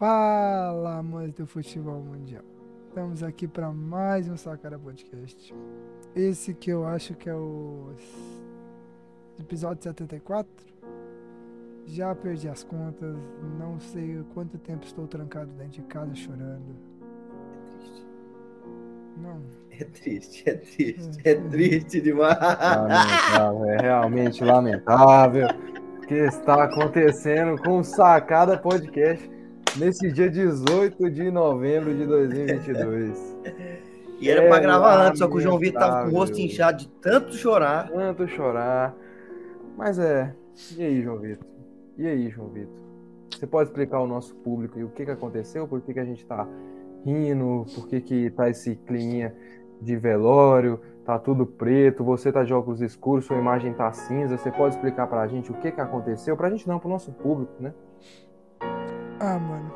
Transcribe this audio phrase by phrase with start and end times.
[0.00, 2.42] Fala, amantes do futebol mundial.
[2.88, 5.54] Estamos aqui para mais um Sacara Podcast.
[6.16, 7.90] Esse que eu acho que é o
[9.38, 10.50] episódio 74.
[11.84, 13.14] Já perdi as contas,
[13.58, 16.74] não sei quanto tempo estou trancado dentro de casa chorando.
[17.60, 18.06] É triste.
[19.18, 19.42] Não.
[19.70, 22.38] É triste, é triste, é triste demais.
[22.40, 25.48] Lamentável, é realmente lamentável
[25.98, 29.39] o que está acontecendo com o Sacada Podcast
[29.76, 33.36] nesse dia 18 de novembro de 2022.
[34.20, 36.38] E era É pra gravar antes, só que o João Vitor tava com o rosto
[36.38, 37.88] inchado de tanto chorar.
[37.88, 38.94] Tanto chorar.
[39.76, 40.34] Mas é.
[40.76, 41.46] E aí, João Vitor?
[41.96, 42.74] E aí, João Vitor?
[43.30, 45.66] Você pode explicar ao nosso público aí o que, que aconteceu?
[45.66, 46.46] Por que, que a gente tá
[47.04, 47.64] rindo?
[47.74, 49.34] Por que, que tá esse climinha
[49.80, 50.80] de velório?
[51.06, 54.36] Tá tudo preto, você tá de óculos escuros, sua imagem tá cinza.
[54.36, 56.36] Você pode explicar pra gente o que, que aconteceu?
[56.36, 57.72] Pra gente não, pro nosso público, né?
[59.20, 59.70] Ah, mano.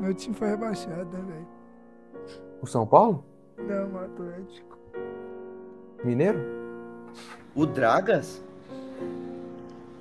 [0.00, 1.46] Meu time foi rebaixado, né, velho?
[2.60, 3.24] O São Paulo?
[3.56, 4.78] Não, o Atlético.
[6.04, 6.40] Mineiro?
[7.54, 8.42] O Dragas?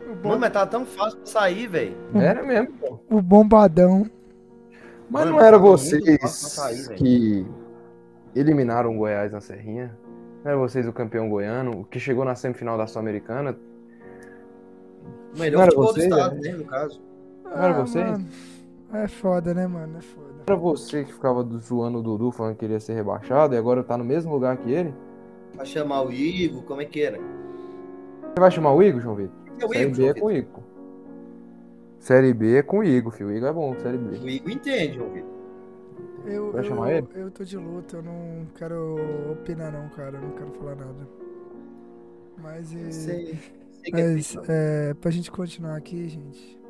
[0.02, 1.96] O, bom, Mano, mas tava tão fácil pra sair, velho.
[2.16, 3.00] Era mesmo, pô.
[3.10, 4.10] o bombadão.
[5.10, 7.46] Mas Mano, não era muito vocês sair, que
[8.36, 9.96] eliminaram o Goiás na Serrinha?
[10.44, 13.56] Não era vocês o campeão goiano, o que chegou na semifinal da Sul-Americana?
[15.38, 16.42] Melhor era futebol do você, estado, né?
[16.42, 17.02] né, no caso.
[17.44, 18.10] Não era vocês?
[18.10, 18.26] mano,
[18.94, 19.98] É foda, né, mano?
[19.98, 20.34] É foda.
[20.46, 23.84] Era você que ficava do- zoando o Dudu falando que queria ser rebaixado e agora
[23.84, 24.94] tá no mesmo lugar que ele?
[25.56, 27.18] Pra chamar o Igor, como é que era?
[27.18, 29.36] Você vai chamar o Igor, João Vitor?
[29.60, 30.32] É o Série Igor, B é com o.
[30.32, 30.64] Igor.
[32.00, 33.30] Série B é com o Igor, filho.
[33.30, 34.18] O Igor é bom, Série B.
[34.18, 35.30] O Igor entende, João Vitor.
[36.26, 37.08] Eu, Vai eu, chamar ele?
[37.16, 38.96] eu tô de luta, eu não quero
[39.32, 40.18] opinar não, cara.
[40.18, 41.08] Eu não quero falar nada.
[42.42, 43.40] Mas, é, Sei,
[43.72, 46.62] sei que é mas é, pra gente continuar aqui, gente.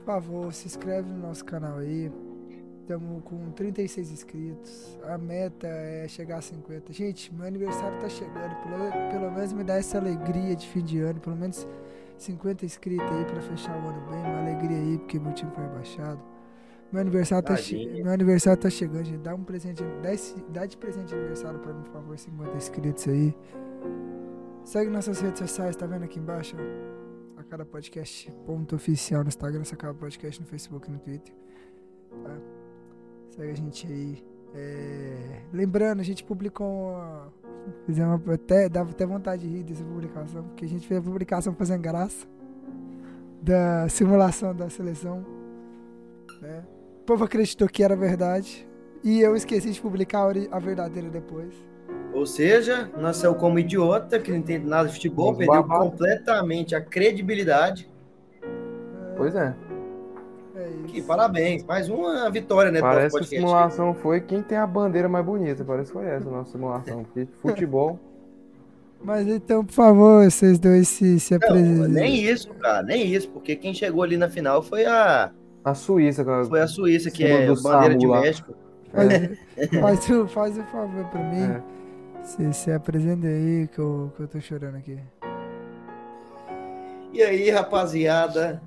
[0.00, 2.10] Por favor, se inscreve no nosso canal aí.
[2.80, 4.98] Estamos com 36 inscritos.
[5.04, 6.92] A meta é chegar a 50.
[6.92, 8.54] Gente, meu aniversário tá chegando.
[8.62, 11.20] Pelo, pelo menos me dá essa alegria de fim de ano.
[11.20, 11.66] Pelo menos
[12.18, 14.18] 50 inscritos aí pra fechar o ano bem.
[14.20, 16.20] Uma alegria aí, porque meu time foi rebaixado.
[16.90, 19.18] Meu aniversário, tá che- meu aniversário tá chegando, gente.
[19.20, 19.84] Dá um presente.
[20.02, 22.18] Dá, esse, dá de presente de aniversário pra mim, por favor.
[22.18, 23.32] 50 inscritos aí.
[24.64, 26.56] Segue nossas redes sociais, tá vendo aqui embaixo?
[27.50, 27.56] Ó?
[27.56, 31.34] A cada podcast ponto oficial no Instagram, Sacada Podcast no Facebook e no Twitter.
[32.22, 32.38] Tá?
[33.30, 34.24] Segue a gente aí.
[34.54, 37.32] É, Lembrando, a gente publicou uma...
[38.32, 41.82] Até, dava até vontade de rir dessa publicação, porque a gente fez a publicação fazendo
[41.82, 42.26] graça
[43.42, 45.24] da simulação da seleção.
[46.40, 46.64] Né?
[47.02, 48.66] O povo acreditou que era verdade.
[49.02, 51.54] E eu esqueci de publicar a verdadeira depois.
[52.12, 55.78] Ou seja, nasceu como idiota, que não entende nada de futebol, Vamos perdeu babar.
[55.90, 57.88] completamente a credibilidade.
[59.16, 59.54] Pois é.
[60.56, 60.68] É.
[60.88, 65.08] Que parabéns, mais uma vitória, né, Parece que a simulação foi quem tem a bandeira
[65.08, 65.64] mais bonita.
[65.64, 67.04] Parece que foi essa a nossa simulação.
[67.04, 67.98] Porque futebol.
[69.02, 71.88] Mas então, por favor, vocês dois se, se apresentem.
[71.88, 75.30] nem isso, cara, nem isso, porque quem chegou ali na final foi a,
[75.64, 76.44] A Suíça, cara.
[76.44, 78.20] foi a Suíça, que é bandeira de Samu lá.
[78.20, 78.52] México.
[78.92, 79.08] Faz,
[79.80, 81.42] faz, o- faz o favor pra mim.
[81.44, 81.62] É.
[82.30, 84.96] Se, se apresenta aí que eu, que eu tô chorando aqui.
[87.12, 88.62] E aí, rapaziada,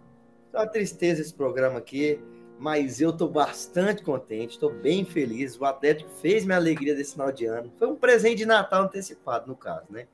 [0.51, 2.19] tá uma tristeza esse programa aqui,
[2.59, 5.57] mas eu tô bastante contente, tô bem feliz.
[5.57, 7.72] O Atlético fez minha alegria desse final de ano.
[7.79, 10.07] Foi um presente de Natal antecipado, no caso, né?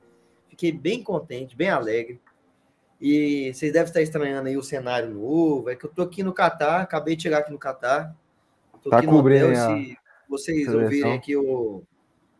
[0.48, 2.20] Fiquei bem contente, bem alegre.
[3.00, 5.70] E vocês devem estar estranhando aí o cenário novo.
[5.70, 8.14] É que eu tô aqui no Catar, acabei de chegar aqui no Catar.
[8.80, 10.82] Tô Tá aqui no cobrindo hotel, a se vocês seleção.
[10.84, 11.82] ouvirem aqui o,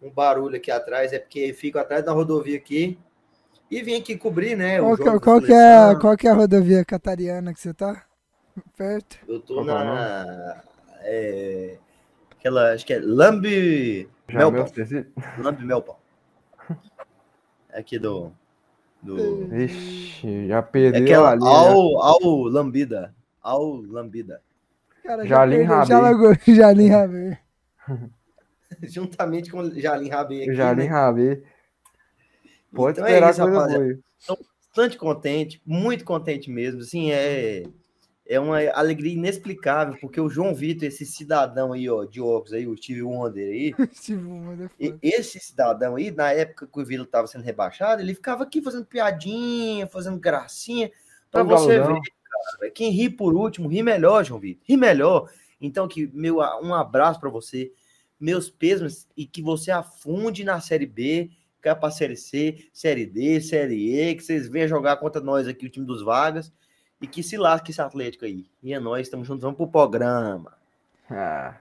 [0.03, 2.99] um barulho aqui atrás, é porque fico atrás da rodovia aqui.
[3.71, 4.81] E vim aqui cobrir, né?
[4.81, 7.73] Qual, que, jogo da qual, que é, qual que é a rodovia catariana que você
[7.73, 8.05] tá?
[8.77, 9.19] Perto?
[9.29, 10.63] Eu tô é na.
[11.03, 11.79] É,
[12.33, 12.73] aquela.
[12.73, 14.09] Acho que é Lambe.
[14.29, 14.67] Já Melpão.
[15.39, 15.97] Lambe Melpão.
[17.73, 18.33] Aqui do.
[19.01, 21.31] do Ixi, já é perdeu aquela.
[21.31, 21.45] ali.
[21.45, 21.49] né?
[21.49, 23.15] Ao, ao Lambida.
[23.41, 24.43] Ao Lambida.
[25.05, 25.49] Cara, já
[25.85, 25.85] já
[26.55, 27.39] Jalim Rabei.
[28.83, 30.57] Juntamente com o Jalim Rabei aqui.
[30.57, 30.85] Nem né?
[30.87, 31.43] rabei.
[32.73, 33.85] Pode Então é esperar isso, coisa rapaziada.
[33.85, 33.95] boa.
[33.95, 34.39] aí.
[34.71, 36.81] bastante contente, muito contente mesmo.
[36.81, 37.65] Assim, é,
[38.27, 42.67] é uma alegria inexplicável, porque o João Vitor, esse cidadão aí, ó, de óculos aí,
[42.67, 46.85] o Steve Wonder aí, Steve Wonder é E esse cidadão aí, na época que o
[46.85, 50.91] Vila estava sendo rebaixado, ele ficava aqui fazendo piadinha, fazendo gracinha,
[51.31, 52.71] para você ver, cara.
[52.73, 54.63] Quem ri por último, ri melhor, João Vitor.
[54.65, 55.29] Ri melhor.
[55.61, 57.73] Então, que meu, um abraço para você,
[58.21, 61.31] meus pêsames, e que você afunde na Série B,
[61.61, 65.67] cai para Série C, Série D, Série E, que vocês venham jogar contra nós aqui,
[65.67, 66.53] o time dos Vagas,
[67.01, 68.47] e que se lasque esse Atlético aí.
[68.63, 70.53] E é nós, estamos juntos, vamos pro programa.
[71.09, 71.57] Ah.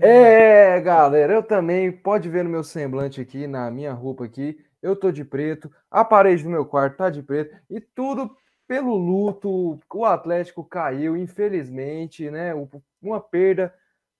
[0.00, 4.96] É, galera, eu também, pode ver no meu semblante aqui, na minha roupa aqui, eu
[4.96, 8.36] tô de preto, a parede do meu quarto tá de preto, e tudo
[8.66, 12.52] pelo luto, o Atlético caiu, infelizmente, né,
[13.00, 13.72] uma perda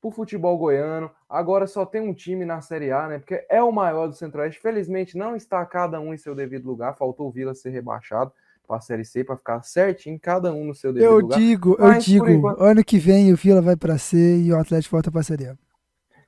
[0.07, 3.73] pro futebol goiano, agora só tem um time na Série A, né, porque é o
[3.73, 7.55] maior do Centro-Oeste, felizmente não está cada um em seu devido lugar, faltou o Vila
[7.55, 8.33] ser rebaixado,
[8.67, 11.39] para a Série C para ficar certinho, cada um no seu devido eu lugar.
[11.39, 12.61] Digo, eu digo, enquanto...
[12.61, 15.47] ano que vem o Vila vai para C e o Atlético volta para a Série
[15.47, 15.57] A.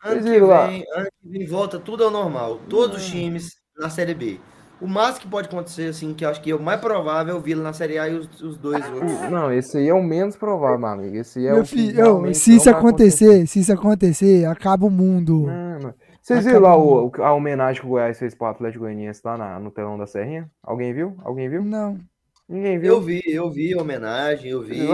[0.04, 4.14] Ano que, vem, ano que vem volta tudo ao normal, todos os times na Série
[4.14, 4.38] B.
[4.80, 7.38] O máximo que pode acontecer, assim, que eu acho que é o mais provável, é
[7.38, 9.30] o Vila na Série A e os, os dois outros.
[9.30, 11.16] Não, esse aí é o menos provável, meu amigo.
[11.16, 14.90] Esse é meu o filho, eu, se isso acontecer, acontecer, se isso acontecer, acaba o
[14.90, 15.46] mundo.
[15.46, 15.94] Não, não.
[16.22, 19.38] Vocês viram lá o, a homenagem que o Goiás fez para o Atlético Goianiense lá
[19.38, 20.50] na, no telão da Serrinha?
[20.62, 21.16] Alguém viu?
[21.24, 21.64] Alguém viu?
[21.64, 21.98] Não.
[22.46, 22.92] Ninguém viu?
[22.92, 24.88] Eu vi, eu vi a homenagem, eu vi.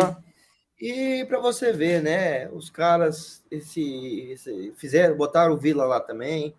[0.81, 2.49] E para você ver, né?
[2.51, 6.55] Os caras esse, esse, fizeram, botaram o Vila lá também.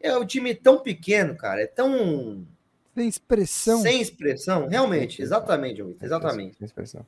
[0.00, 1.62] É o um time tão pequeno, cara.
[1.62, 2.44] É tão.
[2.94, 3.80] Sem expressão.
[3.80, 5.20] Sem expressão, realmente.
[5.20, 6.56] Exatamente, exatamente.
[6.56, 7.06] Sem expressão.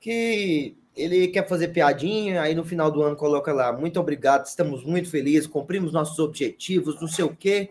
[0.00, 4.84] Que ele quer fazer piadinha, aí no final do ano coloca lá, muito obrigado, estamos
[4.84, 7.70] muito felizes, cumprimos nossos objetivos, não sei o quê.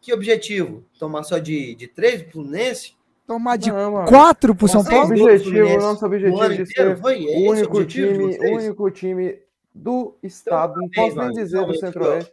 [0.00, 0.82] Que objetivo?
[0.98, 2.94] Tomar só de, de três pro Fluminense?
[3.26, 5.12] Tomar de não, quatro pro São Paulo?
[5.12, 9.38] Objetivo, nosso objetivo de ser o único time, único time
[9.74, 12.32] do estado, não posso nem dizer do Centro-Oeste.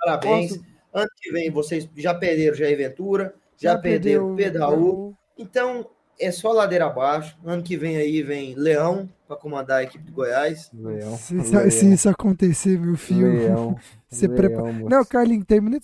[0.00, 0.56] Parabéns.
[0.56, 0.70] Posso...
[0.92, 5.86] Ano que vem vocês já perderam Jair Ventura, já, já perderam Pedro Então,
[6.18, 7.38] é só ladeira abaixo.
[7.44, 10.70] Ano que vem aí vem Leão para comandar a equipe do Goiás.
[10.74, 11.16] Leão.
[11.16, 11.70] Se, Leão.
[11.70, 13.76] se isso acontecer, meu filho, Leão.
[14.08, 14.72] você prepara.
[14.72, 15.78] Não, Carlinhos, termina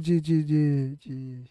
[0.00, 1.44] de, de, de, de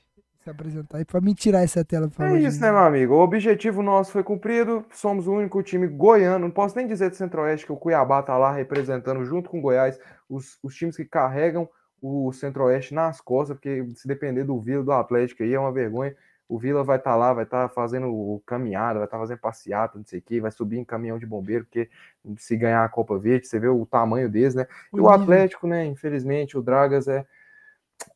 [0.44, 2.07] se apresentar aí para me tirar essa tela.
[2.07, 3.13] Por favor, é isso, né, meu amigo?
[3.13, 4.86] O objetivo nosso foi cumprido.
[4.92, 6.45] Somos o único time goiano.
[6.45, 9.62] Não posso nem dizer do Centro-Oeste que o Cuiabá tá lá representando junto com o
[9.62, 10.00] Goiás
[10.30, 11.69] os, os times que carregam
[12.03, 16.15] o Centro-Oeste nas costas, porque se depender do Vila, do Atlético aí é uma vergonha.
[16.50, 19.39] O Vila vai estar tá lá, vai estar tá fazendo caminhada, vai estar tá fazendo
[19.39, 21.89] passeata, não sei o que, vai subir em caminhão de bombeiro, porque
[22.38, 24.67] se ganhar a Copa Verde, você vê o tamanho deles, né?
[24.94, 25.85] E o Atlético, né?
[25.85, 27.25] Infelizmente, o Dragas é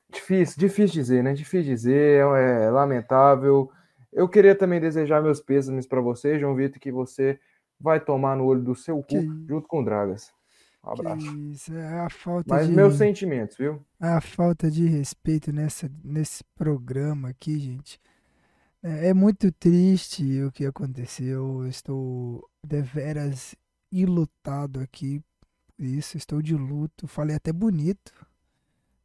[0.09, 1.33] Difícil, difícil dizer, né?
[1.33, 3.69] Difícil dizer, é, é lamentável.
[4.11, 7.39] Eu queria também desejar meus pêsames para você, João Vitor, que você
[7.79, 9.21] vai tomar no olho do seu cu que...
[9.47, 10.33] junto com o Dragas.
[10.87, 11.37] Um abraço.
[11.51, 12.73] isso, é a falta Mas de...
[12.73, 13.81] meus sentimentos, viu?
[14.01, 17.99] É a falta de respeito nessa, nesse programa aqui, gente.
[18.81, 21.63] É, é muito triste o que aconteceu.
[21.63, 23.55] Eu estou deveras
[23.91, 25.21] ilutado aqui
[25.75, 26.17] por isso.
[26.17, 27.07] Estou de luto.
[27.07, 28.13] Falei até bonito,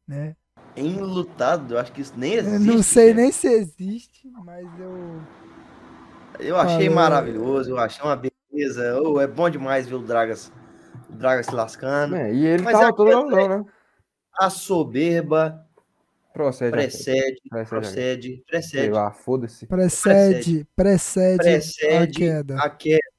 [0.07, 0.35] né?
[0.75, 2.67] enlutado, eu acho que isso nem existe.
[2.67, 5.21] Eu não sei nem se existe, mas eu.
[6.39, 6.89] Eu achei Falei.
[6.89, 8.99] maravilhoso, eu achei uma beleza.
[9.01, 10.51] Oh, é bom demais ver o Dragas,
[11.13, 12.15] o Dragas se lascando.
[12.15, 13.65] É, e ele mas tava é todo não, né?
[14.37, 15.65] A soberba
[16.33, 18.89] procede, precede, precede, precede, precede.
[18.89, 19.67] lá, foda-se.
[19.67, 22.55] Precede, precede, precede, a queda.
[22.57, 23.13] A queda.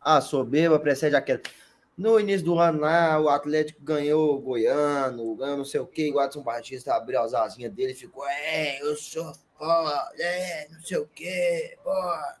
[0.00, 1.42] A soberba precede a queda.
[1.96, 6.10] No início do ano lá, o Atlético ganhou o Goiano, ganhou não sei o que,
[6.10, 10.80] o Watson Batista abriu as asinhas dele e ficou, é, eu sou foda, é, não
[10.80, 12.36] sei o que, porra.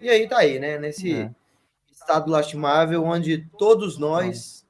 [0.00, 0.78] E aí tá aí, né?
[0.78, 1.30] Nesse é.
[2.00, 4.66] Estado lastimável onde todos nós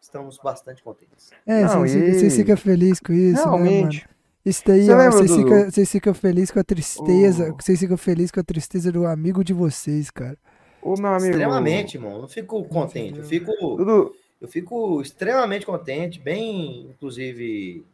[0.00, 1.30] estamos bastante contentes.
[1.46, 2.14] É, não, você, e...
[2.14, 4.06] você fica feliz com isso, Realmente.
[4.06, 4.14] Né,
[4.44, 7.56] isso daí, vocês, ficam, vocês ficam felizes com a tristeza, oh.
[7.62, 10.36] vocês ficam felizes com a tristeza do amigo de vocês, cara.
[10.82, 11.30] Ô, meu amigo.
[11.30, 12.20] Extremamente, irmão.
[12.20, 13.20] Eu fico contente.
[13.20, 13.52] Eu fico.
[13.76, 14.14] Dudu.
[14.38, 17.86] Eu fico extremamente contente, bem, inclusive,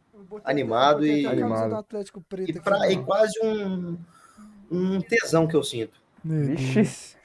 [0.43, 1.25] animado e.
[1.25, 1.85] Animado.
[2.45, 3.97] E, pra, e quase um,
[4.69, 6.00] um tesão que eu sinto.
[6.23, 7.15] Vixe.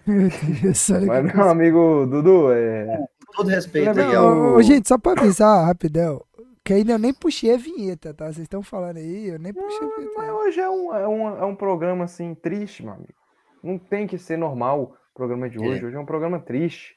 [1.06, 3.04] Mas, meu amigo Dudu, é.
[3.26, 4.62] Com todo respeito não, aí ao...
[4.62, 6.22] Gente, só pra avisar rapidão,
[6.64, 8.26] que ainda eu nem puxei a vinheta, tá?
[8.26, 10.12] Vocês estão falando aí, eu nem puxei a vinheta.
[10.16, 13.14] Mas hoje é um, é, um, é um programa assim, triste, meu amigo.
[13.62, 15.82] Não tem que ser normal programa de hoje.
[15.82, 15.86] É.
[15.86, 16.94] Hoje é um programa triste.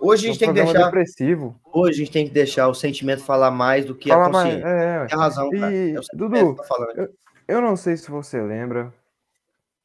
[0.00, 0.86] Hoje a gente é um tem que deixar.
[0.86, 1.60] Depressivo.
[1.72, 4.64] Hoje a gente tem que deixar o sentimento falar mais do que Fala a consciência.
[4.64, 5.14] Mais, é, é.
[5.14, 5.72] razão, cara.
[5.72, 6.64] E, é Dudu, tá
[6.96, 7.08] eu,
[7.46, 8.92] eu, não sei se você lembra.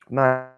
[0.09, 0.54] Na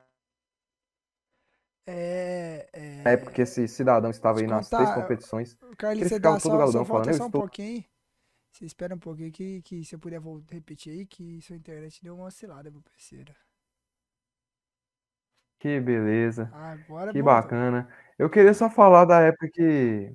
[1.87, 3.01] é, é...
[3.01, 5.57] Na época que esse cidadão estava aí nas três competições.
[5.77, 7.13] Carlos, ele ficava todo galudão falando.
[7.13, 7.41] Só um estou...
[7.41, 7.83] pouquinho.
[8.51, 10.19] Você espera um pouquinho que, que se eu puder
[10.51, 13.33] repetir aí, que sua internet deu uma oscilada, meu parceiro.
[15.59, 16.51] Que beleza.
[16.53, 17.87] Agora que bacana.
[18.17, 20.11] Eu queria só falar da época que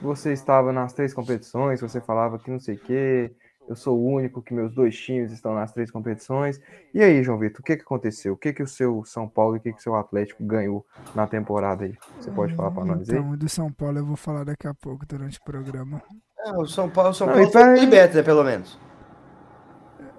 [0.00, 3.34] você estava nas três competições, você falava que não sei o quê,
[3.66, 6.60] Eu sou o único que meus dois times estão nas três competições.
[6.92, 8.34] E aí, João Vitor, o que, que aconteceu?
[8.34, 10.84] O que, que o seu São Paulo e o que, que o seu Atlético ganhou
[11.14, 11.96] na temporada aí?
[12.20, 13.16] Você pode falar para nós aí?
[13.16, 16.02] Então, do São Paulo eu vou falar daqui a pouco durante o programa.
[16.46, 17.80] Ah, o São Paulo, São Não, Paulo foi.
[17.80, 18.78] Liberta, né, pelo menos.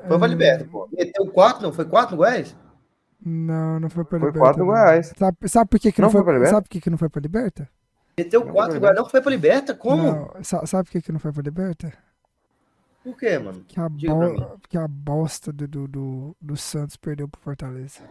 [0.07, 0.89] Foi pra É, Liberta, pô.
[0.91, 1.71] Meteu quatro, não?
[1.71, 2.55] Foi quatro no Goiás?
[3.23, 4.39] Não, não foi pra Foi Liberta.
[4.39, 4.79] quatro no não.
[4.79, 5.13] Goiás.
[5.15, 6.55] Sabe, sabe por que, que não, Não foi, foi pra Liberta?
[6.55, 7.69] Sabe por que, que não foi pra Liberta?
[8.17, 9.75] Meteu Não, quatro foi não foi pra Liberta?
[9.75, 10.03] Como?
[10.03, 11.93] Não, sa- sabe por que, que não foi pra Liberta?
[13.05, 13.65] Por quê, mano?
[13.67, 14.59] Que a, bo...
[14.69, 18.01] que a bosta do, do, do, do Santos perdeu pro Fortaleza.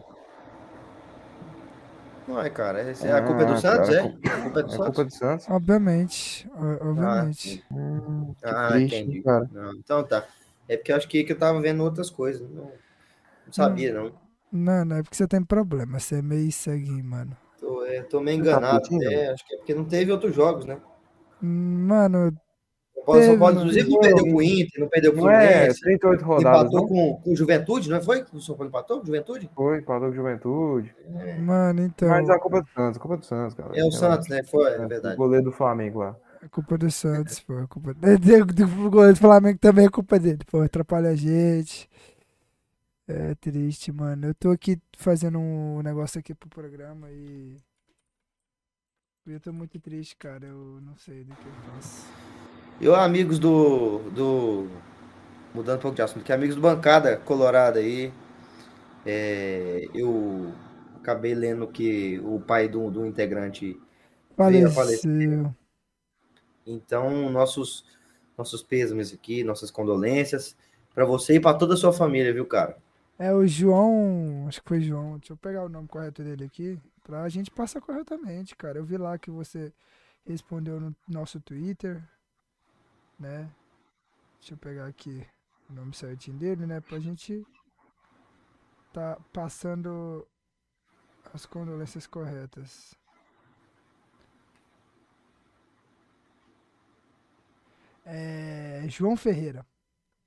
[2.27, 2.81] Não é, cara.
[2.81, 4.01] essa é a culpa é do Ah, Santos, cara, é?
[4.01, 4.81] a A culpa é do É Santos?
[4.81, 5.47] culpa do Santos?
[5.49, 6.49] Obviamente,
[6.81, 7.65] obviamente.
[7.71, 9.23] Hum, que Ah, triste, entendi.
[9.23, 9.51] cara.
[9.51, 10.27] Não, então tá.
[10.69, 12.49] É porque eu acho que, que eu tava vendo outras coisas.
[12.51, 12.65] Não,
[13.47, 14.13] não sabia, não.
[14.51, 17.37] Não, não é porque você tem problema, você é meio ceguinho, mano.
[17.59, 18.89] Tô, é, tô meio tá enganado.
[18.89, 19.03] putinho?
[19.11, 20.81] é, acho que é porque não teve outros jogos, né?
[21.41, 22.33] Mano,
[23.05, 25.49] O Paulo, São Teve, Paulo, inclusive, não perdeu pro Inter, não perdeu pro Não é
[25.51, 25.81] Fluminense.
[25.81, 26.89] 38 rodadas, Empatou não?
[26.89, 28.25] com, com o Juventude, não foi?
[28.33, 29.51] O São Paulo empatou com o Juventude?
[29.55, 30.95] Foi, parou com Juventude.
[31.41, 32.09] mano, então.
[32.09, 33.71] Mas a culpa é do Santos, a culpa é do Santos, cara.
[33.79, 34.43] É o Santos, né?
[34.45, 35.17] Foi, é O verdade.
[35.17, 36.17] goleiro do Flamengo lá.
[36.43, 37.59] É culpa do Santos, pô.
[37.59, 40.61] É culpa do goleiro do Flamengo também é culpa dele, pô.
[40.63, 41.89] Atrapalha a gente.
[43.07, 44.29] É triste, mano.
[44.29, 47.57] Eu tô aqui fazendo um negócio aqui pro programa e.
[49.27, 50.47] Eu tô muito triste, cara.
[50.47, 52.24] Eu não sei do que eu faço.
[52.81, 54.69] E os amigos do, do.
[55.55, 58.13] Mudando um pouco de assunto, que amigos do Bancada Colorada aí.
[59.07, 60.53] é, eu
[60.97, 63.79] acabei lendo que o pai do, do integrante
[64.37, 64.73] falecer.
[64.73, 65.55] Faleceu.
[66.67, 67.85] Então, nossos,
[68.37, 70.57] nossos pêsames aqui, nossas condolências
[70.95, 72.77] pra você e pra toda a sua família, viu, cara?
[73.19, 74.47] É o João.
[74.49, 75.19] Acho que foi João.
[75.19, 76.79] Deixa eu pegar o nome correto dele aqui.
[77.03, 78.79] Pra gente passar corretamente, cara.
[78.79, 79.73] Eu vi lá que você
[80.27, 82.03] respondeu no nosso Twitter,
[83.19, 83.51] né?
[84.39, 85.27] Deixa eu pegar aqui
[85.71, 86.81] o nome certinho dele, né?
[86.81, 87.47] Pra gente
[88.93, 90.27] tá passando
[91.33, 92.95] as condolências corretas.
[98.05, 99.67] É, João Ferreira,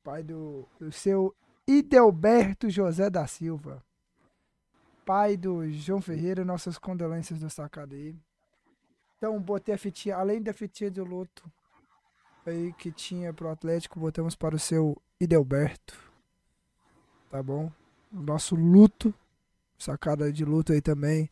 [0.04, 1.36] pai do, do seu
[1.68, 3.84] Idelberto José da Silva.
[5.06, 8.20] Pai do João Ferreira, nossas condolências do sacado aí.
[9.18, 11.50] Então, botei a fitinha, além da fitinha de luto
[12.50, 15.98] aí que tinha pro Atlético, botamos para o seu Idelberto.
[17.30, 17.72] Tá bom?
[18.12, 19.14] O nosso luto,
[19.78, 21.30] sacada de luto aí também,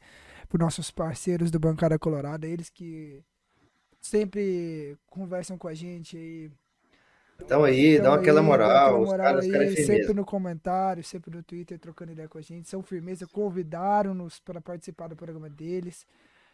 [0.50, 3.24] para nossos parceiros do Bancada Colorada, eles que
[4.00, 6.52] sempre conversam com a gente aí.
[7.42, 10.24] Então aí, dá Tamo aquela aí, dá moral, aquela moral caras, é aí, sempre no
[10.24, 12.70] comentário, sempre no Twitter, trocando ideia com a gente.
[12.70, 16.06] São firmeza, convidaram-nos para participar do programa deles.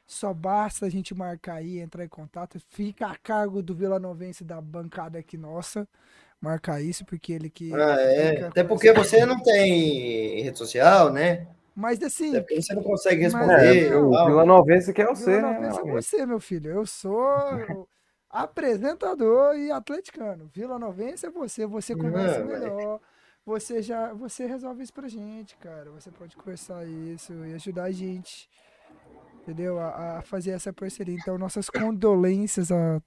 [0.05, 2.59] Só basta a gente marcar aí, entrar em contato.
[2.69, 5.87] Fica a cargo do Vila Novense da bancada aqui nossa.
[6.39, 7.73] Marcar isso, porque ele que.
[7.73, 8.43] Ah, é.
[8.45, 11.47] Até porque você não tem rede social, né?
[11.73, 13.87] Mas assim, você não consegue Mas- responder.
[13.91, 14.09] É, o.
[14.09, 15.69] Vila Novense que é Vila você, né?
[15.69, 16.71] É você, meu filho.
[16.71, 17.87] Eu sou
[18.29, 20.49] apresentador e atleticano.
[20.53, 21.65] Vila Novense é você.
[21.65, 22.99] Você conversa Não, mas- melhor.
[23.45, 25.89] Você já, você resolve isso pra gente, cara.
[25.91, 28.47] Você pode conversar isso e ajudar a gente,
[29.41, 29.79] entendeu?
[29.79, 31.15] A, a fazer essa parceria.
[31.15, 33.01] Então, nossas condolências a,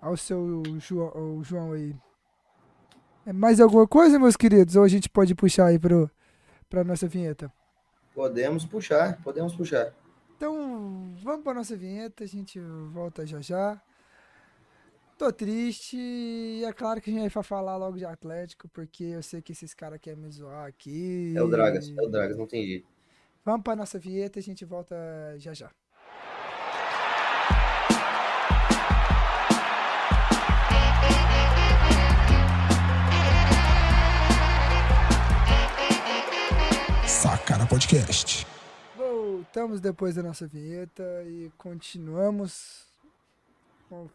[0.00, 1.94] ao seu João, ao João aí.
[3.26, 4.76] É mais alguma coisa, meus queridos?
[4.76, 6.10] Ou a gente pode puxar aí pro,
[6.68, 7.52] pra nossa vinheta?
[8.14, 9.92] Podemos puxar, podemos puxar.
[10.36, 13.80] Então, vamos para nossa vinheta, a gente volta já já.
[15.18, 19.22] Tô triste e é claro que a gente vai falar logo de Atlético, porque eu
[19.22, 21.34] sei que esses caras querem me zoar aqui.
[21.36, 22.86] É o Dragas, é o Dragas, não tem jeito.
[23.44, 24.94] Vamos para nossa vinheta e a gente volta
[25.38, 25.70] já já.
[37.06, 38.46] Sacana Podcast.
[38.96, 42.86] Voltamos depois da nossa vinheta e continuamos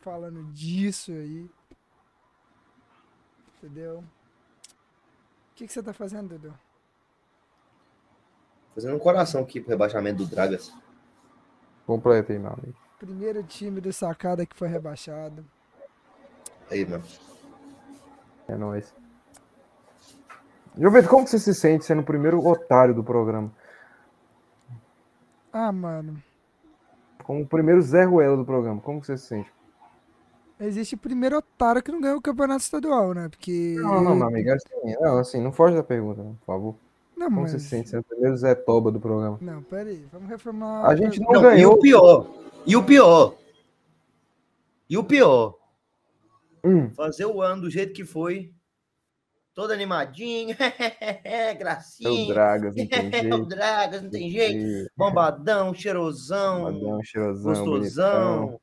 [0.01, 1.49] falando disso aí.
[3.57, 3.99] Entendeu?
[3.99, 6.53] O que, que você tá fazendo, Dudu?
[8.73, 10.73] Fazendo um coração aqui pro rebaixamento do Dragas.
[11.85, 12.75] Completa aí, meu amigo.
[12.97, 15.45] Primeiro time do Sacada que foi rebaixado.
[16.71, 17.03] Aí, mano.
[18.47, 18.93] É nóis.
[20.77, 23.51] João Vitor, como que você se sente sendo o primeiro otário do programa?
[25.51, 26.21] Ah, mano.
[27.23, 29.53] Como o primeiro Zé Ruela do programa, como que você se sente?
[30.59, 33.27] Existe o primeiro otário que não ganhou o campeonato estadual, né?
[33.29, 33.75] Porque.
[33.77, 36.75] Não, não, meu amigo, é assim, não, assim, não foge da pergunta, né, por favor.
[37.23, 37.51] Não, Como mas...
[37.51, 39.37] você se sente sendo o primeiro Zé Toba do programa?
[39.41, 40.05] Não, peraí.
[40.11, 40.85] Vamos reformular.
[40.85, 41.73] A gente não Não, e ganhou.
[41.73, 42.27] o pior,
[42.65, 43.35] e o pior,
[44.89, 45.57] e o pior,
[46.65, 48.53] Hum, fazer o ano do jeito que foi
[49.53, 50.55] todo animadinho,
[51.23, 52.33] É o gracinha.
[52.33, 53.45] Dragas, não tem É o jeito.
[53.45, 54.89] Dragas, não tem jeito.
[54.95, 58.61] Bombadão, cheirosão, Madão, cheirosão, gostosão, bonitão.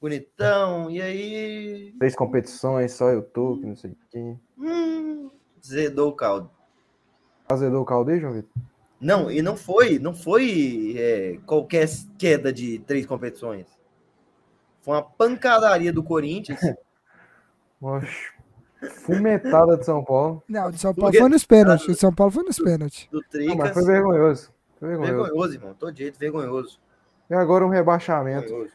[0.00, 0.90] bonitão.
[0.90, 4.36] E aí, Fez competições, só eu tô, que não sei o quê.
[4.58, 5.30] hum,
[5.64, 6.50] zedou o caldo.
[7.48, 8.50] Azedou o caldeiro, João Vitor?
[9.00, 11.86] Não, e não foi, não foi é, qualquer
[12.16, 13.66] queda de três competições.
[14.80, 16.60] Foi uma pancadaria do Corinthians.
[17.82, 18.32] Oxe,
[19.02, 20.42] fumetada de São Paulo.
[20.48, 21.86] Não, o de São Paulo Porque- foi nos pênaltis.
[21.86, 23.08] De São Paulo foi nos pênaltis.
[23.10, 23.56] do Não, Tricas.
[23.56, 24.50] mas foi vergonhoso.
[24.78, 25.22] Foi vergonhoso.
[25.22, 25.74] vergonhoso, irmão.
[25.78, 26.80] Todo jeito, vergonhoso.
[27.28, 28.48] E agora um rebaixamento.
[28.48, 28.72] vergonhoso.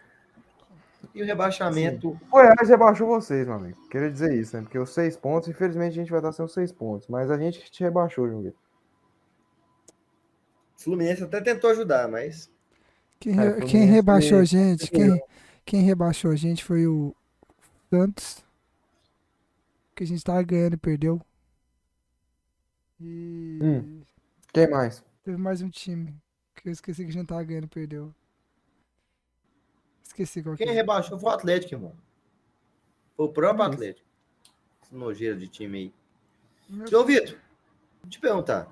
[1.14, 2.10] E o rebaixamento.
[2.10, 3.78] O Goiás rebaixou vocês, meu amigo.
[3.90, 4.62] Queria dizer isso, né?
[4.64, 7.08] Porque os seis pontos, infelizmente, a gente vai dar sem os seis pontos.
[7.08, 8.60] Mas a gente te rebaixou, João Vitor.
[10.78, 12.50] O Fluminense até tentou ajudar, mas.
[13.20, 15.22] Quem, É, re- quem rebaixou a gente, quem,
[15.66, 17.14] quem rebaixou a gente foi o
[17.90, 18.44] Santos.
[19.96, 21.20] Que a gente tava ganhando e perdeu.
[23.02, 24.02] E Hum.
[24.54, 25.04] Quem mais?
[25.24, 26.16] teve mais um time.
[26.56, 28.14] Que eu esqueci que a gente tava ganhando e perdeu.
[30.10, 30.76] Esqueci qual que Quem é.
[30.76, 31.96] rebaixou foi o Atlético, irmão.
[33.16, 33.68] Foi o próprio É.
[33.68, 34.08] Atlético.
[34.84, 35.94] Esse nojeiro de time aí.
[36.68, 37.40] Meu- João Vitor, deixa
[38.06, 38.68] eu te perguntar.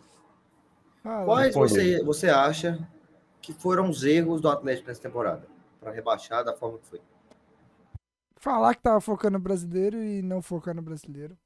[1.03, 1.25] Fala.
[1.25, 2.79] Quais você, você acha
[3.41, 5.47] que foram os erros do Atlético nessa temporada?
[5.79, 7.01] Para rebaixar da forma que foi.
[8.37, 11.37] Falar que tava focando no brasileiro e não focar no brasileiro.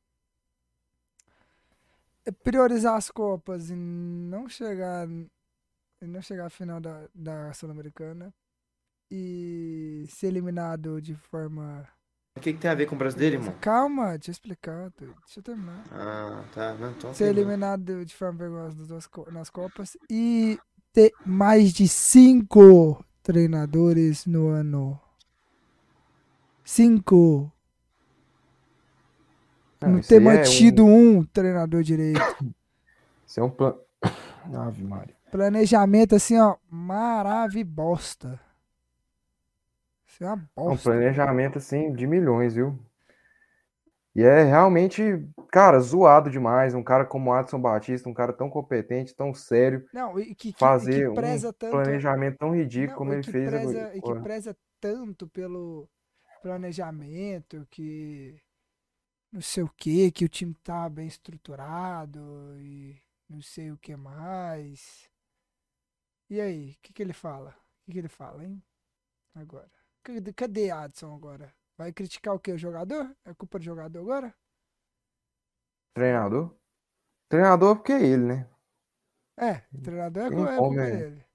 [2.25, 8.33] É Priorizar as Copas e não chegar e não chegar à final da, da Sul-Americana.
[9.13, 11.85] E ser eliminado de forma.
[12.37, 13.53] O que, que tem a ver com o brasileiro, irmão?
[13.59, 14.89] Calma, deixa eu explicar.
[14.97, 15.83] Deixa eu terminar.
[15.91, 16.73] Ah, tá.
[16.75, 17.41] Não, então Ser termina.
[17.41, 18.97] eliminado de forma vergonhosa
[19.31, 19.97] nas Copas.
[20.09, 20.57] E
[20.93, 24.97] ter mais de cinco treinadores no ano.
[26.63, 27.51] Cinco.
[29.81, 31.23] Não, isso ter é mantido um...
[31.25, 32.21] treinador direito.
[33.27, 33.77] Isso é um plano.
[34.55, 35.15] Ave Maria.
[35.31, 38.39] Planejamento assim, ó, maravilhosa.
[40.21, 40.77] Isso é uma É um bosta.
[40.77, 42.79] planejamento, assim, de milhões, viu?
[44.15, 45.01] E é realmente,
[45.51, 46.73] cara, zoado demais.
[46.73, 50.53] Um cara como o Adson Batista, um cara tão competente, tão sério, Não, e que,
[50.53, 51.67] que, fazer que preza tanto.
[51.67, 53.95] um planejamento tão ridículo Não, como ele fez preza, agora.
[53.95, 55.89] E que preza tanto pelo
[56.41, 58.41] planejamento, que
[59.31, 62.19] não sei o que, que o time tá bem estruturado
[62.59, 65.09] e não sei o que mais.
[66.29, 67.51] E aí, o que, que ele fala?
[67.51, 68.63] O que, que ele fala, hein?
[69.35, 69.71] Agora.
[70.35, 71.53] Cadê, Adson agora?
[71.77, 72.51] Vai criticar o que?
[72.51, 73.15] O jogador?
[73.25, 74.35] É culpa do jogador agora?
[75.93, 76.53] Treinador?
[77.29, 78.49] Treinador porque é ele, né?
[79.37, 80.91] É, treinador é, Tem é culpa é.
[80.91, 81.25] dele.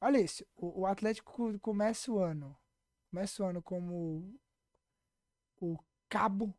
[0.00, 2.56] Olha isso, o, o Atlético co- começa o ano.
[3.10, 4.38] Começa o ano como
[5.60, 5.76] o
[6.08, 6.54] cabo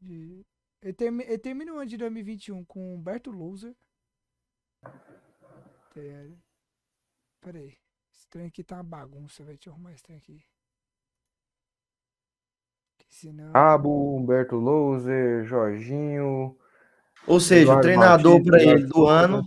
[0.00, 0.44] de.
[0.82, 3.74] Ele, ele termina o ano de 2021 com o Humberto Louser.
[5.94, 6.36] Pera
[7.40, 7.78] Pera aí.
[8.20, 9.56] Esse trem aqui tá uma bagunça, velho.
[9.56, 10.42] Deixa eu arrumar esse trem aqui.
[12.98, 13.50] Que senão.
[13.54, 16.54] Cabo, Humberto Louser, Jorginho.
[17.26, 19.42] Ou seja, o treinador para ele do ano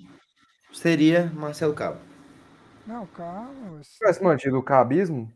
[0.71, 1.99] seria Marcelo Cabo.
[2.88, 3.83] Não, calma.
[3.83, 5.31] Se tivesse mantido o cabismo,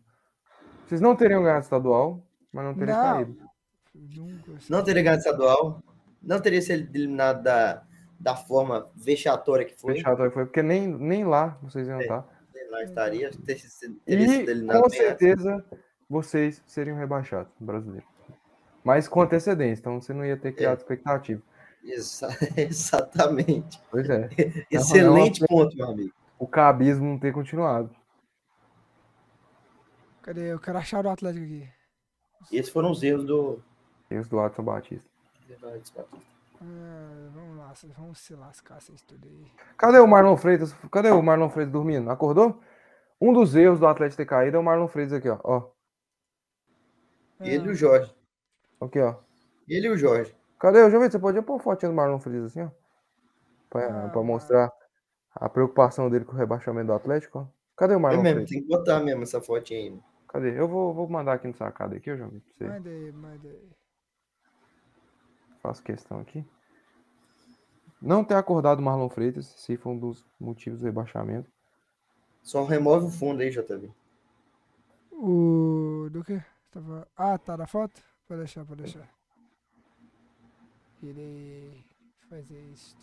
[0.88, 3.13] vocês não teriam ganhado estadual, mas não teriam Não.
[3.13, 3.38] caído.
[3.93, 4.73] Nunca, assim.
[4.73, 5.84] Não teria ganhado estadual.
[6.23, 7.84] Não teria sido eliminado da,
[8.19, 10.00] da forma vexatória que foi.
[10.00, 12.02] Chato aí, foi porque nem, nem lá vocês iam É.
[12.02, 12.37] estar.
[12.78, 15.66] Lá estaria, ter sido- teria sido E eliminado com certeza
[16.10, 18.06] vocês seriam rebaixados, brasileiro.
[18.84, 21.42] Mas com antecedência, então você não ia ter criado expectativa.
[21.84, 23.82] Exa- Exatamente.
[23.90, 24.30] Pois é.
[24.70, 26.13] Excelente ponto, meu amigo.
[26.38, 27.90] O cabismo não ter continuado.
[30.22, 30.52] Cadê?
[30.54, 31.70] Eu quero achar o Atlético aqui.
[32.52, 33.60] Esses foram os erros do.
[34.10, 35.10] Esse do Adson Batista.
[36.62, 39.46] Ah, vamos lá, vocês vão se lascar vocês tudo aí.
[39.78, 40.74] Cadê o Marlon Freitas?
[40.91, 42.10] Cadê o Marlon Freitas dormindo?
[42.10, 42.60] Acordou?
[43.22, 45.39] Um dos erros do Atlético ter caído é o Marlon Freitas aqui, ó.
[45.43, 45.70] ó.
[47.39, 48.15] Ele e o Jorge.
[48.82, 49.15] Aqui, ó.
[49.67, 50.36] Ele e o Jorge.
[50.60, 50.82] Cadê?
[50.82, 52.70] Eu ver, você podia pôr fotinha do Marlon Freitas assim, ó.
[53.70, 54.72] Pra, Ah, pra mostrar
[55.36, 57.48] a preocupação dele com o rebaixamento do Atlético, ó.
[57.76, 58.50] Cadê o É Marlon mesmo, Freitas?
[58.56, 60.00] tem que botar mesmo essa fotinha aí.
[60.28, 60.60] Cadê?
[60.60, 62.63] Eu vou, vou mandar aqui no sacado aqui, você.
[62.67, 63.70] Manda aí, manda aí.
[65.67, 66.45] Faço questão aqui.
[68.01, 71.51] Não ter acordado o Marlon Freitas, se foi um dos motivos do rebaixamento.
[72.41, 73.91] Só remove o fundo aí, JV.
[75.12, 76.08] O.
[76.10, 76.41] Do que?
[76.71, 77.06] Tava...
[77.17, 78.01] Ah, tá na foto?
[78.25, 79.10] Pode deixar, pode deixar.
[81.03, 81.84] Irei
[82.30, 82.95] fazer isso.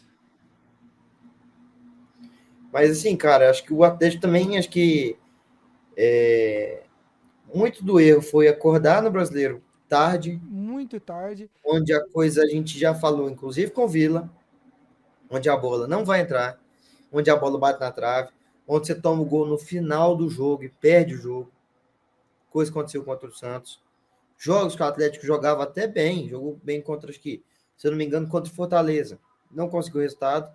[2.73, 5.19] Mas assim, cara, acho que o Atlético também, acho que
[5.99, 6.83] é,
[7.55, 11.51] muito do erro foi acordar no brasileiro tarde, muito tarde.
[11.65, 14.31] onde a coisa a gente já falou, inclusive com Vila,
[15.31, 16.59] onde a bola não vai entrar,
[17.13, 18.31] onde a bola bate na trave,
[18.67, 21.51] onde você toma o gol no final do jogo e perde o jogo.
[22.51, 23.83] Coisa que aconteceu contra o Santos.
[24.39, 27.43] Jogos que o Atlético jogava até bem, jogou bem contra os que,
[27.77, 29.19] se eu não me engano, contra o Fortaleza.
[29.51, 30.53] Não conseguiu resultado.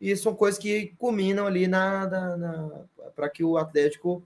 [0.00, 2.70] E são coisas que culminam ali na, na, na
[3.14, 4.22] para que o Atlético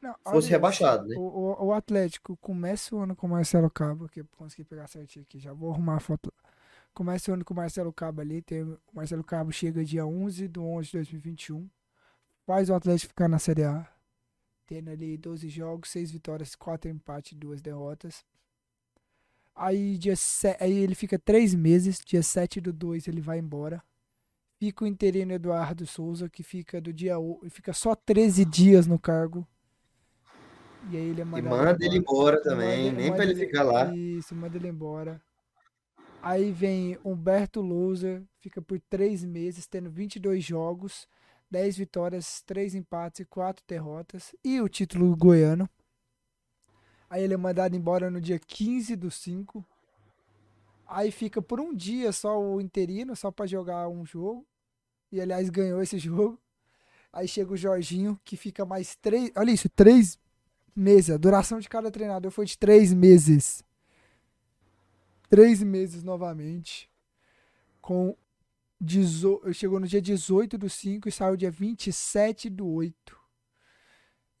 [0.00, 1.16] Não, fosse olha, rebaixado, né?
[1.16, 5.24] O, o- Atlético começa o ano com o Marcelo Cabo, que eu consegui pegar certinho
[5.24, 6.32] aqui, já vou arrumar a foto.
[6.94, 10.46] Começa o ano com o Marcelo Cabo ali, tem, o Marcelo Cabo chega dia 11
[10.48, 11.68] de 11 de 2021,
[12.46, 13.86] faz o Atlético ficar na Série A,
[14.66, 18.24] tendo ali 12 jogos, 6 vitórias, 4 empates e 2 derrotas.
[19.54, 23.82] Aí, dia se- aí ele fica 3 meses, dia 7 do 2 ele vai embora.
[24.58, 28.98] Fica o interino Eduardo Souza, que fica do dia o- fica só 13 dias no
[28.98, 29.46] cargo.
[30.90, 33.94] E aí ele é E manda ele embora também, Manda- nem para ele ficar lá.
[33.94, 35.20] Isso, manda ele embora.
[36.22, 41.06] Aí vem Humberto Louser, fica por três meses, tendo 22 jogos,
[41.50, 44.34] 10 vitórias, 3 empates e 4 derrotas.
[44.44, 45.68] E o título goiano.
[47.10, 49.64] Aí ele é mandado embora no dia 15 do 5.
[50.86, 54.46] Aí fica por um dia só o interino, só para jogar um jogo.
[55.12, 56.38] E aliás, ganhou esse jogo.
[57.12, 59.30] Aí chega o Jorginho, que fica mais três.
[59.36, 60.18] Olha isso, três
[60.78, 61.10] meses.
[61.10, 63.62] A duração de cada treinador foi de três meses.
[65.28, 66.90] Três meses novamente.
[67.80, 68.16] Com.
[68.80, 73.16] dezo- Chegou no dia 18 do 5 e saiu dia 27 do 8.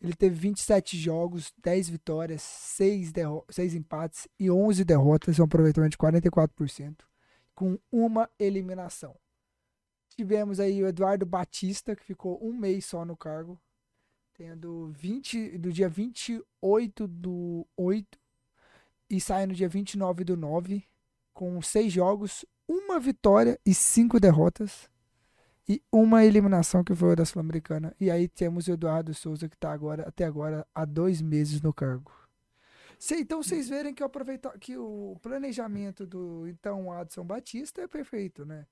[0.00, 5.90] Ele teve 27 jogos, 10 vitórias, 6, derro 6 empates e 11 derrotas, um aproveitamento
[5.90, 7.04] de 44%,
[7.52, 9.16] com uma eliminação.
[10.10, 13.60] Tivemos aí o Eduardo Batista, que ficou um mês só no cargo,
[14.38, 18.18] tendo 20, do dia 28 do 8
[19.10, 20.84] e sai no dia 29 do 9,
[21.34, 24.88] com 6 jogos, uma vitória e 5 derrotas.
[25.68, 27.94] E uma eliminação que foi a da Sul-Americana.
[28.00, 31.74] E aí temos o Eduardo Souza, que está agora, até agora, há dois meses no
[31.74, 32.10] cargo.
[32.98, 37.88] Cê- então vocês verem que, o aproveita- que o planejamento do então Adson Batista é
[37.88, 38.66] perfeito, né?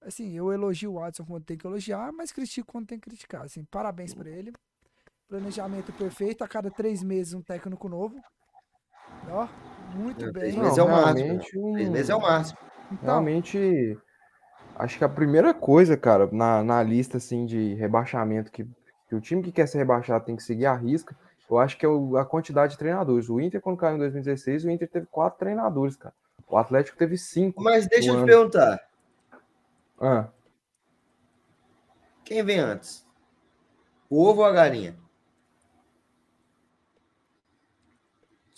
[0.00, 3.42] Assim, eu elogio o Adson quando tem que elogiar, mas critico quando tem que criticar.
[3.44, 4.52] Assim, parabéns para ele.
[5.30, 8.20] Planejamento perfeito, a cada três meses um técnico novo.
[9.28, 9.46] Ó,
[9.94, 10.32] muito É, bem.
[10.32, 11.28] três meses é o máximo.
[11.28, 12.58] realmente, um- Três meses é o máximo.
[12.90, 13.96] Então, Realmente,
[14.74, 18.64] acho que a primeira coisa, cara, na, na lista assim de rebaixamento que,
[19.08, 21.16] que o time que quer ser rebaixado tem que seguir a risca,
[21.48, 23.28] eu acho que é o- a quantidade de treinadores.
[23.30, 26.14] O Inter, quando caiu em 2016, o Inter teve quatro treinadores, cara.
[26.48, 27.62] O Atlético teve cinco.
[27.62, 28.50] Mas deixa eu no te ano.
[28.50, 28.80] perguntar,
[30.00, 30.28] Ah,
[32.24, 33.06] quem vem antes?
[34.08, 34.98] O ovo ou a galinha?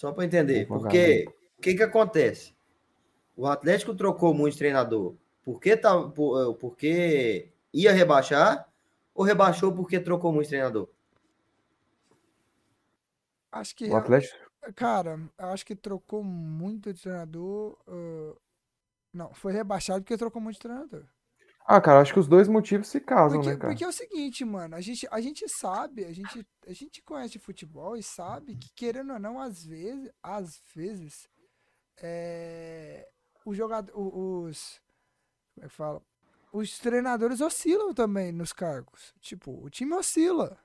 [0.03, 2.53] Só para entender, porque o que que acontece?
[3.37, 8.69] O Atlético trocou muito de treinador porque tá, por, eh, porque ia rebaixar
[9.15, 10.89] ou rebaixou porque trocou muito de treinador?
[13.53, 14.37] acho que o Atlético.
[14.75, 17.79] Cara, acho que trocou muito de treinador.
[17.87, 18.35] ah,
[19.15, 21.05] não, foi rebaixado porque trocou muito de treinador.
[21.65, 23.69] Ah, cara, acho que os dois motivos se casam, Porque, né, cara?
[23.73, 27.33] porque é o seguinte, mano, a gente, a gente sabe, a gente, a gente conhece
[27.35, 31.29] de futebol e sabe que, querendo ou não, às vezes, às vezes,
[31.99, 33.09] é,
[33.45, 34.81] o jogador, os,
[35.55, 36.03] como é que fala?
[36.53, 39.15] Os treinadores oscilam também nos cargos.
[39.21, 40.59] Tipo, o time oscila.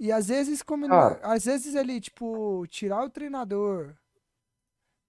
[0.00, 1.20] E às vezes, como Cara.
[1.22, 3.94] às vezes ele, tipo, tirar o treinador,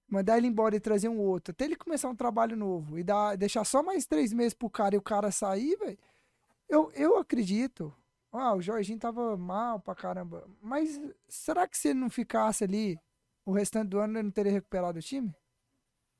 [0.09, 3.35] mandar ele embora e trazer um outro, até ele começar um trabalho novo e dar,
[3.35, 5.97] deixar só mais três meses pro cara e o cara sair, velho.
[6.67, 7.93] Eu, eu acredito.
[8.31, 10.47] Ah, o Jorginho tava mal pra caramba.
[10.61, 12.99] Mas será que se ele não ficasse ali
[13.45, 15.33] o restante do ano, ele não teria recuperado o time?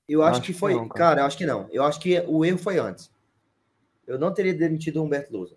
[0.08, 0.74] Eu acho, Acho que que foi.
[0.74, 0.98] não, cara.
[0.98, 1.22] cara.
[1.22, 1.68] eu acho que não.
[1.72, 3.12] Eu acho que o erro foi antes.
[4.08, 5.56] Eu não teria demitido o Humberto Lousa.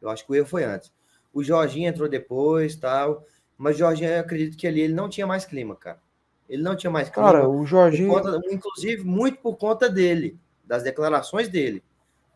[0.00, 0.92] Eu acho que o erro foi antes.
[1.32, 3.24] O Jorginho entrou depois, tal.
[3.58, 6.00] Mas o Jorginho, eu acredito que ali ele não tinha mais clima, cara.
[6.48, 7.32] Ele não tinha mais clima.
[7.32, 8.12] Cara, o Jorginho.
[8.12, 11.82] conta- inclusive, muito por conta dele, das declarações dele,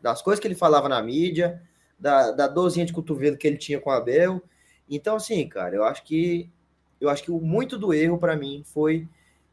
[0.01, 1.61] das coisas que ele falava na mídia,
[1.99, 4.41] da, da dorzinha de cotovelo que ele tinha com o Abel.
[4.89, 6.49] Então, assim, cara, eu acho que
[6.99, 9.07] eu acho que o- muito do erro para mim foi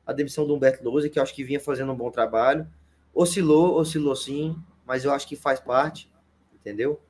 [0.07, 2.67] a demissão do Humberto Lousa, que eu acho que vinha fazendo um bom trabalho.
[3.15, 6.11] Oscilou, oscilou sim, mas eu acho que faz parte,
[6.55, 7.01] entendeu?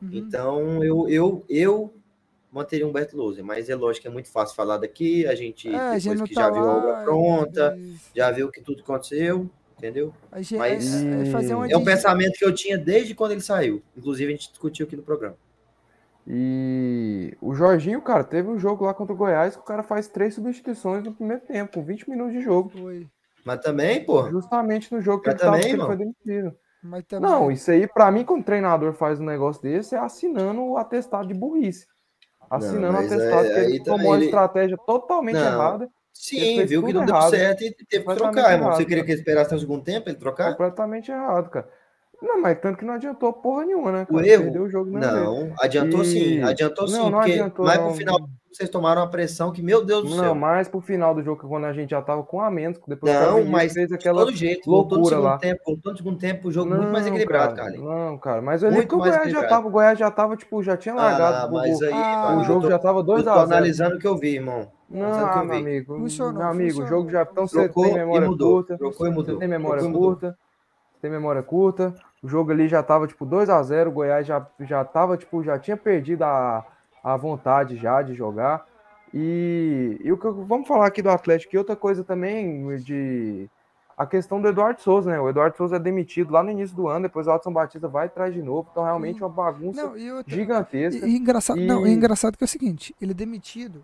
[0.00, 0.10] Uhum.
[0.12, 1.94] Então, eu, eu, eu
[2.50, 5.68] manteria o Humberto Lousa, mas é lógico que é muito fácil falar daqui, a gente,
[5.68, 7.02] É, a gente tá já viu a obra lá.
[7.04, 8.10] pronta, isso.
[8.14, 10.12] já viu que tudo aconteceu, entendeu?
[10.32, 13.32] A gente, Mas- é, é fazer uma É um pensamento que eu tinha desde quando
[13.32, 13.82] ele saiu.
[13.96, 15.36] Inclusive, a gente discutiu aqui no programa.
[16.28, 20.08] E o Jorginho, cara, teve um jogo lá contra o Goiás que o cara faz
[20.08, 22.70] três substituições no primeiro tempo, com 20 minutos de jogo.
[22.70, 23.06] Foi.
[23.44, 24.28] Mas também, pô.
[24.28, 26.56] Justamente no jogo que ele, tava, também, que ele foi demitido.
[26.82, 27.30] Mas também.
[27.30, 30.76] Não, isso aí, pra mim, quando o treinador faz um negócio desse, é assinando o
[30.76, 31.86] atestado de burrice.
[32.50, 35.46] Assinando o mas atestado aí- que ele tomou uma ele- estratégia totalmente Não.
[35.46, 37.30] errada, Sim, viu que não deu errado.
[37.30, 38.72] certo e teve que trocar, irmão.
[38.72, 40.50] Você queria que ele esperasse no segundo tempo ele trocar?
[40.52, 41.68] completamente errado, cara.
[42.22, 44.06] Não, mas tanto que não adiantou porra nenhuma, né?
[44.08, 44.26] O Cara?
[44.26, 44.42] erro?
[44.44, 44.90] Perdeu o jogo.
[44.90, 47.86] Não, adiantou E- sim, adiantou sim, Não, não porque adiantou, mais não.
[47.88, 48.18] pro final
[48.56, 50.34] vocês tomaram uma pressão que, meu Deus do Não, céu.
[50.34, 53.20] mais pro final do jogo, quando a gente já tava com a menos, depois o
[53.20, 55.38] Não, mas fez de aquela todo jeito, voltou no loucura lá.
[55.38, 57.70] tempo, voltou no segundo tempo, o jogo muito mais equilibrado, cara.
[57.72, 60.62] Não, cara, mas ali Muito que o Goiás já tava, o Goiás já tava, tipo,
[60.62, 61.36] já tinha largado.
[61.36, 63.40] Ah, o- mas aí, Ah, mano, o eu jogo tô- já tava eu tô 2x0.
[63.42, 64.68] analisando o que eu vi, irmão.
[64.88, 66.88] Não, o ah, eu meu amigo, Funcionou, meu amigo, o funcionou.
[66.88, 67.22] jogo já.
[67.30, 68.78] Então você Trocou tem e memória mudou, curta.
[68.78, 70.12] trocou e mudou, Você tem memória trocou mudou.
[70.12, 70.38] curta.
[70.94, 71.94] Você tem memória curta.
[72.22, 73.88] O jogo ali já tava, tipo, 2x0.
[73.90, 76.64] O Goiás já, já tava, tipo, já tinha perdido a,
[77.06, 78.66] a vontade já de jogar.
[79.14, 81.54] E, e o que eu- vamos falar aqui do Atlético.
[81.54, 83.48] E outra coisa também de.
[83.96, 85.18] A questão do Eduardo Souza, né?
[85.18, 88.06] O Eduardo Souza é demitido lá no início do ano, depois o Adson Batista vai
[88.06, 88.68] atrás de novo.
[88.70, 91.06] Então, realmente, é uma bagunça Não, e outra, gigantesca.
[91.06, 93.82] E, e engraçado, não, e E- engraçado que é o seguinte, ele é demitido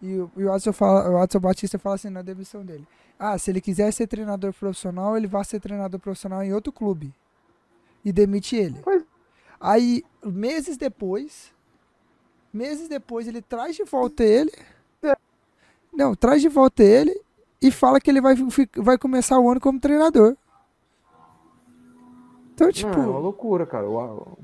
[0.00, 2.86] e o, e o, Adson fala, o Adson Batista fala assim na demissão dele.
[3.18, 7.12] Ah, se ele quiser ser treinador profissional, ele vai ser treinador profissional em outro clube.
[8.04, 8.78] E demite ele.
[8.84, 9.04] Pois-
[9.60, 11.52] Aí, meses depois,
[12.52, 14.52] meses depois, ele traz de volta ele.
[15.92, 17.20] Não, traz de volta ele
[17.60, 18.34] e fala que ele vai,
[18.76, 20.36] vai começar o ano como treinador.
[22.54, 23.88] Então, tipo, Não, é uma loucura, cara.
[23.88, 24.38] O- o-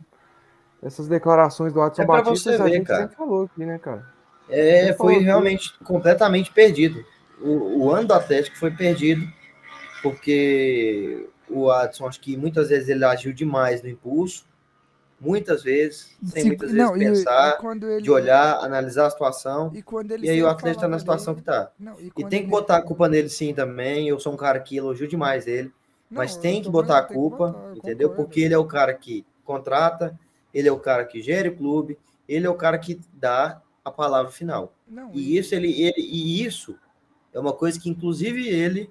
[0.82, 3.02] essas declarações do Adson É Batista você a ver, gente cara.
[3.02, 4.06] sempre falou aqui, né, cara?
[4.48, 7.04] É, foi falou realmente completamente perdido.
[7.40, 9.26] O, o ano do Atlético foi perdido
[10.02, 14.44] porque o Adson, acho que muitas vezes ele agiu demais no impulso,
[15.20, 19.06] muitas vezes, sem se- muitas vezes não, e- pensar, e quando ele, de olhar, analisar
[19.06, 19.70] a situação.
[19.74, 21.72] E, quando ele E aí o sempre Atlético tá na situação dele- que tá.
[21.78, 24.08] Não, e E tem que botar a culpa nele sim também.
[24.08, 25.68] Eu sou um cara que elogio demais ele.
[26.10, 28.08] Não, mas tem que botar a culpa, botar, eu entendeu?
[28.10, 28.28] concordo.
[28.28, 30.18] Porque ele é o cara que contrata,
[30.54, 31.98] ele é o cara que gere o clube,
[32.28, 34.72] ele é o cara que dá a palavra final.
[34.88, 36.76] Não, E isso ele, ele e isso
[37.32, 38.90] é uma coisa que inclusive ele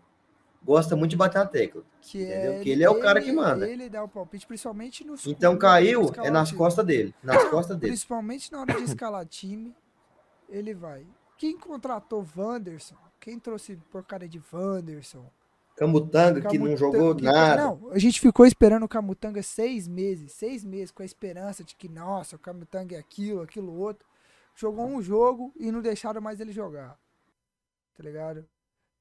[0.65, 1.83] gosta muito de bater na tecla.
[2.01, 2.61] que entendeu?
[2.61, 3.69] Que ele é o cara que manda.
[3.69, 6.57] Ele dá o palpite, principalmente nos Então no- caiu no é nas time.
[6.57, 7.91] costas dele, nas costas dele.
[7.91, 9.73] Principalmente na hora de escalar time,
[10.49, 11.05] ele vai.
[11.37, 12.95] Quem contratou Wanderson?
[13.19, 15.25] Quem trouxe porcaria de Wanderson?
[15.75, 17.61] Camutanga que não Camutanga- jogou que- nada.
[17.63, 21.75] Não, a gente ficou esperando o Camutanga seis meses, seis meses, com a esperança de
[21.75, 24.07] que, nossa, o Camutanga é aquilo, aquilo outro.
[24.55, 26.97] Jogou um jogo e não deixaram mais ele jogar.
[27.97, 28.45] Tá ligado?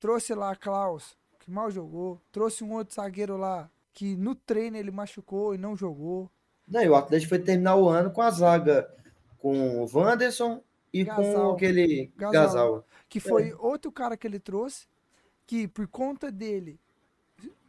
[0.01, 2.19] Trouxe lá Klaus, que mal jogou.
[2.33, 6.31] Trouxe um outro zagueiro lá, que no treino ele machucou e não jogou.
[6.67, 8.91] Não, e o Atlético foi terminar o ano com a zaga
[9.39, 11.53] com o Wanderson e com Gasal.
[11.53, 12.33] aquele Gasal.
[12.33, 12.87] Gasal.
[13.11, 14.87] Que foi outro cara que ele trouxe,
[15.47, 16.81] que por conta dele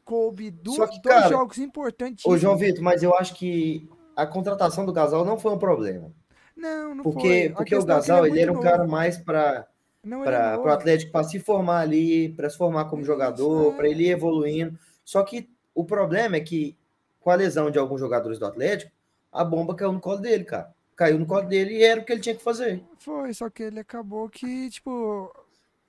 [0.06, 2.26] coube que, dois cara, jogos importantes.
[2.26, 6.14] Ô, João Vitor, mas eu acho que a contratação do Gasal não foi um problema.
[6.56, 7.50] Não, não Porque, foi.
[7.50, 8.92] Porque o questão é Gasal é ele era um muito cara novo.
[8.92, 9.75] mais para ele é
[10.24, 10.68] para o.
[10.68, 13.76] Atlético para se formar ali, para se formar como jogador, é.
[13.76, 14.78] para ele ir evoluindo.
[15.04, 16.78] Só que o problema é que
[17.20, 18.92] com a lesão de alguns jogadores do Atlético,
[19.32, 20.74] a bomba caiu no colo dele, cara.
[20.96, 22.84] Caiu no colo dele e era o que ele tinha que fazer.
[23.00, 25.34] Foi, só que ele acabou que, tipo,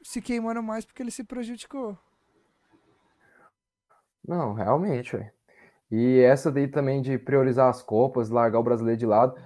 [0.03, 1.97] se queimando mais porque ele se prejudicou.
[4.27, 5.31] Não, realmente, velho.
[5.91, 9.41] E essa daí também de priorizar as Copas, largar o brasileiro de lado.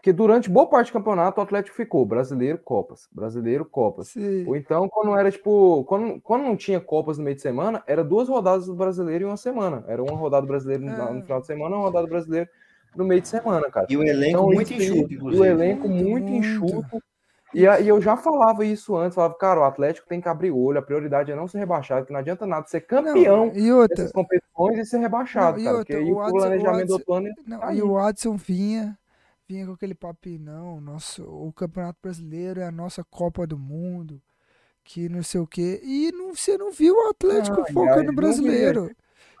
[0.00, 4.08] Porque durante boa parte do campeonato o Atlético ficou brasileiro, Copas, brasileiro, Copas.
[4.08, 4.44] Se...
[4.48, 5.84] Ou então, quando era tipo.
[5.84, 9.26] Quando, quando não tinha Copas no meio de semana, era duas rodadas do brasileiro em
[9.26, 9.84] uma semana.
[9.86, 11.12] Era uma rodada brasileira no, É.
[11.12, 12.48] no final de semana, uma rodada brasileira
[12.96, 13.86] no meio de semana, cara.
[13.90, 15.42] E o elenco Então, muito aí, enxuto, E inclusive.
[15.42, 17.02] o elenco Muito, muito, enxuto.
[17.52, 20.50] E, a- e eu já falava isso antes, falava, cara, o Atlético tem que abrir
[20.50, 23.54] o olho, a prioridade é não ser rebaixado, que não adianta nada ser campeão Não,
[23.54, 25.76] e outra, dessas competições e ser rebaixado, Não, e cara.
[25.78, 27.76] outra, porque aí o o Adson- o planejamento do Adson- outro ano é não, aí.
[27.78, 28.96] e o Adson vinha,
[29.50, 34.22] vinha com aquele papinho, não, nosso, o Campeonato Brasileiro é a nossa Copa do Mundo,
[34.84, 35.80] que não sei o quê.
[35.82, 38.90] E não, você não viu o Atlético aí focando no brasileiro.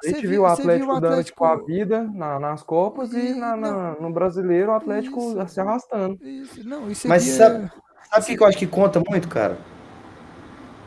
[0.02, 3.12] A gente Você viu o Atlético o dando tipo, a Atlético- vida na- nas Copas
[3.12, 5.48] e, E- na- na- no brasileiro o Atlético Isso.
[5.48, 6.18] se arrastando.
[6.26, 7.70] Isso, não, isso Mas aqui sabe- é-
[8.10, 9.56] Sabe o que que eu acho que conta muito, cara?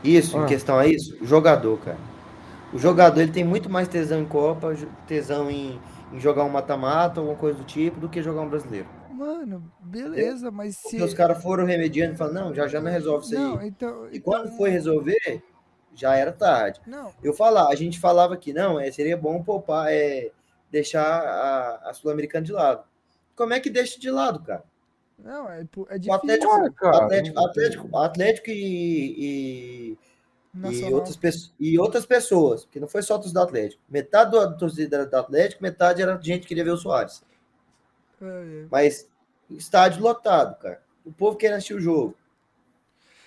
[0.02, 0.46] Isso, em Ah.
[0.46, 1.96] questão a isso, o jogador, cara.
[2.74, 4.74] O jogador ele tem muito mais tesão em Copa,
[5.06, 5.80] tesão em,
[6.12, 8.86] em jogar um mata-mata, alguma coisa do tipo, do que jogar um brasileiro.
[9.14, 10.90] Mano, beleza, mas se.
[10.90, 13.68] Porque os caras foram remediando e falaram, não, já já não resolve isso Não, aí.
[13.68, 14.06] então.
[14.06, 15.42] E então- quando foi resolver,
[15.94, 16.80] já era tarde.
[16.86, 20.30] Não, Eu falar, a gente falava que não, é, seria bom poupar, é,
[20.70, 22.84] deixar a, a Sul-Americana de lado.
[23.36, 24.64] Como é que deixa de lado, cara?
[25.16, 26.12] Não, é, é O difícil.
[26.12, 29.98] Atlético, Olha, cara, Atlético, Atlético, Atlético e, e,
[30.72, 33.80] e outras, e outras pessoas, porque não foi só torcida do Atlético.
[33.88, 37.22] Metade da torcida era do Atlético, metade era gente que queria ver o Soares.
[38.24, 38.66] É, é.
[38.70, 39.08] Mas
[39.50, 40.82] estádio lotado, cara.
[41.04, 42.14] O povo querendo assistir o jogo.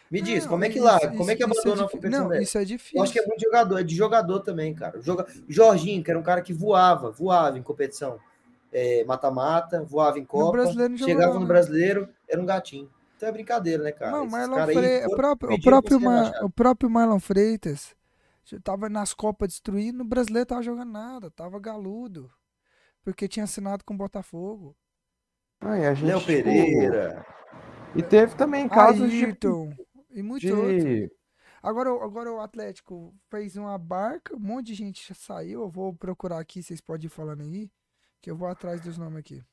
[0.10, 1.07] Me diz, Não, como é que larga?
[1.07, 3.03] isso- Como é que isso abandona difí- competição Não, isso é Eu difícil.
[3.03, 5.01] acho que é muito jogador, é de jogador também, cara.
[5.01, 5.27] Joga...
[5.49, 8.17] Jorginho, que era um cara que voava, voava em competição.
[8.71, 11.45] É, Mata-mata, voava em Copa, jogou chegava no né?
[11.45, 12.89] brasileiro, era um gatinho.
[13.15, 14.12] Então é brincadeira, né, cara?
[14.12, 17.95] Não, Marlon caras aí Freitas, o próprio, o próprio, Ma- o próprio Marlon Freitas
[18.63, 22.29] tava nas Copas destruindo, o brasileiro tava jogando nada, tava galudo.
[23.03, 24.75] Porque tinha assinado com o Botafogo.
[25.61, 27.25] Ah, e a gente, Léo tipo, Pereira.
[27.95, 29.73] E teve também casos de, Ayrton
[30.11, 30.85] e muitos outros.
[30.85, 31.11] de.
[31.61, 35.61] Agora, o- agora o Atlético fez uma barca, um monte de gente já saiu.
[35.61, 37.71] Eu vou procurar aqui, vocês podem ir falando aí,
[38.21, 39.43] que eu vou atrás dos nomes aqui.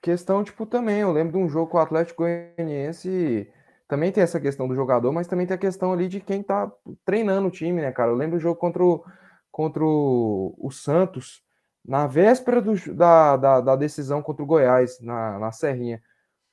[0.00, 3.52] Questão, tipo, também, eu lembro de um jogo com o Atlético Goianiense,
[3.88, 6.70] também tem essa questão do jogador, mas também tem a questão ali de quem tá
[7.04, 8.12] treinando o time, né, cara?
[8.12, 9.04] Eu lembro do jogo contra o,
[9.50, 11.42] contra o, o Santos,
[11.88, 16.02] na véspera do, da, da, da decisão contra o Goiás, na, na Serrinha.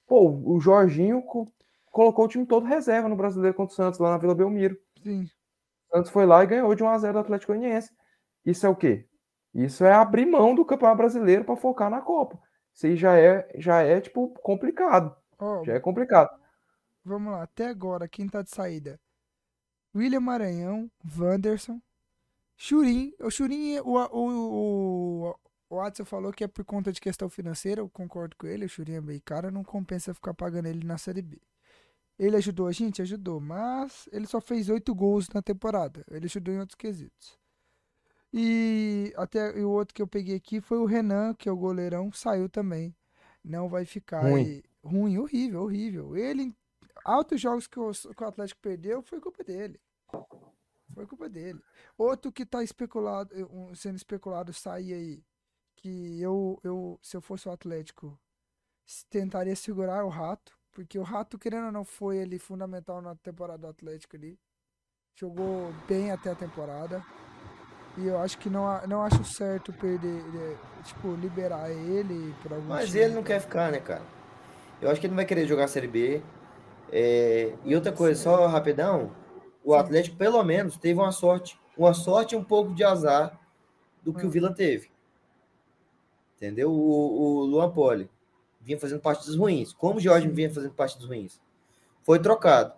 [0.08, 1.52] Pô, o Jorginho co-
[1.92, 4.78] colocou o time todo reserva no Brasileiro contra o Santos, lá na Vila Belmiro.
[5.04, 5.30] Sim.
[5.92, 7.92] O Santos foi lá e ganhou de 1 a 0 do Atlético Goianiense.
[8.46, 9.08] Isso é o quê?
[9.54, 12.40] Isso é abrir mão do Campeonato Brasileiro para focar na Copa.
[12.74, 15.16] Isso aí já é, já é tipo, complicado.
[15.40, 16.30] Ó, Já é complicado.
[17.04, 19.00] vamos lá, até agora, quem tá de saída?
[19.96, 21.80] William Maranhão, Wanderson,
[22.58, 23.14] Churin.
[23.22, 25.36] O Churin, o, o, o,
[25.70, 28.70] o Adson falou que é por conta de questão financeira, eu concordo com ele, o
[28.70, 31.40] Churin é meio caro, não compensa ficar pagando ele na Série B.
[32.18, 33.02] Ele ajudou a gente?
[33.02, 36.06] Ajudou, mas ele só fez oito gols na temporada.
[36.10, 37.38] Ele ajudou em outros quesitos.
[38.34, 41.58] E até e o outro que eu peguei aqui foi o Renan, que é o
[41.58, 42.96] goleirão, saiu também.
[43.44, 44.42] Não vai ficar Ruim.
[44.46, 46.16] aí- ruim, horrível, horrível.
[46.18, 46.56] Ele,
[47.04, 49.80] altos jogos que o, que o Atlético perdeu, foi culpa dele.
[50.96, 51.62] Foi culpa dele.
[51.98, 55.26] Outro que tá especulado, eh, sendo especulado sair aí,
[55.76, 58.20] que eu, eu, se eu fosse o Atlético,
[59.10, 63.60] tentaria segurar o Rato, porque o Rato, querendo ou não, foi ele fundamental na temporada
[63.60, 64.40] do Atlético ali.
[65.16, 67.06] Jogou bem até a temporada.
[67.98, 70.24] E eu acho que não, não acho certo perder,
[70.84, 73.24] tipo, liberar ele por algum Mas time, ele não tá?
[73.24, 74.02] quer ficar, né, cara?
[74.82, 76.22] Eu acho que ele não vai querer jogar a Série B.
[76.92, 79.12] É, E outra coisa, só rapidão,
[79.72, 79.74] o.
[79.76, 83.40] Atlético pelo menos teve uma sorte, uma sorte e um pouco de azar
[84.04, 84.28] do que Hum.
[84.28, 84.90] o Vila teve.
[86.38, 86.72] Entendeu?
[86.72, 88.10] O, o Luan Poli
[88.62, 89.74] vinha fazendo partidas ruins.
[89.74, 91.40] Como o Jorge vinha fazendo partidas ruins?
[92.04, 92.74] Foi trocado.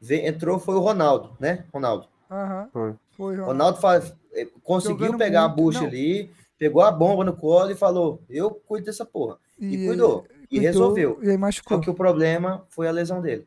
[0.00, 1.64] Ve- Entrou foi o Ronaldo, né?
[1.72, 2.08] Ronaldo.
[2.30, 2.94] Aham, Foi.
[3.16, 3.52] foi, Ronaldo.
[3.52, 5.88] Ronaldo faz- eh, conseguiu Jogando pegar a muito, bucha não.
[5.88, 9.36] ali, pegou a bomba no colo e falou: Eu cuido dessa porra.
[9.58, 10.24] E, cuidou.
[10.50, 11.18] E cuidou, resolveu.
[11.22, 11.76] E aí machucou.
[11.76, 13.46] Só que o problema foi a lesão dele.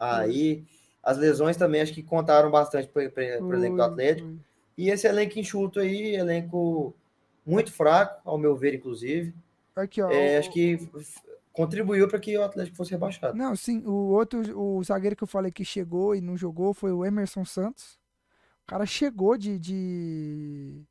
[0.00, 0.64] Aí,
[1.02, 4.28] as lesões também acho que contaram bastante para o elenco do Atlético.
[4.76, 6.94] E esse elenco enxuto aí, elenco
[7.44, 9.34] muito fraco, ao meu ver, inclusive.
[9.76, 10.10] Aqui, ó.
[10.10, 10.78] É, o- acho que
[11.52, 13.36] contribuiu para que o Atlético fosse rebaixado.
[13.36, 16.92] Não, sim, o outro, o zagueiro que eu falei que chegou e não jogou foi
[16.92, 17.98] o Emerson Santos.
[18.64, 20.82] O cara chegou de, de,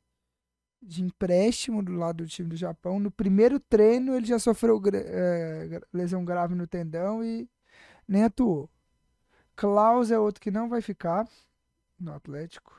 [0.80, 3.00] de empréstimo do lado do time do Japão.
[3.00, 7.48] No primeiro treino ele já sofreu é, lesão grave no tendão e
[8.06, 8.68] nem atuou.
[9.56, 11.28] Klaus é outro que não vai ficar
[11.98, 12.72] no Atlético.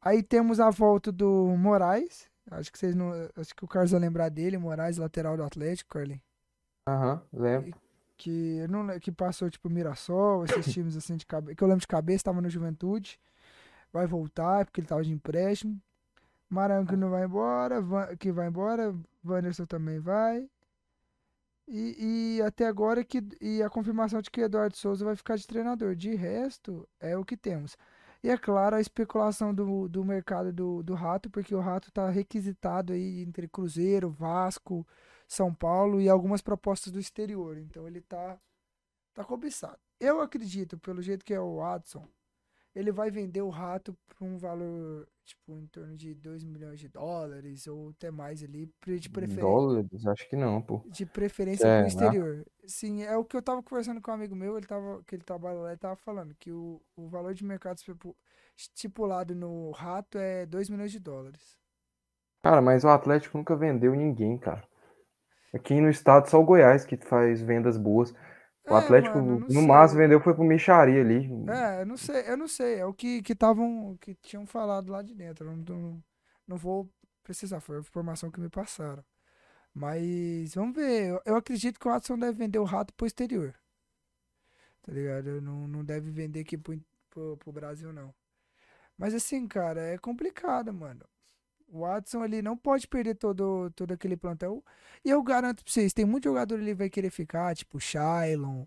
[0.00, 2.28] Aí temos a volta do Moraes.
[2.50, 3.12] Acho que vocês não.
[3.36, 6.20] Acho que o Carlos vai lembrar dele, Moraes, lateral do Atlético, Carlin.
[6.88, 7.78] Aham, lembro.
[8.16, 11.86] que não que passou tipo Mirassol, esses times assim de cabeça, que eu lembro de
[11.86, 13.18] cabeça, estava no Juventude.
[13.92, 15.80] Vai voltar porque ele tava de empréstimo.
[16.48, 20.48] Maranhão que não vai embora, Van- que vai embora, Wanderson também vai.
[21.74, 25.46] E, e até agora que e a confirmação de que Eduardo Souza vai ficar de
[25.46, 25.96] treinador.
[25.96, 27.78] De resto, é o que temos.
[28.22, 32.10] E é claro, a especulação do, do mercado do, do Rato, porque o Rato tá
[32.10, 34.86] requisitado aí entre Cruzeiro, Vasco,
[35.26, 37.56] São Paulo e algumas propostas do exterior.
[37.56, 38.38] Então ele tá,
[39.14, 39.78] tá cobiçado.
[39.98, 42.06] Eu acredito, pelo jeito que é o Watson,
[42.74, 46.88] ele vai vender o Rato por um valor, tipo, em torno de 2 milhões de
[46.88, 50.06] dólares ou até mais ali, de preferência Dólares?
[50.06, 50.84] Acho que não, pô.
[50.84, 51.88] de preferência É, pro né?
[51.88, 52.44] exterior.
[52.66, 55.22] Sim, é o que eu tava conversando com um amigo meu, ele tava, que ele
[55.24, 58.16] trabalha lá, ele tava falando que o, o valor de mercado estipu-
[58.56, 61.58] estipulado no rato é 2 milhões de dólares.
[62.42, 64.62] Cara, mas o Atlético nunca vendeu ninguém, cara.
[65.54, 68.14] Aqui no estado só o Goiás que faz vendas boas.
[68.68, 69.62] O É, Atlético, mano, no sei.
[69.62, 71.28] máximo, vendeu foi pro Micharia ali.
[71.46, 74.90] É, eu não sei, eu não sei, é o que que estavam, que tinham falado
[74.92, 76.04] lá de dentro, eu não,
[76.46, 76.88] não vou
[77.22, 79.04] precisar, foi a informação que me passaram.
[79.74, 81.10] Mas vamos ver.
[81.10, 83.54] Eu, eu acredito que o Watson deve vender o rato pro exterior.
[84.82, 85.40] Tá ligado?
[85.40, 86.78] Não, não deve vender aqui pro,
[87.10, 88.14] pro, pro Brasil, não.
[88.98, 91.04] Mas assim, cara, é complicado, mano.
[91.72, 94.62] O Watson ali não pode perder todo, todo aquele plantel.
[95.02, 98.66] E eu garanto pra vocês, tem muito jogador ali que vai querer ficar, tipo Shailon,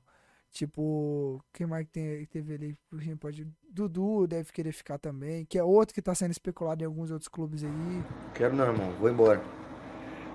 [0.49, 1.39] tipo.
[1.53, 2.78] Quem mais que tem, teve ali?
[2.89, 3.47] Por exemplo, pode.
[3.70, 7.28] Dudu deve querer ficar também, que é outro que tá sendo especulado em alguns outros
[7.28, 8.03] clubes aí.
[8.34, 8.91] Quero não, irmão.
[8.93, 9.39] Vou embora.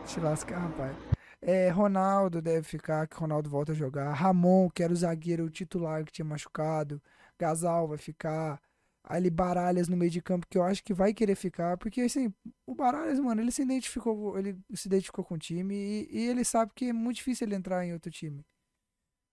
[0.06, 0.96] Se lascar, rapaz.
[1.42, 4.12] É, Ronaldo deve ficar, que Ronaldo volta a jogar.
[4.12, 7.02] Ramon, que era o zagueiro titular que tinha machucado.
[7.36, 8.60] Gasal vai ficar.
[9.02, 11.76] Ali Baralhas no meio de campo, que eu acho que vai querer ficar.
[11.78, 12.32] Porque, assim,
[12.66, 16.44] o Baralhas, mano, ele se identificou, ele se identificou com o time e, e ele
[16.44, 18.44] sabe que é muito difícil ele entrar em outro time.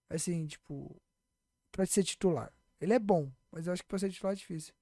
[0.09, 0.95] Assim, tipo,
[1.71, 2.53] pra ser titular.
[2.81, 4.73] Ele é bom, mas eu acho que pra ser titular é difícil.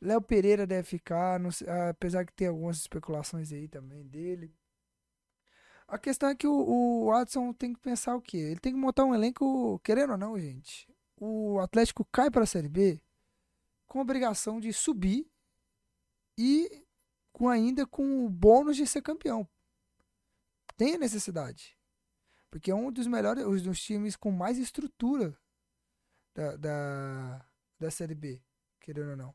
[0.00, 4.54] Léo Pereira deve ficar, sei- apesar que tem algumas especulações aí também dele.
[5.88, 8.36] A questão é que o, o Watson tem que pensar o quê?
[8.38, 10.88] Ele tem que montar um elenco, querendo ou não, gente.
[11.16, 13.00] O Atlético cai para a Série B
[13.86, 15.30] com a obrigação de subir
[16.38, 16.84] e
[17.32, 19.48] com ainda com o bônus de ser campeão.
[20.76, 21.76] Tem a necessidade.
[22.50, 25.38] Porque é um dos melhores, os dos times com mais estrutura
[26.34, 27.46] da, da,
[27.78, 28.42] da Série B,
[28.80, 29.34] querendo ou não.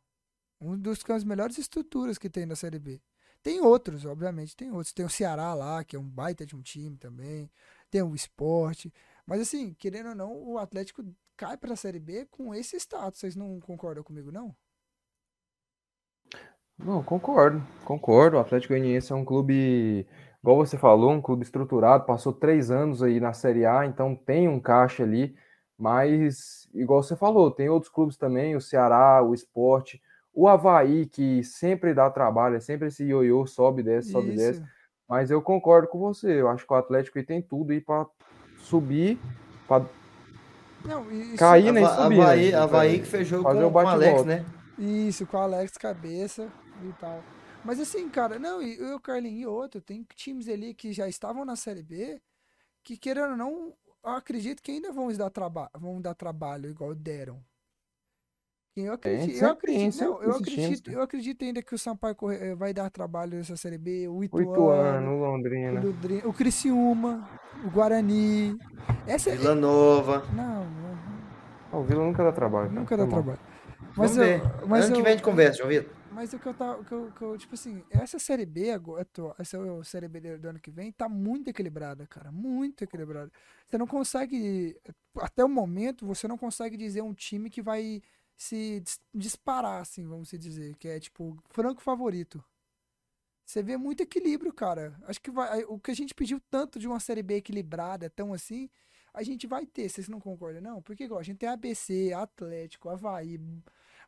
[0.60, 3.02] Um dos com as melhores estruturas que tem na Série B.
[3.44, 4.94] Tem outros, obviamente, tem outros.
[4.94, 7.52] Tem o Ceará lá, que é um baita de um time também.
[7.90, 8.94] Tem o esporte.
[9.26, 11.04] Mas assim, querendo ou não, o Atlético
[11.42, 13.20] cai pra Série B com esse status.
[13.20, 14.56] Vocês não concordam comigo, não?
[16.78, 18.38] Não, concordo, concordo.
[18.38, 20.06] O Atlético Goianiense é um clube,
[20.40, 24.48] igual você falou, um clube estruturado, passou três anos aí na Série A, então tem
[24.48, 25.36] um caixa ali,
[25.78, 29.96] mas, igual você falou, tem outros clubes também, o Ceará, o Sport,
[30.32, 34.64] o Havaí, que sempre dá trabalho, é sempre esse ioiô, sobe, desce, sobe, desce.
[35.10, 38.08] Mas eu concordo com você, eu acho que o Atlético tem tudo aí para
[38.58, 39.20] subir,
[39.68, 39.86] para
[40.86, 42.18] Não, isso, cair nem Ava- subir.
[42.18, 42.24] né?
[42.24, 44.46] Havaí, Pra Havaí que fez jogo com, o com o Alex, né?
[44.78, 46.52] Isso, com o Alex Cabeça
[46.84, 47.24] e tal.
[47.64, 51.46] Mas assim, cara, não, e eu, Carlinhos, e outro, tem times ali que já estavam
[51.46, 52.20] na Série B,
[52.84, 53.74] que querendo ou não,
[54.04, 57.44] eu acredito que ainda vão dar, traba vão dar trabalho, igual deram.
[58.76, 61.76] E Eu acredito, eu sempre tem, acredito, não, sempre eu acredito, eu acredito ainda que
[61.76, 65.20] o Sampaio Corre- eh, vai dar trabalho nessa Série B, o Ituano, Ituano, o o,
[65.32, 65.82] Londrina.
[65.82, 67.30] Londrina, o Criciúma,
[67.66, 68.58] o Guarani.
[69.06, 70.26] Essa Vila Nova.
[70.34, 70.98] não, não,
[71.74, 72.72] Ah, O Vila nunca dá trabalho.
[72.72, 73.12] nunca tá dá bom.
[73.12, 73.40] trabalho.
[73.94, 74.42] Vamos Mas eu, ver.
[74.68, 75.94] mas ano que eu- vem a gente conversa, João Vitor.
[76.14, 76.84] Mas o que eu tava.
[76.84, 79.06] Que eu, que eu, tipo assim, essa série B agora,
[79.38, 82.32] essa série B do do ano que vem tá muito equilibrada, cara.
[82.32, 83.30] Muito equilibrada.
[83.68, 84.78] Você não consegue.
[85.18, 88.02] Até o momento, você não consegue dizer um time que vai
[88.42, 90.76] se dis- disparar, assim, vamos dizer.
[90.78, 92.44] Que é tipo, franco favorito.
[93.46, 94.98] Você vê muito equilíbrio, cara.
[95.04, 95.64] Acho que vai.
[95.66, 98.70] O que a gente pediu tanto de uma série B equilibrada, tão assim,
[99.14, 100.82] a gente vai ter, vocês não concordam, não?
[100.82, 103.40] Porque igual, a gente tem ABC, Atlético, Havaí,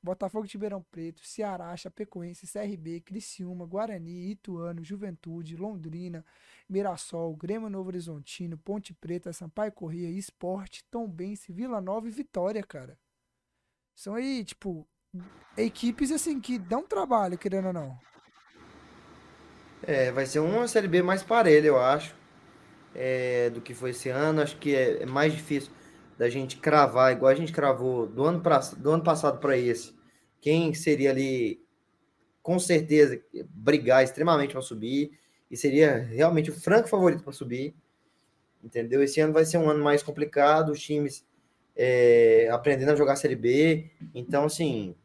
[0.01, 6.25] Botafogo de Ribeirão Preto, Ceará, Chapecoense, CRB, Criciúma, Guarani, Ituano, Juventude, Londrina,
[6.69, 12.97] Mirassol, Grêmio Novo Horizontino, Ponte Preta, Sampaio Corrêa, Esporte, Tombense, Vila Nova e Vitória, cara.
[13.95, 14.87] São aí, tipo,
[15.57, 17.97] equipes assim que dão trabalho, querendo ou não.
[19.81, 22.15] É, vai ser uma Série B mais parelha, eu acho,
[22.95, 24.41] é, do que foi esse ano.
[24.41, 25.71] Acho que é, é mais difícil
[26.17, 29.93] da gente cravar, igual a gente cravou do ano, pra, do ano passado para esse.
[30.39, 31.61] Quem seria ali,
[32.41, 35.17] com certeza, brigar extremamente para subir
[35.49, 37.75] e seria realmente o franco favorito para subir.
[38.63, 39.03] Entendeu?
[39.03, 41.25] Esse ano vai ser um ano mais complicado, os times
[41.75, 43.91] é, aprendendo a jogar Série B.
[44.13, 44.95] Então, assim,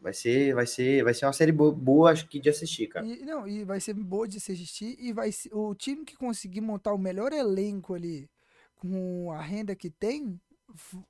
[0.00, 3.06] vai ser, vai ser, vai ser uma série boa, boa, acho que de assistir, cara.
[3.06, 6.16] E, não, e vai ser boa de se assistir e vai ser, o time que
[6.16, 8.30] conseguir montar o melhor elenco ali
[8.76, 10.40] com a renda que tem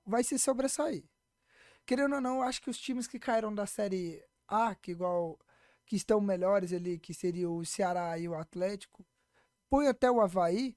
[0.06, 1.04] vai se sobressair.
[1.84, 5.38] Querendo ou não, acho que os times que caíram da série A, que igual
[5.86, 9.04] que estão melhores ali, que seria o Ceará e o Atlético,
[9.70, 10.76] põe até o Havaí,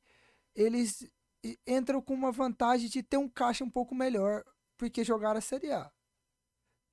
[0.55, 1.05] eles
[1.67, 4.43] entram com uma vantagem de ter um caixa um pouco melhor,
[4.77, 5.91] porque jogaram a Série A.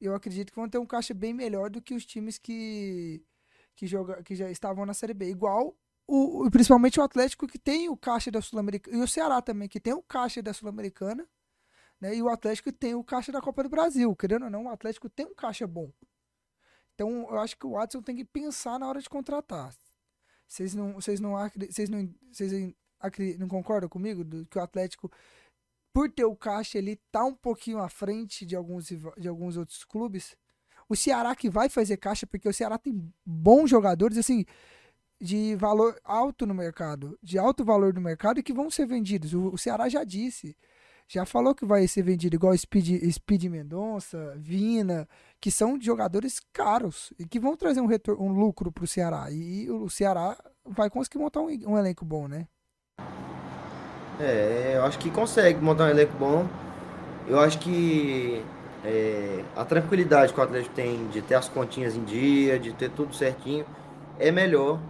[0.01, 3.23] Eu acredito que vão ter um caixa bem melhor do que os times que
[3.75, 5.31] que, joga, que já estavam na Série B.
[5.31, 5.77] Igual
[6.07, 9.79] o, principalmente o Atlético que tem o caixa da Sul-Americana e o Ceará também que
[9.79, 11.29] tem o caixa da Sul-Americana,
[12.01, 12.15] né?
[12.15, 14.15] E o Atlético tem o caixa da Copa do Brasil.
[14.17, 15.93] Querendo ou não, o Atlético tem um caixa bom.
[16.95, 19.73] Então, eu acho que o Watson tem que pensar na hora de contratar.
[20.47, 21.33] Vocês não, vocês não,
[21.71, 22.75] vocês não, vocês
[23.39, 25.11] não concordam comigo do, que o Atlético,
[25.93, 28.87] por ter o caixa, ele tá um pouquinho à frente de alguns,
[29.17, 30.37] de alguns outros clubes?
[30.89, 34.45] O Ceará que vai fazer caixa, porque o Ceará tem bons jogadores, assim,
[35.21, 39.35] de valor alto no mercado, de alto valor no mercado e que vão ser vendidos.
[39.35, 40.57] O, o Ceará já disse,
[41.09, 45.09] já falou que vai ser vendido igual Speed, Speed Mendonça, Vina,
[45.41, 49.31] que são jogadores caros e que vão trazer um, retorno, um lucro para o Ceará.
[49.31, 52.47] E o Ceará vai conseguir montar um, um elenco bom, né?
[54.21, 56.47] É, eu acho que consegue montar um elenco bom.
[57.27, 58.43] Eu acho que
[58.85, 62.91] é, a tranquilidade que o Atlético tem de ter as continhas em dia, de ter
[62.91, 63.65] tudo certinho,
[64.19, 64.81] é melhor,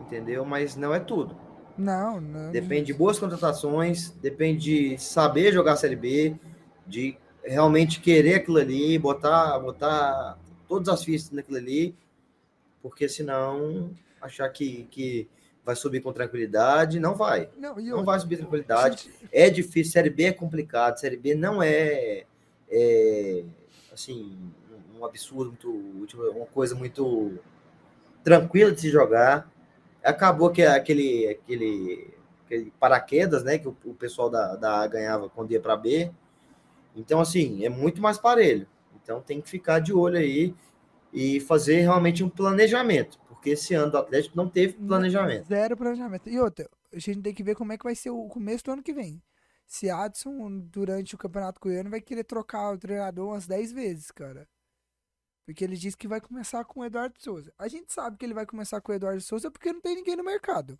[0.00, 0.44] entendeu?
[0.44, 1.34] Mas não é tudo.
[1.76, 2.50] Não, não.
[2.50, 6.34] Depende de boas contratações, depende de saber jogar a Série B,
[6.86, 10.36] de realmente querer aquilo ali, botar, botar
[10.66, 11.94] todas as fichas naquilo ali,
[12.82, 13.90] porque senão
[14.20, 15.28] achar que, que
[15.68, 17.50] vai subir com tranquilidade, não vai.
[17.58, 19.02] Não, não vai subir com tranquilidade.
[19.02, 19.28] Gente...
[19.30, 22.24] É difícil, Série B é complicado, Série B não é,
[22.70, 23.44] é
[23.92, 24.34] assim,
[24.98, 27.38] um absurdo, muito, uma coisa muito
[28.24, 29.52] tranquila de se jogar.
[30.02, 32.14] Acabou que aquele, aquele,
[32.46, 36.10] aquele paraquedas, né, que o, o pessoal da, da A ganhava quando ia para B.
[36.96, 38.66] Então, assim, é muito mais parelho.
[39.02, 40.54] Então, tem que ficar de olho aí
[41.12, 43.18] e fazer realmente um planejamento,
[43.48, 45.46] porque esse ano do Atlético não teve planejamento.
[45.46, 46.28] Zero planejamento.
[46.28, 48.72] E outra, a gente tem que ver como é que vai ser o começo do
[48.72, 49.22] ano que vem.
[49.66, 54.48] Se Adson, durante o Campeonato Goiano, vai querer trocar o treinador umas 10 vezes, cara.
[55.44, 57.52] Porque ele disse que vai começar com o Eduardo Souza.
[57.58, 60.16] A gente sabe que ele vai começar com o Eduardo Souza porque não tem ninguém
[60.16, 60.78] no mercado.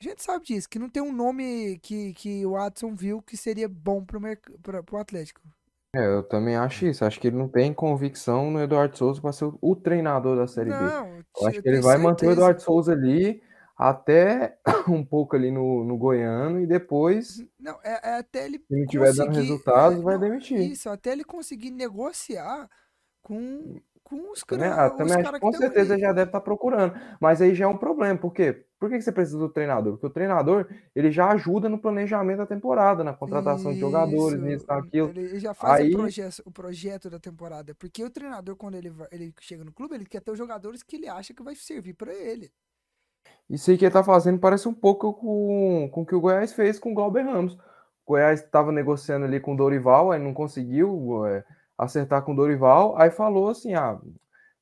[0.00, 3.36] A gente sabe disso, que não tem um nome que, que o Watson viu que
[3.36, 4.20] seria bom pro,
[4.84, 5.40] pro Atlético.
[5.94, 7.04] É, eu também acho isso.
[7.04, 10.70] Acho que ele não tem convicção no Eduardo Souza para ser o treinador da Série
[10.70, 11.24] não, B.
[11.38, 12.08] Eu acho que ele vai certeza.
[12.08, 13.42] manter o Eduardo Souza ali
[13.76, 14.56] até
[14.88, 17.44] um pouco ali no, no Goiano e depois.
[17.60, 18.58] Não, é, é até ele.
[18.58, 20.58] Se não tiver dando resultados, é, vai não, demitir.
[20.58, 22.70] Isso, até ele conseguir negociar
[23.20, 23.76] com,
[24.12, 26.94] com os, também, ah, também com certeza já deve estar tá procurando.
[27.20, 28.18] Mas aí já é um problema.
[28.18, 28.64] Por quê?
[28.78, 29.92] Por que você precisa do treinador?
[29.92, 34.40] Porque o treinador ele já ajuda no planejamento da temporada, na contratação Isso, de jogadores,
[34.40, 35.08] nisso, naquilo.
[35.10, 35.94] Ele já faz aí...
[35.94, 37.74] o, projeto, o, projeto, da temporada.
[37.74, 40.82] Porque o treinador, quando ele, vai, ele chega no clube, ele quer ter os jogadores
[40.82, 42.50] que ele acha que vai servir para ele.
[43.48, 46.52] Isso aí que ele tá fazendo parece um pouco com, com o que o Goiás
[46.52, 47.54] fez com o Glauber Ramos.
[47.54, 51.24] O Goiás estava negociando ali com o Dorival, aí não conseguiu.
[51.26, 51.44] É
[51.76, 54.00] acertar com o Dorival, aí falou assim: ah,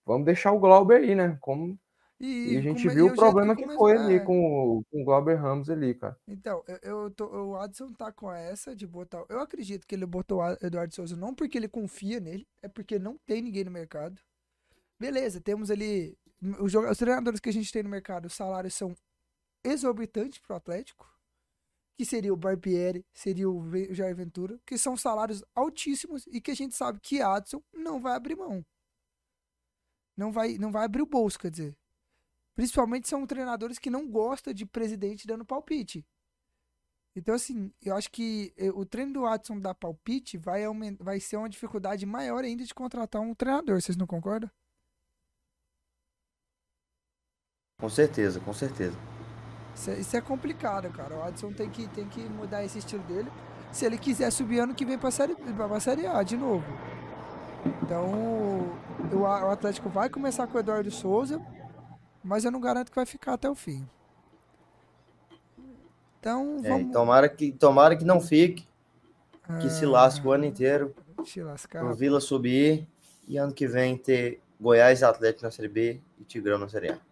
[0.04, 1.36] vamos deixar o Glauber aí, né?
[1.40, 1.78] Como...
[2.18, 4.18] E, e a gente viu o problema que, que foi ali é.
[4.18, 6.14] com, com o Glauber Ramos ali, cara.
[6.28, 9.24] Então, eu, eu tô, o Adson tá com essa de botar.
[9.30, 12.98] Eu acredito que ele botou o Eduardo Souza não porque ele confia nele, é porque
[12.98, 14.20] não tem ninguém no mercado.
[14.98, 16.14] Beleza, temos ali.
[16.60, 18.94] Os, os treinadores que a gente tem no mercado, os salários são
[19.64, 21.10] exorbitantes pro Atlético
[22.00, 26.54] que seria o Barbieri, seria o Jair Ventura, que são salários altíssimos e que a
[26.54, 28.64] gente sabe que Adson não vai abrir mão.
[30.16, 31.76] Não vai, não vai abrir o bolso, quer dizer.
[32.54, 36.02] Principalmente são treinadores que não gostam de presidente dando palpite.
[37.14, 41.20] Então, assim, eu acho que eh, o treino do Adson dar palpite vai, aumentar, vai
[41.20, 43.78] ser uma dificuldade maior ainda de contratar um treinador.
[43.78, 44.50] Vocês não concordam?
[47.78, 48.96] Com certeza, com certeza.
[49.80, 51.16] Isso é, isso é, complicado, cara.
[51.16, 53.30] O Adson tem que, tem que mudar esse estilo dele.
[53.72, 56.66] Se ele quiser subir ano que vem pra Série, pra série A de novo.
[57.82, 58.04] Então,
[59.10, 61.40] o, o Atlético vai começar com o Eduardo Souza,
[62.22, 63.88] mas eu não garanto que vai ficar até o fim.
[66.18, 66.90] Então, é, vamos...
[66.90, 68.68] É, tomara, que, tomara que não fique.
[69.62, 70.94] Que se lasque o ano inteiro.
[71.24, 71.84] Se lascar.
[71.84, 72.86] O Vila subir
[73.26, 77.09] e ano que vem ter Goiás Atlético na Série B e Tigrão na Série A.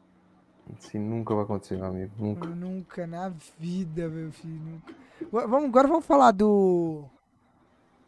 [0.79, 2.13] Isso nunca vai acontecer, meu amigo.
[2.19, 2.49] Nunca.
[2.49, 4.61] Nunca na vida, meu filho.
[4.61, 4.95] Nunca.
[5.31, 7.05] Vamos, agora vamos falar do.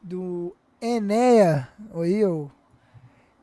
[0.03, 1.69] Do Enéa.
[1.93, 2.51] Oi, eu.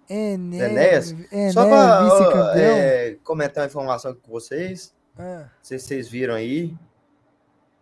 [0.09, 1.11] Enéas.
[1.31, 4.93] Enéas Só para é, comentar uma informação com vocês.
[5.17, 5.41] Ah.
[5.41, 6.75] Não sei se vocês viram aí.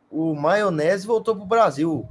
[0.09, 2.07] O Maionese voltou pro Brasil.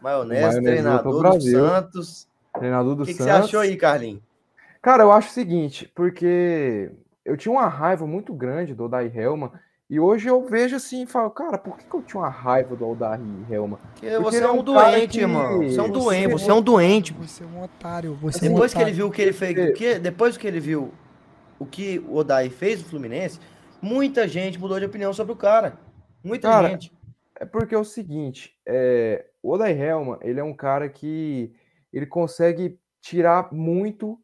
[0.00, 2.28] Maionese, Maionese treinador do Santos.
[2.54, 3.26] Treinador do que Santos.
[3.26, 4.22] O que você achou aí, Carlinhos?
[4.80, 6.90] Cara, eu acho o seguinte, porque
[7.30, 9.52] eu tinha uma raiva muito grande do Odair Helman.
[9.88, 12.74] E hoje eu vejo assim e falo, cara, por que, que eu tinha uma raiva
[12.74, 13.78] do Odair Helman?
[13.78, 15.20] Porque, Porque você é um, doente, que...
[15.20, 15.58] irmão.
[15.58, 17.12] Você é um doente, você é um doente.
[17.12, 18.14] Você é um otário.
[18.14, 20.58] Você depois é um que ele viu o que ele fez, que, depois que ele
[20.58, 20.92] viu
[21.56, 23.38] o que o Odair fez no Fluminense,
[23.80, 25.78] muita gente mudou de opinião sobre o cara.
[26.24, 26.92] Muita cara, gente.
[27.38, 31.52] É porque é o seguinte, é, o Odair Helman, ele é um cara que
[31.92, 34.18] ele consegue tirar muito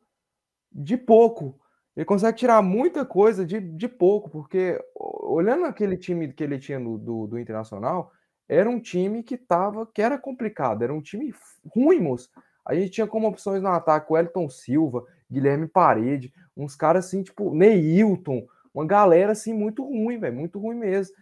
[0.73, 1.59] de pouco.
[1.97, 6.79] Ele consegue tirar muita coisa de, de pouco, porque olhando aquele time que ele tinha
[6.79, 8.13] no, do, do Internacional,
[8.49, 11.35] era um time que tava, que era complicado, era um time
[11.75, 12.29] ruim, moço.
[12.65, 17.23] A gente tinha como opções no ataque o Elton Silva, Guilherme Parede, uns caras assim,
[17.23, 21.15] tipo, Neilton, uma galera assim muito ruim, velho, muito ruim mesmo.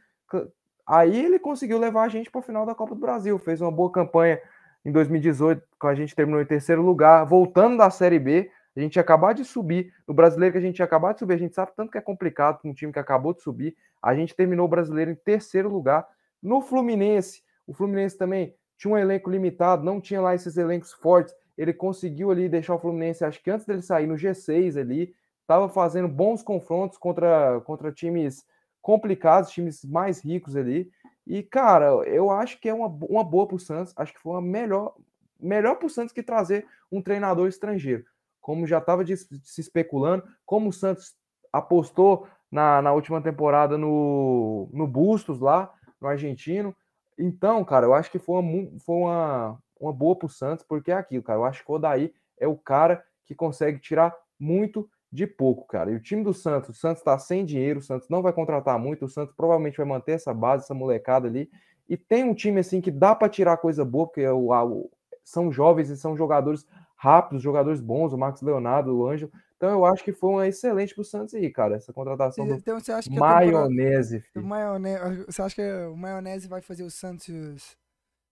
[0.86, 3.70] Aí ele conseguiu levar a gente para o final da Copa do Brasil, fez uma
[3.70, 4.40] boa campanha
[4.84, 8.98] em 2018, com a gente terminou em terceiro lugar, voltando da Série B, a gente
[8.98, 11.92] acabado de subir, no brasileiro que a gente acabado de subir, a gente sabe tanto
[11.92, 15.10] que é complicado com um time que acabou de subir, a gente terminou o brasileiro
[15.10, 16.06] em terceiro lugar.
[16.42, 21.34] No Fluminense, o Fluminense também tinha um elenco limitado, não tinha lá esses elencos fortes,
[21.56, 25.68] ele conseguiu ali deixar o Fluminense, acho que antes dele sair no G6 ali, estava
[25.68, 28.44] fazendo bons confrontos contra, contra times
[28.82, 30.90] complicados, times mais ricos ali.
[31.26, 33.94] E, cara, eu acho que é uma, uma boa para o Santos.
[33.96, 34.94] Acho que foi uma melhor,
[35.40, 38.04] melhor para o Santos que trazer um treinador estrangeiro.
[38.44, 41.14] Como já estava se especulando, como o Santos
[41.50, 46.76] apostou na, na última temporada no, no Bustos lá, no argentino.
[47.18, 50.92] Então, cara, eu acho que foi uma, foi uma, uma boa para o Santos, porque
[50.92, 51.38] é aquilo, cara.
[51.38, 55.90] Eu acho que o Odaí é o cara que consegue tirar muito de pouco, cara.
[55.90, 58.78] E o time do Santos, o Santos está sem dinheiro, o Santos não vai contratar
[58.78, 61.48] muito, o Santos provavelmente vai manter essa base, essa molecada ali.
[61.88, 64.90] E tem um time assim que dá para tirar coisa boa, porque é o, o,
[65.24, 66.66] são jovens e são jogadores
[67.04, 69.30] rápidos, jogadores bons, o Marcos Leonardo, o Ângelo.
[69.56, 72.80] Então eu acho que foi uma excelente pro Santos aí, cara, essa contratação do então,
[72.80, 74.80] você acha que maionese, temporada...
[74.80, 75.24] maionese.
[75.26, 77.76] Você acha que o maionese vai fazer o Santos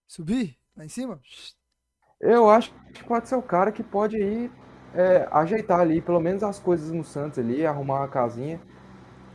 [0.07, 1.19] subir lá em cima?
[2.19, 4.51] Eu acho que pode ser o cara que pode ir
[4.95, 8.59] é, ajeitar ali, pelo menos as coisas no Santos ali, arrumar uma casinha.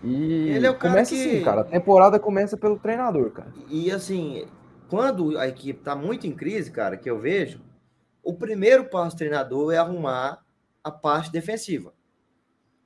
[0.03, 1.21] E ele é o cara começa que...
[1.21, 1.61] assim, cara.
[1.61, 3.53] A temporada começa pelo treinador, cara.
[3.69, 4.47] E assim,
[4.89, 7.61] quando a equipe tá muito em crise, cara, que eu vejo,
[8.29, 10.45] o primeiro passo do treinador é arrumar
[10.85, 11.95] a parte defensiva.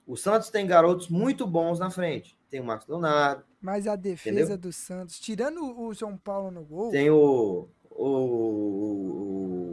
[0.07, 2.39] O Santos tem garotos muito bons na frente.
[2.49, 3.43] Tem o Marcos Leonardo.
[3.61, 4.57] Mas a defesa entendeu?
[4.57, 6.93] do Santos, tirando o João Paulo no gol.
[6.93, 8.05] Tem o, o,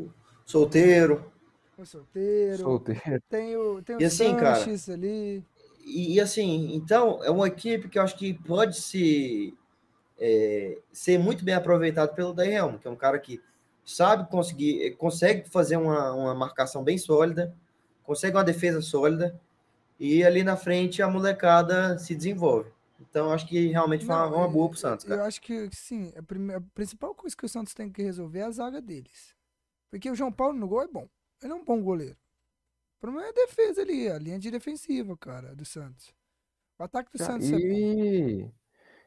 [0.08, 0.12] o
[0.44, 1.32] Solteiro.
[1.78, 2.58] O solteiro.
[2.58, 3.24] Solteiro.
[3.30, 5.46] Tem o, tem o e assim, Sanches cara, ali.
[5.86, 9.56] E, e, assim, então, é uma equipe que eu acho que pode se,
[10.18, 13.40] é, ser muito bem aproveitado pelo Day Helm, que é um cara que
[13.94, 17.56] sabe conseguir, consegue fazer uma, uma marcação bem sólida,
[18.04, 19.40] consegue uma defesa sólida,
[20.00, 22.72] e ali na frente a molecada se desenvolve.
[23.00, 25.06] Então, acho que realmente foi uma, uma boa pro Santos.
[25.06, 25.22] Cara.
[25.22, 28.40] Eu acho que, sim, a, primeira, a principal coisa que o Santos tem que resolver
[28.40, 29.34] é a zaga deles.
[29.90, 31.08] Porque o João Paulo no gol é bom.
[31.42, 32.18] Ele é um bom goleiro.
[32.98, 36.14] O problema é a defesa ali, a linha de defensiva, cara, do Santos.
[36.78, 38.44] O ataque do Santos e...
[38.44, 38.52] é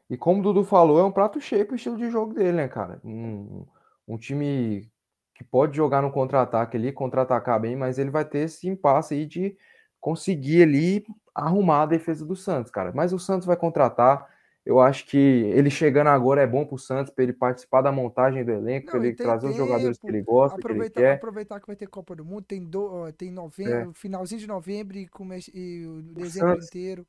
[0.09, 2.67] E como o Dudu falou, é um prato cheio pro estilo de jogo dele, né,
[2.67, 2.99] cara?
[3.05, 3.65] Um,
[4.07, 4.89] um time
[5.33, 9.25] que pode jogar no contra-ataque ali, contra-atacar bem, mas ele vai ter esse impasse aí
[9.25, 9.57] de
[9.99, 12.91] conseguir ali arrumar a defesa do Santos, cara.
[12.93, 14.29] Mas o Santos vai contratar,
[14.65, 17.91] eu acho que ele chegando agora é bom para o Santos, para ele participar da
[17.91, 21.07] montagem do elenco, para ele trazer tempo, os jogadores que ele gosta, aproveitar, que ele
[21.07, 21.15] quer.
[21.15, 23.93] Aproveitar que vai ter Copa do Mundo, tem, do, tem novembro, é.
[23.93, 27.07] finalzinho de novembro e, come, e o dezembro o inteiro.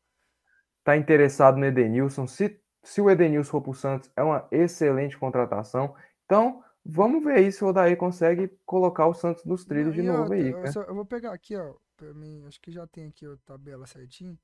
[0.83, 2.27] Tá interessado no Edenilson.
[2.27, 5.95] Se, se o Edenilson for para o Santos, é uma excelente contratação.
[6.25, 10.33] Então, vamos ver aí se o Odair consegue colocar o Santos nos trilhos de novo
[10.33, 10.51] aí.
[10.51, 13.37] Eu, só, eu, vou pegar aqui, ó, para mim, acho que já tem aqui a
[13.45, 14.39] tabela certinho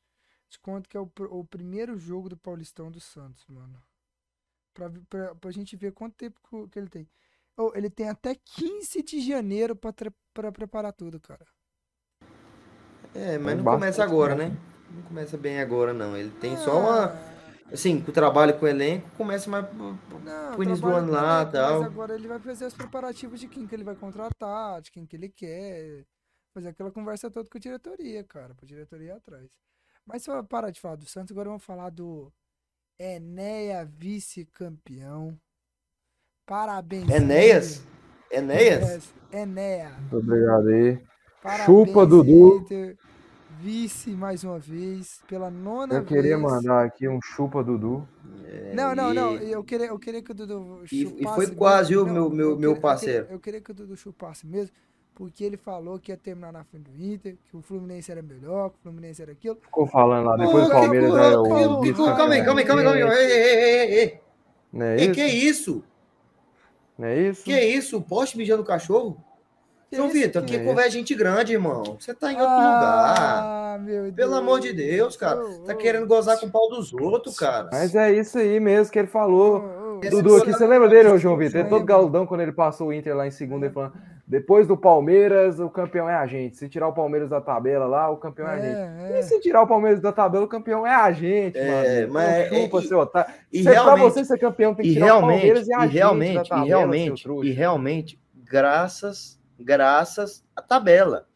[0.50, 3.80] te conto que é o, o primeiro jogo do Paulistão do Santos, mano.
[4.74, 7.08] Pra, pra, pra gente ver quanto tempo que ele tem.
[7.56, 9.92] Oh, ele tem até 15 de janeiro pra,
[10.34, 11.46] pra preparar tudo, cara.
[13.14, 14.56] É, mas não começa agora, né?
[14.90, 16.16] Não começa bem agora, não.
[16.16, 17.29] Ele tem só uma.
[17.72, 21.82] Assim, o trabalho com o elenco começa mais pro início do ano lá e tal.
[21.82, 25.06] Mas agora ele vai fazer os preparativos de quem que ele vai contratar, de quem
[25.06, 26.04] que ele quer.
[26.52, 28.54] Fazer aquela conversa toda com a diretoria, cara.
[28.54, 29.48] Pra diretoria atrás.
[30.04, 32.32] Mas só para de falar do Santos, agora vamos falar do
[32.98, 35.38] Enéia vice-campeão.
[36.44, 37.08] Parabéns.
[37.08, 37.86] Enéas?
[38.30, 39.14] Enéas?
[39.32, 39.90] Enéia.
[39.90, 41.00] Muito obrigado aí.
[41.40, 42.56] Parabéns, Chupa, Dudu.
[42.58, 42.98] Inter,
[43.62, 46.10] vice mais uma vez, pela nona eu vez.
[46.10, 48.06] Eu queria mandar aqui um chupa, Dudu.
[48.44, 49.14] É, não, não, e...
[49.14, 49.34] não.
[49.34, 50.96] Eu queria, eu queria que o Dudu chupasse.
[50.96, 53.24] E, e foi quase, o meu, meu, meu parceiro.
[53.24, 54.72] Eu queria, eu queria que o Dudu chupasse mesmo
[55.20, 58.70] porque ele falou que ia terminar na frente do Inter, que o Fluminense era melhor,
[58.70, 59.56] que o Fluminense era aquilo.
[59.60, 61.94] Ficou falando lá, depois do Palmeiras é o.
[62.16, 63.02] Calma aí, calma aí, calma aí.
[63.02, 64.20] Ei, ei, ei,
[64.72, 65.12] Não é isso?
[65.12, 65.84] Que isso?
[66.96, 67.44] Não é isso?
[67.44, 68.00] Que isso?
[68.00, 69.22] Poste mijando cachorro?
[69.92, 71.96] João Vitor, aqui é conversa gente grande, irmão.
[71.98, 73.78] Você tá em outro ah, lugar.
[73.80, 74.14] Meu Deus.
[74.14, 75.40] Pelo amor de Deus, cara.
[75.66, 77.68] Tá querendo gozar com o pau dos outros, cara.
[77.72, 79.98] Mas é isso aí mesmo que ele falou.
[80.08, 81.60] Dudu, aqui, você lembra dele, João Vitor?
[81.60, 83.94] Ele é todo galudão quando ele passou o Inter lá em segunda, ele falando:
[84.26, 86.56] depois do Palmeiras, o campeão é a gente.
[86.56, 89.12] Se tirar o Palmeiras da tabela lá, o campeão é, é a gente.
[89.12, 89.18] É.
[89.18, 92.12] E se tirar o Palmeiras da tabela, o campeão é a gente, é, mano.
[92.12, 93.34] Mas então, chupa, é, seu otário.
[93.52, 96.48] E pra você ser campeão, tem que tirar o Palmeiras e a e gente realmente,
[96.48, 101.28] tabela, e realmente, e realmente, graças, graças à tabela.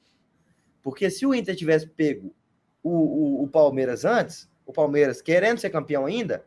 [0.82, 2.34] Porque se o Inter tivesse pego
[2.82, 6.44] o, o, o Palmeiras antes, o Palmeiras querendo ser campeão ainda,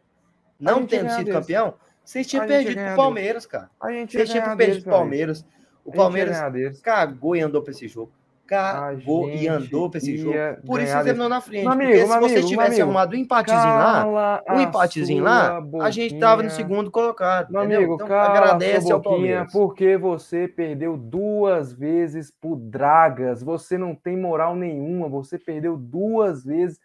[0.59, 3.69] não tendo sido campeão, vocês tinham perdido pro Palmeiras, cara.
[3.82, 4.99] A gente Vocês tinham perdido pro velho.
[4.99, 5.45] Palmeiras.
[5.84, 8.11] O Palmeiras cagou e andou pra esse jogo.
[8.48, 10.38] Cagou e andou pra esse jogo.
[10.66, 11.64] Por isso terminou na frente.
[11.64, 16.18] Meu amigo, porque se amigo, tivesse arrumado um empatezinho lá, um empatezinho lá, a gente
[16.18, 16.68] tava no boquinha.
[16.68, 17.52] segundo colocado.
[17.52, 17.80] Meu entendeu?
[17.80, 19.52] amigo, então agradece ao boquinha, Palmeiras.
[19.52, 23.43] porque você perdeu duas vezes pro Dragas.
[23.43, 25.10] Você não tem moral nenhuma.
[25.10, 26.80] Você perdeu duas vezes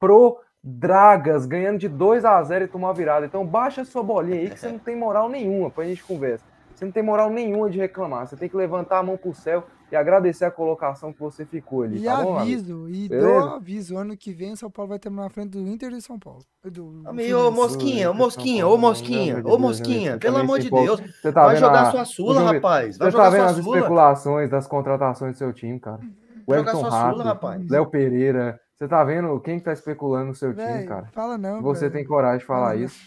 [0.00, 3.26] pro Dragas, ganhando de 2 a 0 e tomar uma virada.
[3.26, 6.44] Então baixa sua bolinha aí que você não tem moral nenhuma pra gente conversa.
[6.74, 8.26] Você não tem moral nenhuma de reclamar.
[8.26, 11.82] Você tem que levantar a mão pro céu e agradecer a colocação que você ficou
[11.82, 12.40] ali, E tá bom, amigo?
[12.40, 13.26] aviso, e Beleza?
[13.28, 16.00] dou aviso, ano que vem o São Paulo vai terminar na frente do Inter e
[16.00, 16.40] São Paulo.
[16.64, 17.50] Do Amigo, ô.
[17.50, 20.70] Mosquinha, ô Mosquinha, ô Mosquinha, pelo ô amor de Deus, Mosquinha, você pelo amor de.
[20.70, 21.00] Deus.
[21.20, 22.96] Você tá Vai jogar a- sua o sula, João- rapaz.
[22.96, 23.76] Vai Você jogar tá vendo sua as sula.
[23.76, 26.00] especulações das contratações do seu time, cara.
[26.46, 27.68] O Jogar Everton Rato, rapaz.
[27.70, 28.58] Léo Pereira.
[28.74, 31.06] Você tá vendo quem que tá especulando no seu time, cara?
[31.12, 32.82] Fala não, Você tem coragem de falar não.
[32.82, 32.98] isso?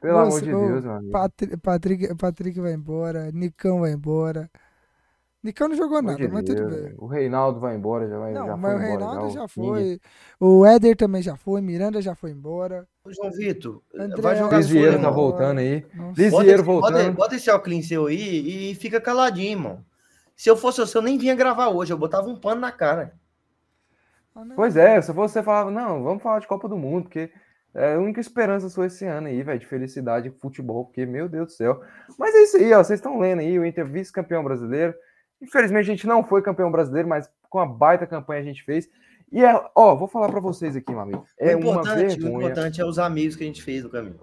[0.00, 1.12] Pelo amor Moço, de Deus, meu amigo.
[1.12, 4.48] Patri- Patrick, Patrick vai embora, Nicão vai embora.
[5.42, 6.94] Nicão não jogou nada, mas tudo bem.
[6.98, 9.06] O Reinaldo vai embora, já vai, Não, já mas foi o embora.
[9.10, 9.66] Reinaldo já o King.
[9.66, 10.00] foi.
[10.38, 12.86] O Éder também já foi, Miranda já foi embora.
[13.04, 15.14] Ô, João Vitor, André vai jogar Lisieiro tá embora.
[15.14, 15.84] voltando aí.
[16.16, 17.12] Lisieiro esse, bota, voltando.
[17.14, 19.84] bota esse óculos seu aí e fica caladinho, irmão.
[20.36, 21.92] Se eu fosse você, eu nem vinha gravar hoje.
[21.92, 23.12] Eu botava um pano na cara.
[24.34, 24.44] Ah.
[24.54, 27.30] Pois é, se você falava, não, vamos falar de Copa do Mundo, porque
[27.74, 31.46] é a única esperança sua esse ano aí, velho, de felicidade futebol, porque, meu Deus
[31.48, 31.82] do céu.
[32.18, 34.94] Mas é isso aí, ó, vocês estão lendo aí, o Inter vice-campeão brasileiro.
[35.42, 38.88] Infelizmente a gente não foi campeão brasileiro, mas com a baita campanha a gente fez.
[39.30, 41.26] E é, ó, vou falar pra vocês aqui, meu amigo.
[41.38, 42.44] É o, uma importante, o vergonha.
[42.46, 44.20] importante é os amigos que a gente fez no caminho.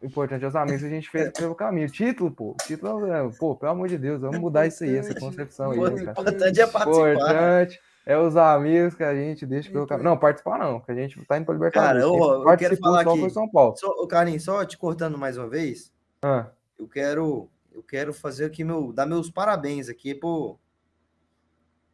[0.00, 1.88] O importante é os amigos que a gente fez pelo caminho.
[1.88, 2.56] Título, pô.
[2.64, 5.86] Título, é, pô, pelo amor de Deus, vamos mudar isso aí, essa concepção aí, O
[5.98, 7.12] importante é participar.
[7.12, 10.10] importante é os amigos que a gente deixa pelo caminho.
[10.10, 12.02] Não, participar não, que a gente tá indo pra Libertadores.
[12.04, 13.30] Cara, eu- eu quero falar só aqui.
[13.30, 13.76] São Paulo.
[13.76, 15.90] Só, Carlinhos, só te cortando mais uma vez,
[16.22, 16.46] Ah,
[16.78, 20.58] eu quero, eu quero fazer aqui meu, dar meus parabéns aqui pro.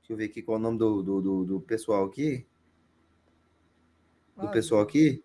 [0.01, 2.47] Deixa eu ver aqui qual é o nome do, do, do, do pessoal aqui.
[4.37, 5.25] Do Ah, pessoal aqui.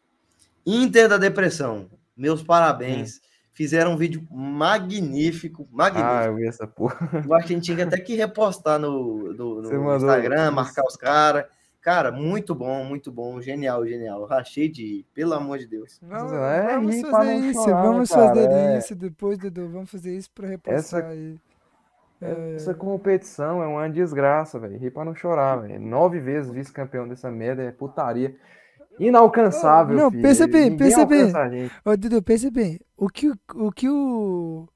[0.66, 1.90] Inter da Depressão.
[2.16, 3.22] Meus parabéns.
[3.54, 6.12] Fizeram um vídeo magnífico, magnífico.
[6.12, 7.24] ah, eu vi essa porra.
[7.26, 10.84] Eu acho que a gente tinha até que repostar no, no, no mandou Instagram, marcar
[10.86, 11.46] os caras.
[11.86, 13.40] Cara, muito bom, muito bom.
[13.40, 14.26] Genial, genial.
[14.26, 16.00] Rachei de ir, pelo amor de Deus.
[16.02, 18.28] Vamos, É, vamos fazer isso, chorar, né, vamos cara?
[18.28, 18.78] fazer É.
[18.80, 19.70] isso depois, Dudu.
[19.70, 21.36] Vamos fazer isso pra repostar Essa- aí.
[22.20, 24.80] É, Essa competição é uma desgraça, velho.
[24.80, 25.80] Rir pra não chorar, velho.
[25.80, 28.36] Nove vezes vice-campeão dessa merda é putaria.
[29.00, 30.24] Inalcançável, Não, filho.
[30.24, 31.32] pensa bem, Ninguém pensa bem.
[31.86, 32.80] Ô, Dudu, pensa bem.
[32.98, 34.68] O que o, o, que o,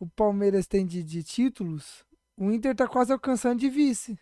[0.00, 2.04] o Palmeiras tem de, de títulos,
[2.36, 4.18] o Inter tá quase alcançando de vice.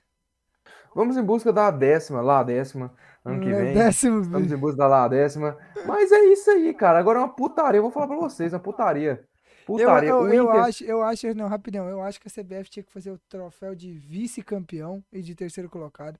[0.96, 2.90] Vamos em busca da décima, lá décima,
[3.22, 3.74] ano que vem.
[3.74, 4.54] Décimo vice.
[4.54, 5.54] em busca da lá décima.
[5.86, 6.98] Mas é isso aí, cara.
[6.98, 7.78] Agora é uma putaria.
[7.78, 9.20] Eu vou falar pra vocês, uma putaria.
[9.20, 10.08] Eu, Putaria.
[10.08, 12.82] eu, O eu Inter- acho, eu acho, não, rapidão, eu acho que a CBF tinha
[12.82, 16.18] que fazer o troféu de vice-campeão e de terceiro colocado.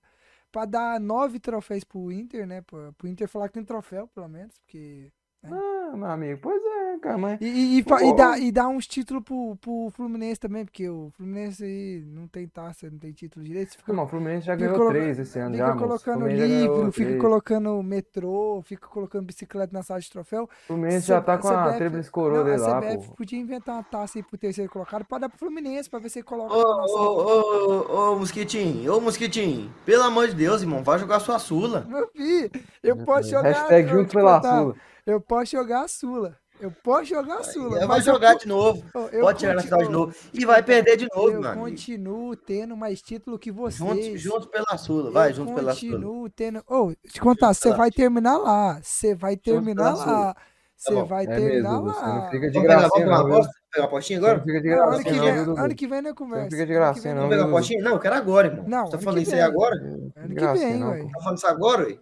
[0.53, 2.61] Pra dar nove troféus pro Inter, né?
[2.61, 5.11] Pro, pro Inter falar que tem troféu, pelo menos, porque.
[5.53, 7.41] Ah, meu amigo, pois é, cara, mas.
[7.41, 7.99] E, e, e, Pô.
[7.99, 12.27] e dá, e dá uns títulos pro, pro Fluminense também, porque o Fluminense aí não
[12.27, 13.77] tem taça, não tem título direito.
[13.77, 17.21] Fica, Não, o Fluminense já ganhou três esse ano, fica já, colocando livro, fica três.
[17.21, 20.45] colocando metrô, fica colocando bicicleta na sala de troféu.
[20.45, 23.15] O Fluminense já tá com a CBF tríplice coroa não, dele a lá, CBF pô.
[23.15, 26.19] podia inventar uma taça aí pro terceiro colocado pra dar pro Fluminense, pra ver se
[26.19, 30.83] ele coloca Ô, lá ô, ô, ô, Mosquitinho, ô, Mosquitinho, pelo amor de Deus, irmão,
[30.83, 31.87] vai jogar sua Sula.
[31.89, 32.51] Meu filho,
[32.83, 33.53] eu posso jogar.
[33.53, 34.77] Hashtag junto pela contar, Sula.
[35.07, 36.37] Eu posso jogar a Sula.
[36.59, 37.87] Eu posso jogar a Sula.
[37.87, 38.83] Vai eu jogar co- de novo.
[39.13, 40.15] Eu Pode chegar na final de novo.
[40.33, 41.65] E vai perder de novo, Eu meu amigo.
[41.67, 43.79] continuo tendo mais título que vocês.
[43.79, 45.93] Juntos, juntos pela Sula, vai, eu juntos pela Sula.
[45.93, 46.63] continuo tendo.
[46.67, 48.81] Ô, te contar, você vai terminar lá.
[48.83, 50.35] Você vai terminar lá.
[50.75, 51.05] Você bom.
[51.07, 52.31] vai É terminar mesmo, você não lá.
[52.31, 53.41] fica de Vamos pegar, vamos gracinha, pegar uma não?
[53.73, 54.39] Pegar uma apostinha Você agora?
[54.39, 55.61] não fica de Não, ano que não, vem, viu, Dudu?
[55.61, 56.51] ano que vem não conversa.
[56.51, 57.83] fica de gracinha, vem não, Vamos pegar uma apostinha?
[57.83, 58.65] Não, eu quero agora, irmão.
[58.69, 59.75] Não, Você tá falando isso aí agora?
[59.77, 61.03] Ano que vem, não, ué.
[61.03, 61.09] pô.
[61.13, 61.99] Tá falando isso agora, ué?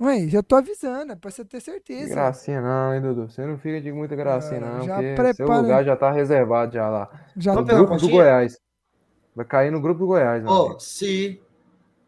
[0.00, 2.08] Ué, já tô avisando, é pra você ter certeza.
[2.14, 3.28] gracinha não, hein, Dudu?
[3.28, 6.12] Você não fica de muita gracinha, Ah, não, já porque seu prepara- lugar já tá
[6.12, 7.26] reservado já lá.
[7.36, 8.08] Já No grupo do?
[8.08, 8.60] Goiás.
[9.34, 10.80] Vai cair no grupo do Goiás, Ó, amigo.
[10.80, 11.42] se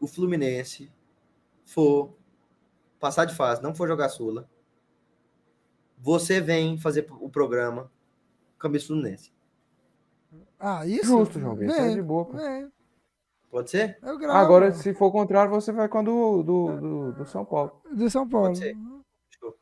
[0.00, 0.90] o Fluminense
[1.66, 2.12] for
[3.00, 4.48] passar de fase, não for jogar Sula,
[5.98, 7.90] você vem fazer o programa
[8.58, 9.32] Camisa Fluminense.
[10.58, 11.06] Ah, isso?
[11.06, 12.36] Justo, João Vitor, é de boa, pô.
[12.36, 12.70] vem,
[13.50, 13.98] Pode ser?
[14.02, 14.38] eu gravo.
[14.38, 17.72] Agora, se for o contrário, você vai com a do, do, do, do São Paulo.
[17.92, 18.54] Do São Paulo.
[18.54, 18.76] ser.
[19.38, 19.54] Show.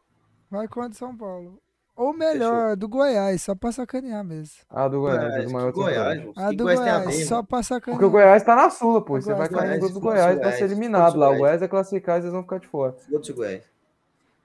[0.51, 1.59] Vai com a de São Paulo.
[1.97, 4.59] Ou melhor, do Goiás, só pra sacanear mesmo.
[4.71, 6.23] Ah, do Goiás, Goiás, do maior Goiás.
[6.37, 7.99] A do Goiás Goiás, ver, só pra sacanear.
[7.99, 9.21] Porque o Goiás tá na Sula, pô.
[9.21, 11.31] Você vai cair Goiás, no grupo do Goiás, vai ser eliminado lá.
[11.31, 11.61] O Goiás.
[11.61, 12.93] É classificar e vocês vão ficar de fora.
[12.93, 13.65] Foda-se o Goiás.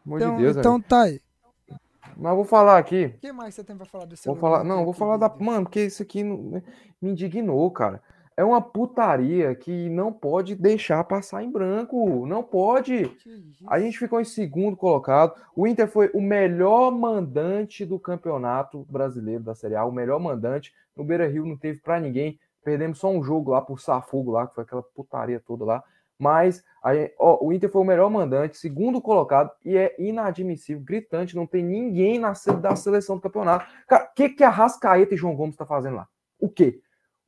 [0.04, 1.22] Pelo amor Então, de Deus, então tá aí.
[2.18, 3.06] Mas eu vou falar aqui.
[3.18, 5.30] O que mais você tem pra falar desse Vou celular falar, não, vou falar da.
[5.40, 6.62] Mano, porque isso aqui não-
[7.02, 8.02] me indignou, cara.
[8.36, 12.26] É uma putaria que não pode deixar passar em branco.
[12.26, 13.06] Não pode.
[13.68, 15.34] A gente ficou em segundo colocado.
[15.56, 20.74] O Inter foi o melhor mandante do campeonato brasileiro da Série A, o melhor mandante.
[20.96, 22.40] No Beira Rio não teve pra ninguém.
[22.64, 25.84] Perdemos só um jogo lá por Safugo lá, que foi aquela putaria toda lá.
[26.18, 26.64] Mas
[26.94, 31.46] gente- ó, o Inter foi o melhor mandante, segundo colocado, e é inadmissível, gritante, não
[31.46, 33.66] tem ninguém na da seleção do campeonato.
[33.88, 36.08] Cara, o que, que a Rascaeta e João Gomes tá fazendo lá?
[36.40, 36.80] O quê?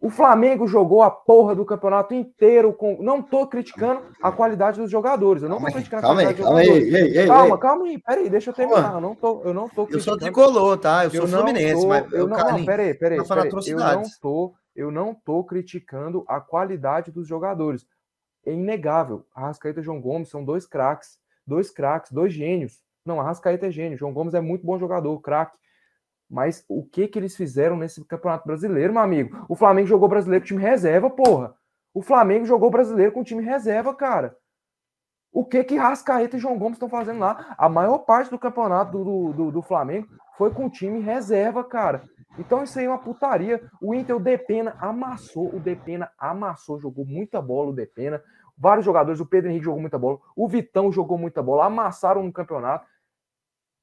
[0.06, 3.01] O Flamengo jogou a porra do campeonato inteiro com.
[3.01, 5.41] Não tô criticando a qualidade dos jogadores.
[5.41, 6.76] Eu não tô criticando a Calma aí, qualidade calma dos aí.
[6.91, 6.93] jogadores.
[7.16, 7.60] Ei, ei, Calma, ei.
[7.60, 8.93] calma aí, peraí, deixa eu terminar.
[8.93, 10.20] Eu não tô, eu não tô Eu sou criticando.
[10.20, 11.06] tricolor, tá?
[11.06, 13.70] Eu sou Eu fluminense, tô- mas eu não, não, peraí, peraí, fala peraí.
[13.72, 17.84] Eu não tô, eu não tô criticando a qualidade dos jogadores.
[18.45, 19.26] É inegável.
[19.34, 22.80] Arrascaeta e João Gomes são dois craques, dois craques, dois gênios.
[23.03, 25.58] Não, Arrascaeta é gênio, João Gomes é muito bom jogador, craque.
[26.30, 29.46] Mas o que que eles fizeram nesse Campeonato Brasileiro, meu amigo?
[29.48, 31.54] O Flamengo jogou brasileiro com time reserva, porra.
[31.94, 34.36] O Flamengo jogou brasileiro com time reserva, cara.
[35.32, 37.54] O que que Rascaeta e João Gomes estão fazendo lá?
[37.58, 40.08] A maior parte do campeonato do, do, do- Flamengo
[40.38, 42.04] foi com time reserva, cara.
[42.40, 43.62] Então isso aí é uma putaria.
[43.82, 48.22] O Inter, o Depena amassou, o Depena amassou, jogou muita bola o Depena.
[48.58, 52.32] Vários jogadores, o Pedro Henrique jogou muita bola, o Vitão jogou muita bola, amassaram no
[52.32, 52.88] campeonato.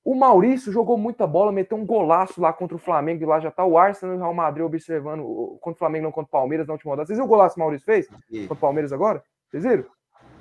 [0.04, 3.50] O Maurício jogou muita bola, meteu um golaço lá contra o Flamengo, e lá já
[3.52, 5.22] tá o Arsenal e o Real Madrid observando
[5.60, 7.06] contra o Flamengo, não contra o Palmeiras na última rodada.
[7.06, 9.22] Vocês viram o golaço que o Maurício fez E- contra o Palmeiras agora?
[9.48, 9.84] Vocês viram?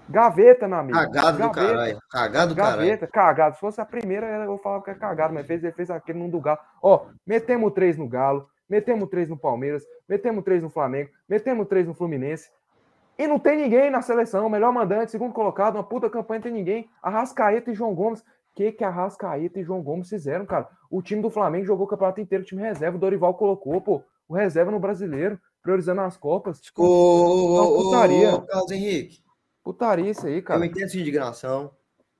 [0.09, 0.97] Gaveta, meu amigo.
[0.97, 1.53] Cagado do Gaveta.
[1.53, 1.99] caralho.
[2.09, 2.77] Cagado do caralho.
[2.81, 3.55] Gaveta, cagado.
[3.55, 6.29] Se fosse a primeira, eu falar que é cagado, mas fez, ele fez aquele num
[6.29, 6.59] do Galo.
[6.81, 11.87] Ó, metemos três no Galo, metemos três no Palmeiras, metemos três no Flamengo, metemos três
[11.87, 12.49] no Fluminense.
[13.17, 16.51] E não tem ninguém na seleção, melhor mandante, segundo colocado, uma puta campanha, não tem
[16.53, 16.89] ninguém.
[17.03, 18.23] Arrascaeta e João Gomes.
[18.51, 20.67] O que que Arrascaeta e João Gomes fizeram, cara?
[20.89, 24.03] O time do Flamengo jogou o campeonato inteiro, o time reserva, o Dorival colocou, pô,
[24.27, 26.59] o reserva no brasileiro, priorizando as Copas.
[26.75, 29.23] Ô, ô, ô, Carlos Henrique,
[29.63, 30.65] Putaria isso aí, eu cara.
[30.65, 31.71] entendo sua indignação.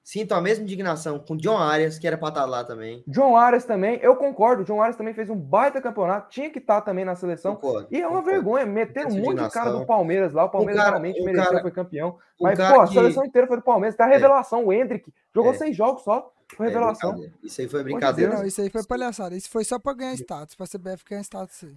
[0.04, 3.04] Sinto a mesma indignação com o John Arias, que era pra estar lá também.
[3.08, 4.64] John Arias também, eu concordo.
[4.64, 7.56] John Arias também fez um baita campeonato, tinha que estar também na seleção.
[7.56, 8.32] Concordo, E é uma concordo.
[8.32, 9.86] vergonha, meteram muito de cara do.
[9.86, 10.45] Palmeiras lá.
[10.45, 12.18] O Palmeiras cara- realmente o mereceu, cara- foi campeão.
[12.39, 13.95] O Mas, pô, a que- seleção inteira foi do Palmeiras.
[13.95, 15.14] Tá a revelação, o Hendrick.
[15.36, 15.56] Jogou É.
[15.56, 16.34] seis jogos só.
[16.58, 17.12] Foi É, revelação.
[17.12, 17.38] brincadeira.
[17.43, 18.36] Isso aí foi brincadeira.
[18.38, 19.36] Não, isso aí foi palhaçada.
[19.36, 21.76] Isso foi só pra ganhar status, pra CBF ganhar status aí.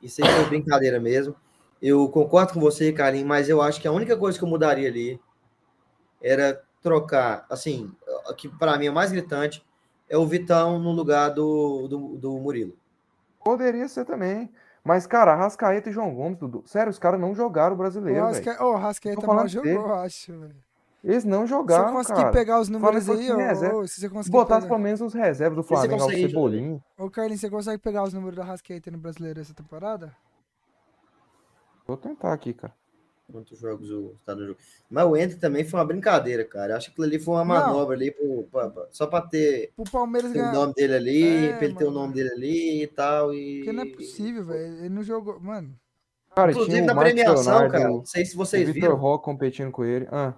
[0.00, 1.34] Isso aí foi brincadeira mesmo.
[1.82, 4.88] Eu concordo com você, Carlinhos, mas eu acho que a única coisa que eu mudaria
[4.88, 5.20] ali
[6.22, 7.90] era trocar, assim,
[8.36, 9.64] que para mim é mais gritante,
[10.06, 12.76] é o Vitão no lugar do, do, do Murilo.
[13.42, 14.52] Poderia ser também.
[14.84, 16.62] Mas, cara, Arrascaeta e João Gomes, Dudu.
[16.66, 18.44] Sério, os caras não jogaram o brasileiro, O velho.
[18.44, 18.62] Rasca...
[18.64, 20.56] oh, Rascaeta Tô mal falando jogou, eu acho, velho.
[21.02, 22.32] Eles não Se você jogaram, conseguir cara.
[22.32, 24.74] pegar os números aí, ô, se você Se conseguir botasse pegar...
[24.74, 26.84] pelo menos os reservas do Flamengo, ao Cebolinha.
[26.98, 30.14] Ô, Carlinhos, você consegue pegar os números da Rascaeta no Brasileiro essa temporada?
[31.86, 32.74] Vou tentar aqui, cara.
[33.30, 34.58] Quantos jogos o tá no jogo.
[34.90, 36.76] Mas o Ender também foi uma brincadeira, cara.
[36.76, 37.66] Acho que aquilo ali foi uma Não.
[37.68, 41.22] manobra ali pro, pra- pra- só para ter, Pro Palmeiras ter o nome dele ali,
[41.46, 42.00] É, pra ele ter o mano.
[42.00, 43.32] nome dele ali e tal.
[43.34, 43.56] E...
[43.58, 44.76] Porque não é possível, velho.
[44.78, 45.40] Ele não jogou...
[45.40, 45.74] Mano,
[46.36, 48.96] Cara, Inclusive o na premiação, Leonardo, cara, não sei se o vocês Vitor viram.
[48.96, 50.06] Roque competindo com ele.
[50.10, 50.34] Ah,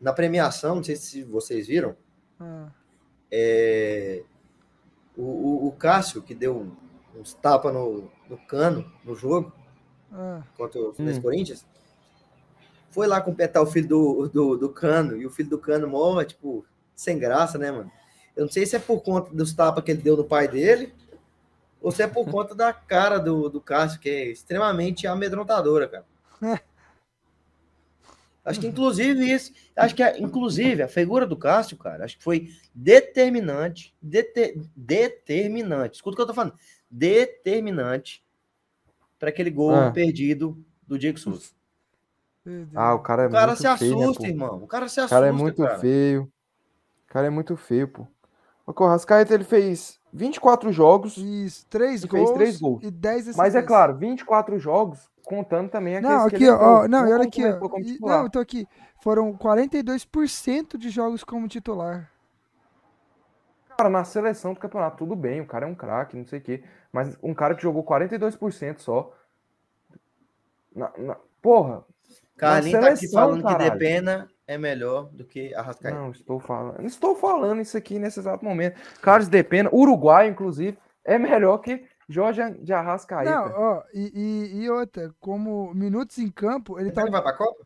[0.00, 1.94] Na premiação, não sei se vocês viram,
[2.40, 2.68] ah,
[3.30, 4.22] é,
[5.16, 9.52] o, o, o Cássio, que deu um- uns tapas no, no cano no jogo
[10.10, 10.42] ah.
[10.56, 11.20] contra o Hum.
[11.22, 11.64] Corinthians,
[12.92, 16.26] foi lá completar o filho do, do, do cano, e o filho do cano morre,
[16.26, 16.64] tipo,
[16.94, 17.90] sem graça, né, mano?
[18.36, 20.92] Eu não sei se é por conta dos tapas que ele deu no pai dele,
[21.80, 26.06] ou se é por conta da cara do, do Cássio, que é extremamente amedrontadora, cara.
[28.44, 32.50] Acho que inclusive isso, acho que inclusive a figura do Cássio, cara, acho que foi
[32.74, 35.94] determinante, dete- determinante.
[35.94, 36.54] Escuta o que eu tô falando.
[36.90, 38.24] Determinante
[39.16, 39.92] para aquele gol Ah.
[39.92, 41.50] perdido do Diego Souza.
[42.74, 44.28] Ah, o cara é O cara muito se feio, né, assusta, pô?
[44.28, 44.62] irmão.
[44.62, 45.78] O cara se O assusta, cara é muito cara.
[45.80, 46.24] feio.
[46.24, 48.06] O cara é muito feio, pô.
[48.66, 52.82] O Corrascaeta, ele fez 24 jogos, Isso, três E fez gols, três gols.
[52.82, 53.38] e 10 assistências.
[53.38, 57.12] mas é claro, 24 jogos, contando também aqueles Não, que aqui, ele ó, não, e
[57.12, 57.64] olha aqui, ó.
[57.78, 58.66] e- não, eu tô aqui.
[59.02, 62.10] Foram 42% de jogos como titular.
[63.76, 66.42] Cara, na seleção do campeonato, tudo bem, o cara é um craque, não sei o
[66.42, 66.64] quê.
[66.92, 69.12] Mas um cara que jogou 42% só.
[70.74, 71.84] Na, na- porra,
[72.36, 73.70] Carlinhos tá aqui seleção, falando que caralho.
[73.72, 75.96] Depena é melhor do que Arrascaeta.
[75.98, 76.84] Não, estou falando.
[76.84, 78.80] Estou falando isso aqui nesse exato momento.
[79.00, 83.30] Carlos de Pena, Uruguai, inclusive, é melhor que Jorge de Arrascaeta.
[83.30, 84.12] Não, ó, e,
[84.52, 87.64] e, e outra, como minutos em campo, ele Será tá que vai pra Copa?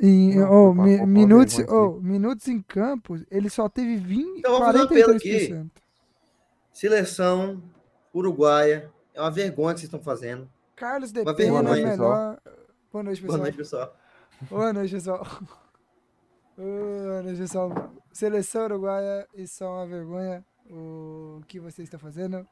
[0.00, 4.52] em Não, pra mi- Copa, minutos, ó, minutos em campo, ele só teve 20, Então,
[4.58, 5.48] vamos fazer um apelo aqui.
[5.48, 5.70] 43%.
[6.72, 7.62] Seleção
[8.12, 8.90] uruguaia.
[9.14, 10.48] É uma vergonha que vocês estão fazendo.
[10.74, 12.38] Carlos de Uma Pena é melhor.
[12.94, 13.42] Boa noite, Boa pessoal.
[13.42, 13.96] noite, pessoal.
[14.42, 15.26] Boa noite, pessoal.
[16.56, 17.92] Boa noite, pessoal.
[18.12, 20.44] Seleção uruguaia, isso é uma vergonha.
[20.70, 22.46] O que você está fazendo?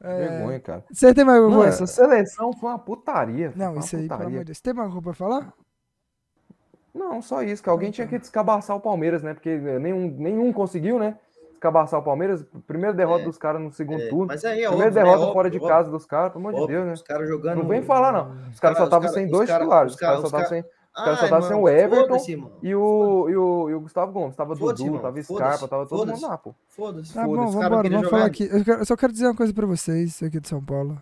[0.00, 0.84] É, Vergonha, cara.
[0.90, 1.68] Você tem mais coisa?
[1.68, 3.52] essa seleção foi uma putaria.
[3.54, 4.26] Não, uma isso aí, pelo putaria.
[4.26, 4.60] amor de Deus.
[4.60, 5.54] Tem mais alguma coisa pra falar?
[6.92, 9.34] Não, só isso, que alguém tinha que descabaçar o Palmeiras, né?
[9.34, 11.16] Porque nenhum, nenhum conseguiu, né?
[11.58, 12.46] Descabaçar o Palmeiras.
[12.66, 14.26] Primeira derrota É, dos caras no segundo É, turno.
[14.28, 14.90] mas aí é Primeira óbvio, né?
[15.02, 16.66] derrota Óbvio, fora de óbvio, casa dos caras, pelo amor de.
[16.68, 16.92] Deus, né?
[16.92, 17.58] Os caras jogando.
[17.58, 18.30] Não vem falar, não.
[18.50, 19.92] Os caras só cara- estavam os sem dois cara- titulares.
[19.94, 20.78] os caras cara- só estavam cara- sem.
[20.98, 22.16] Os caras só estavam sem o Everton
[22.62, 24.34] e o, e, o, e o Gustavo Gomes.
[24.34, 26.54] Tava Dudu, tava Scarpa, tava todo mundo lá, pô.
[26.68, 27.14] Foda-se.
[27.14, 28.48] Tá Foda-se, bom, os caras vambora, queriam vamos falar aqui.
[28.50, 31.00] Eu só quero dizer uma coisa pra vocês aqui de São Paulo.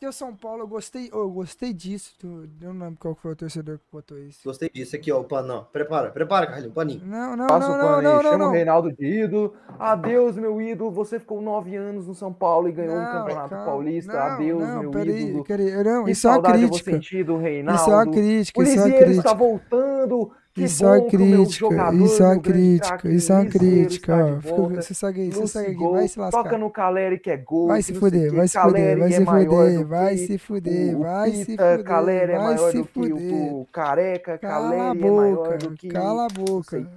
[0.00, 2.12] Que o São Paulo, eu gostei, eu gostei disso.
[2.20, 4.40] do- eu não lembro qual foi o torcedor que botou isso.
[4.44, 4.94] Gostei disso.
[4.96, 5.66] Aqui, ó, o panão.
[5.72, 7.00] Prepara, prepara, Carlinhos, o paninho.
[7.06, 8.52] Não, não, Passa não, o não, pano não, aí, não, chama o não.
[8.52, 9.54] Reinaldo de ídolo.
[9.78, 10.90] Adeus, meu ídolo.
[10.90, 13.64] Você ficou nove anos no São Paulo e ganhou um Não, campeonato calma.
[13.64, 14.12] paulista.
[14.12, 15.44] Não, Adeus, não, meu peraí, ídolo.
[15.44, 16.90] peraí, não, Que isso é uma crítica.
[17.38, 17.80] Reinaldo.
[17.80, 19.28] Isso é uma crítica, O isso é uma Lisieiro crítica.
[19.28, 20.32] está voltando.
[20.54, 24.40] Que Isso é uma crítica, jogador, isso é uma crítica, isso é uma crítica, ó.
[24.40, 24.82] Fica-.
[24.82, 26.42] Você segue aí, você segue aqui, vai se lascar.
[26.44, 27.66] Toca no Caleri que é gol.
[27.66, 31.32] Vai se fuder, vai se fuder, Caleri vai é se fuder, vai se fuder, vai
[31.32, 35.10] se fuder, Caleri é vai maior se do que o- Careca, Cala a Caleri é
[35.10, 36.88] maior boca, do que cala a boca.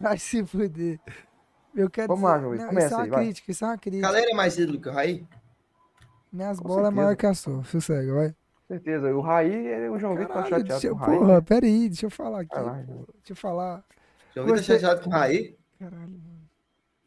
[0.00, 0.98] Vai se fuder.
[1.76, 3.76] Eu quero Vamos dizer- lá, João começa isso é uma aí, crítica, isso é uma
[3.78, 4.06] crítica.
[4.08, 5.26] Galera é mais ídolo que o Raí?
[6.32, 8.34] Minhas bolas é maior que a sua, sossega, vai.
[8.68, 9.14] Certeza.
[9.14, 11.18] O Raí, o João Vitor tá Caralho, chateado deixa, com o Raí.
[11.18, 12.54] porra, pera aí, deixa eu falar aqui.
[12.54, 13.84] Lá, pô, Deixa eu falar.
[14.34, 14.78] João Vitor Gostei.
[14.78, 15.58] chateado com o Raí?
[15.78, 16.38] Caralho, mano.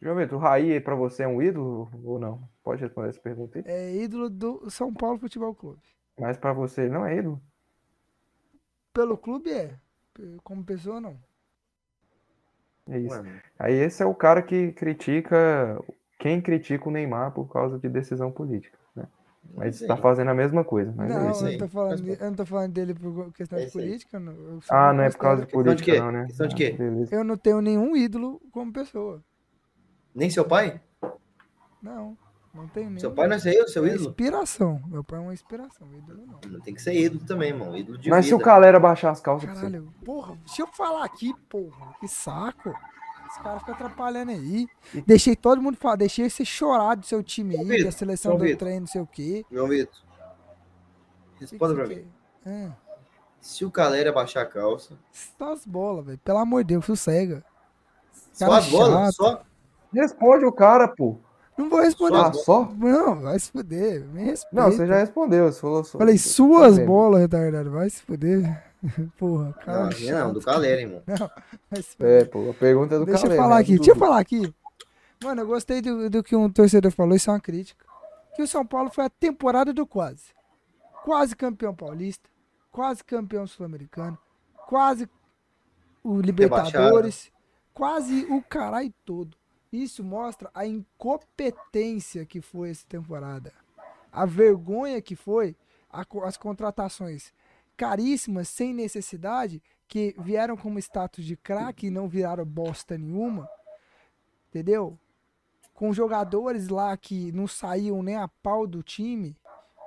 [0.02, 2.42] João Vitor, o Raí pra você é um ídolo ou não?
[2.64, 3.64] Pode responder essa pergunta aí.
[3.68, 5.80] É ídolo do São Paulo Futebol Clube.
[6.20, 7.42] Mas pra você não é ídolo?
[8.94, 9.76] Pelo clube é.
[10.44, 11.18] Como pessoa, não.
[12.90, 13.16] É isso.
[13.16, 15.80] Mano, Aí esse é o cara que critica
[16.20, 18.81] quem critica o Neymar por causa de decisão política, né?
[19.54, 20.02] Mas tá aí.
[20.02, 21.52] fazendo a mesma coisa, mas não, é isso eu aí.
[21.58, 24.20] não, tô falando, eu não tô falando dele por questão É de política.
[24.20, 26.26] Não, Ah, não é por causa de política não, né?
[26.28, 26.78] Questão de Ah, quê?
[27.10, 29.22] que Eu não tenho nenhum ídolo como pessoa.
[30.16, 30.80] Nem seu pai?
[31.82, 32.18] Não,
[32.54, 33.00] não tenho nenhum.
[33.00, 34.10] Seu pai não é seu, seu É ídolo?
[34.10, 34.82] inspiração.
[34.88, 36.52] Meu pai é uma inspiração, ídolo não.
[36.52, 37.76] Não tem que ser ídolo também, irmão.
[37.76, 38.50] Ídolo de Mas se o vida.
[38.50, 39.50] Calera baixar as calças.
[39.50, 41.94] Caralho, porra, deixa eu falar aqui, porra.
[42.00, 42.74] Que saco.
[43.32, 44.68] Esse cara fica atrapalhando aí.
[45.08, 48.44] Deixei todo mundo falar, deixei você chorar do seu time aí, Vitor, da seleção do
[48.44, 48.60] Vitor.
[48.60, 49.46] treino, não sei o quê.
[49.52, 49.96] João Vitor.
[51.40, 52.06] Responda pra mim.
[52.44, 52.50] quer?
[52.50, 52.72] Ah,
[53.40, 54.98] Se o Calera baixar a calça.
[55.12, 56.18] só as bolas, velho.
[56.24, 57.44] Pelo amor de Deus, sossega.
[58.34, 59.16] Só Cara as bolas?
[59.16, 59.42] Só?
[59.94, 61.18] Responde o cara, pô.
[61.58, 62.18] Não vou responder.
[62.18, 62.72] Só Ah, só?
[62.78, 64.06] Não, vai se fuder.
[64.08, 64.56] Me respeita.
[64.56, 65.52] Não, você já respondeu.
[65.52, 65.98] Você falou só.
[65.98, 67.72] Falei, suas bolas, retardado.
[67.72, 68.71] Vai se fuder.
[69.18, 69.96] Porra, Não, cara.
[69.98, 70.42] minha não, do.
[70.42, 71.04] Calera, irmão.
[71.76, 72.22] Se fuder.
[72.22, 73.42] É, pô, a pergunta é do Deixa eu Calera.
[73.42, 74.54] falar né, aqui, deixa eu falar aqui.
[75.24, 77.86] Mano, eu gostei do, do que um torcedor falou, isso é uma crítica.
[78.36, 80.34] Que o São Paulo foi a temporada do quase.
[81.04, 82.30] Quase campeão paulista,
[82.72, 84.18] quase campeão sul-americano,
[84.68, 85.08] quase
[86.04, 87.32] o Libertadores,
[87.74, 89.38] quase o caralho todo.
[89.72, 93.54] Isso mostra a incompetência que foi essa temporada.
[94.12, 95.56] A vergonha que foi
[95.92, 97.34] a as contratações
[97.82, 103.50] caríssimas, sem necessidade, que vieram como status de craque e não viraram bosta nenhuma.
[104.48, 105.00] Entendeu?
[105.74, 109.36] Com jogadores lá que não saíam nem a pau do time,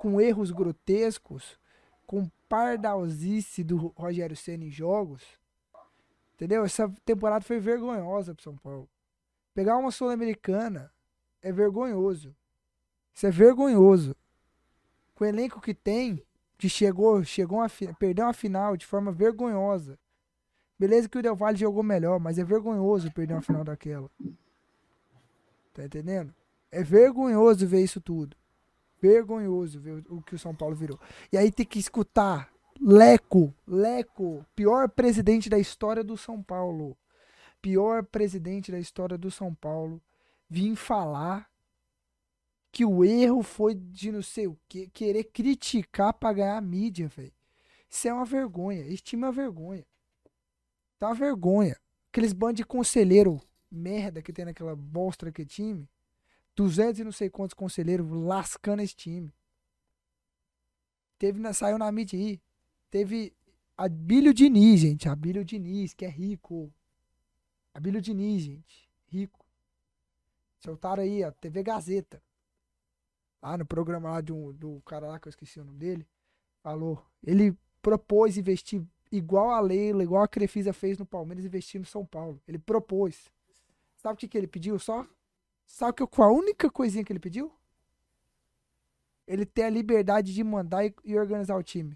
[0.01, 1.57] com erros grotescos,
[2.05, 5.23] com pardalzice do Rogério Senna em jogos.
[6.33, 6.65] Entendeu?
[6.65, 8.89] Essa temporada foi vergonhosa pro São Paulo.
[9.53, 10.91] Pegar uma Sul-Americana
[11.41, 12.35] é vergonhoso.
[13.13, 14.17] Isso é vergonhoso.
[15.15, 16.21] Com o elenco que tem,
[16.57, 17.67] que chegou, chegou a
[17.99, 19.97] perdeu uma final de forma vergonhosa.
[20.77, 24.09] Beleza que o Del Valle jogou melhor, mas é vergonhoso perder uma final daquela.
[25.73, 26.33] Tá entendendo?
[26.71, 28.35] É vergonhoso ver isso tudo.
[29.01, 30.99] Vergonhoso ver o o que o São Paulo virou.
[31.31, 32.49] E aí tem que escutar
[32.81, 36.97] Leco, Leco, pior presidente da história do São Paulo.
[37.61, 40.01] Pior presidente da história do São Paulo.
[40.49, 41.49] Vim falar
[42.75, 47.31] que o erro foi de não sei o que, querer criticar pra ganhar mídia, velho.
[47.89, 48.85] Isso é uma vergonha.
[48.85, 49.87] Esse time é uma vergonha.
[50.99, 51.79] Tá uma vergonha.
[52.11, 55.89] Aqueles bandos de conselheiro merda que tem naquela bosta daquele time.
[56.53, 59.33] 200 e não sei quantos conselheiros lascando esse time.
[61.17, 62.41] Teve na, saiu na mídia aí.
[62.91, 63.33] Teve
[63.77, 65.07] Abílio Diniz, gente.
[65.07, 66.69] Abílio Diniz, que é rico.
[67.73, 68.89] Abílio Diniz, gente.
[69.07, 69.45] Rico.
[70.59, 72.21] Soltaram aí, a TV Gazeta.
[73.45, 76.07] Lá no programa lá de um, do cara lá que eu esqueci o nome dele.
[76.63, 76.99] Falou.
[77.23, 78.81] Ele propôs investir
[79.11, 82.41] igual a Leila, igual a Crefisa fez no Palmeiras, investir no São Paulo.
[82.47, 83.31] Ele propôs.
[83.97, 85.05] Sabe o que, que ele pediu só?
[85.63, 87.51] Sabe que, qual a única coisinha que ele pediu?
[89.27, 91.95] Ele ter a liberdade de mandar e, e organizar o time.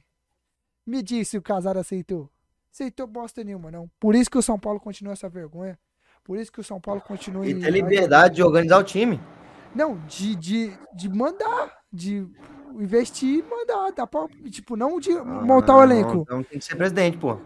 [0.85, 2.29] Me disse se o Casar aceitou.
[2.71, 3.89] Aceitou bosta nenhuma, não.
[3.99, 5.79] Por isso que o São Paulo continua essa vergonha.
[6.23, 7.47] Por isso que o São Paulo continua.
[7.47, 9.19] E ter liberdade de organizar o time.
[9.75, 11.77] Não, de, de, de mandar.
[11.91, 12.27] De
[12.75, 13.91] investir e mandar.
[13.93, 16.17] Dá pra, tipo, não de montar o Ah, elenco.
[16.21, 17.37] Então tem que ser presidente, pô.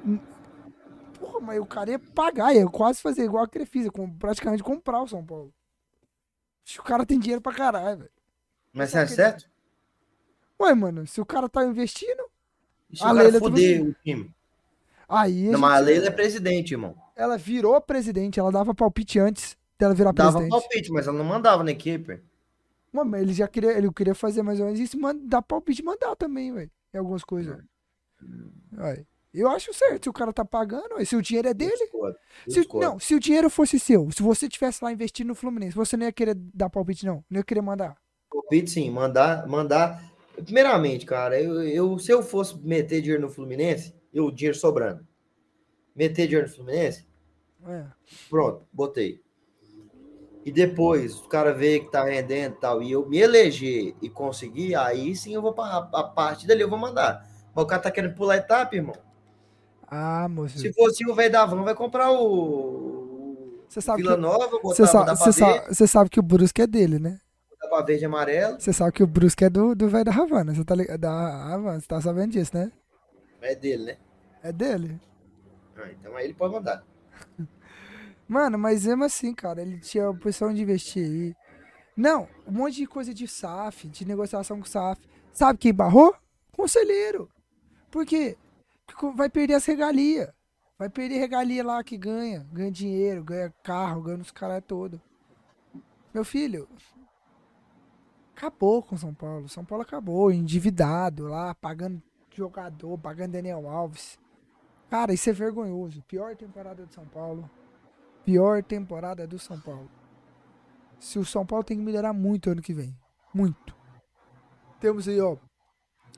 [1.20, 5.02] Porra, mas o cara ia pagar, ia quase fazer igual a Crefisa, com, praticamente comprar
[5.02, 5.54] o São Paulo.
[6.80, 8.12] O cara tem dinheiro pra caralho, velho.
[8.74, 9.50] Mas Sabe é que- certo?
[10.62, 12.24] Ué, mano, se o cara tá investindo,
[12.90, 13.90] E se A o Leila fuder também.
[13.92, 14.36] o time?
[15.10, 16.96] aí a Não, mas a gente- Leila é presidente, irmão.
[17.16, 20.52] ela virou presidente, ela dava palpite antes dela virar Dava presidente.
[20.62, 22.22] palpite, mas ela não mandava na equipe.
[22.92, 25.86] Mano, ele já queria, ele queria fazer mais ou menos isso, man- dar palpite e
[25.86, 26.72] mandar também, velho.
[26.94, 27.58] Em algumas coisas.
[29.34, 31.76] Eu acho certo, se o cara tá pagando, se o dinheiro é dele.
[31.76, 32.18] Discordo,
[32.48, 35.98] Se, não, se o dinheiro fosse seu, se você tivesse lá investindo no Fluminense, você
[35.98, 37.26] não ia querer dar palpite, não.
[37.30, 37.98] Não ia querer mandar.
[38.32, 40.04] Palpite, sim, mandar, mandar.
[40.46, 45.06] Primeiramente, cara, eu, eu- se eu fosse meter dinheiro no Fluminense, eu dinheiro sobrando.
[45.96, 47.08] Meter dinheiro no Fluminense,
[47.68, 47.86] É.
[48.30, 49.20] pronto, botei.
[50.46, 54.10] E depois o cara vê que tá rendendo e tal, e eu me eleger e
[54.10, 57.26] conseguir, aí sim eu vou para a parte dali, eu vou mandar.
[57.56, 58.96] Mas o cara tá querendo pular etapa, irmão.
[59.88, 60.58] Ah, moço.
[60.58, 63.64] Se fosse o velho da van, vai comprar o.
[63.70, 67.20] Você sabe Vila que- Nova, Você sabe, sabe, sabe que o Brusque é dele, né?
[67.50, 68.60] botar pra verde e amarelo.
[68.60, 70.54] Você sabe que o Brusque é do do velho da Havana.
[70.54, 71.00] Você tá ligado?
[71.00, 72.72] Da Havana, você tá sabendo disso, né?
[73.42, 73.98] É dele, né?
[74.44, 75.00] É dele.
[75.78, 76.84] Ah, então aí ele pode mandar.
[78.34, 81.36] Mano, mas mesmo assim, cara, ele tinha a opção de investir aí.
[81.96, 85.00] Não, um monte de coisa de SAF, de negociação com SAF.
[85.32, 86.16] Sabe quem barrou?
[86.52, 87.30] Conselheiro.
[87.92, 88.36] Por quê?
[88.88, 90.34] Porque vai perder as regalias.
[90.80, 92.44] Vai perder regalia lá que ganha.
[92.52, 95.00] Ganha dinheiro, ganha carro, ganha os caras todo.
[96.12, 96.68] Meu filho,
[98.36, 99.48] acabou com São Paulo.
[99.48, 102.02] São Paulo acabou, endividado lá, pagando
[102.36, 104.18] jogador, pagando Daniel Alves.
[104.90, 106.02] Cara, isso é vergonhoso.
[106.08, 107.48] Pior temporada do São Paulo.
[108.26, 109.90] Pior temporada do São Paulo.
[111.00, 112.98] Se o São Paulo tem que melhorar muito ano que vem.
[113.34, 113.76] Muito.
[114.80, 115.38] Temos aí, ó.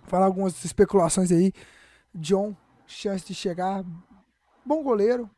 [0.04, 1.52] Falar algumas especulações aí.
[2.14, 3.84] John, chance de chegar.
[4.64, 5.30] Bom goleiro.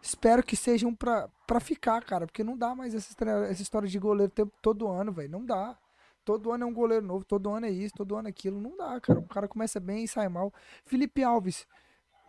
[0.00, 2.26] Espero que sejam pra, pra ficar, cara.
[2.26, 4.32] Porque não dá mais essa, história- essa história de goleiro
[4.62, 5.30] todo ano, velho.
[5.30, 5.76] Não dá.
[6.24, 8.60] Todo ano é um goleiro novo, todo ano é isso, todo ano é aquilo.
[8.60, 9.18] Não dá, cara.
[9.18, 10.52] O cara começa bem e sai mal.
[10.86, 11.66] Felipe Alves,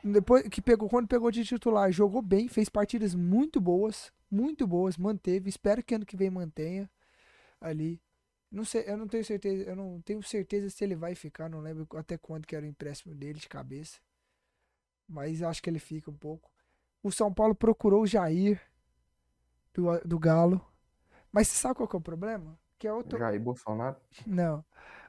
[0.03, 4.97] depois que pegou, quando pegou de titular, jogou bem, fez partidas muito boas, muito boas,
[4.97, 5.49] manteve.
[5.49, 6.89] Espero que ano que vem mantenha
[7.61, 8.01] ali.
[8.51, 11.59] Não sei, eu não tenho certeza, eu não tenho certeza se ele vai ficar, não
[11.59, 13.99] lembro até quando que era o empréstimo dele de cabeça.
[15.07, 16.51] Mas acho que ele fica um pouco.
[17.01, 18.61] O São Paulo procurou o Jair
[19.73, 20.61] do, do Galo.
[21.31, 22.57] Mas você sabe qual que é o problema?
[22.77, 23.17] Que é outro.
[23.17, 23.97] Jair Bolsonaro
[24.27, 24.63] Não.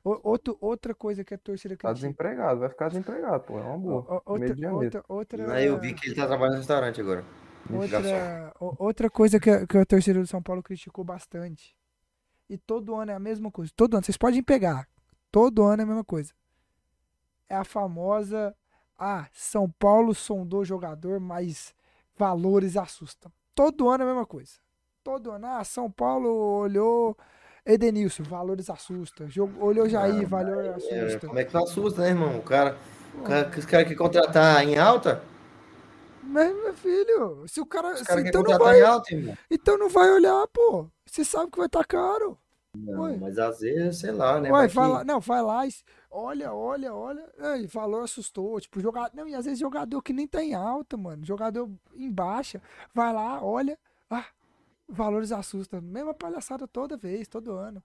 [0.05, 1.95] Outro, outra coisa que a torcida tá critica.
[1.95, 4.23] desempregado, vai ficar desempregado, pô, é uma boa.
[4.27, 7.25] Outra, outra, outra, Aí eu vi que ele tá trabalhando no restaurante agora.
[7.71, 11.75] Outra, outra coisa que a, que a torcida do São Paulo criticou bastante.
[12.51, 13.73] E todo ano é a mesma coisa.
[13.75, 14.87] Todo ano, vocês podem pegar.
[15.33, 16.35] Todo ano é a mesma coisa.
[17.49, 18.55] É a famosa.
[18.99, 21.75] Ah, São Paulo sondou jogador, mas
[22.15, 23.33] valores assustam.
[23.55, 24.53] Todo ano é a mesma coisa.
[25.03, 25.47] Todo ano.
[25.47, 27.17] Ah, São Paulo olhou
[27.67, 29.29] Edenilson, valores assustam.
[29.29, 31.27] Jogo- Olhou Jair, valor É, assusta.
[31.27, 32.39] como é que não assusta, né, irmão?
[32.39, 32.77] O cara,
[33.19, 35.23] o cara, os caras que contratar em alta,
[36.27, 37.95] Mas, meu filho, se o cara.
[37.97, 39.37] se- caras que então, não vai, em alta, irmão.
[39.51, 40.87] então não vai olhar, pô.
[41.07, 42.39] Você sabe que vai estar caro.
[42.77, 43.17] Não, Ué.
[43.21, 44.51] mas às vezes, sei lá, né?
[44.51, 45.71] Ué, vai que- lá, não, vai lá, e
[46.11, 47.25] olha, olha, olha.
[47.39, 48.59] Aí, valor assustou.
[48.61, 49.15] Tipo, jogador.
[49.15, 51.25] Não, e às vezes jogador que nem tá em alta, mano.
[51.25, 52.61] Jogador em baixa.
[52.95, 53.79] Vai lá, olha.
[54.11, 54.25] Ah,
[54.95, 55.81] valores assustam.
[55.81, 57.83] Mesma palhaçada toda vez, todo ano.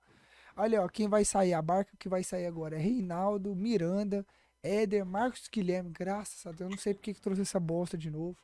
[0.56, 4.26] Olha, ó, quem vai sair, a barca que vai sair agora é Reinaldo, Miranda,
[4.62, 5.92] Éder, Marcos Guilherme.
[5.92, 8.38] Graças a Deus, eu não sei porque que trouxe essa bosta de novo.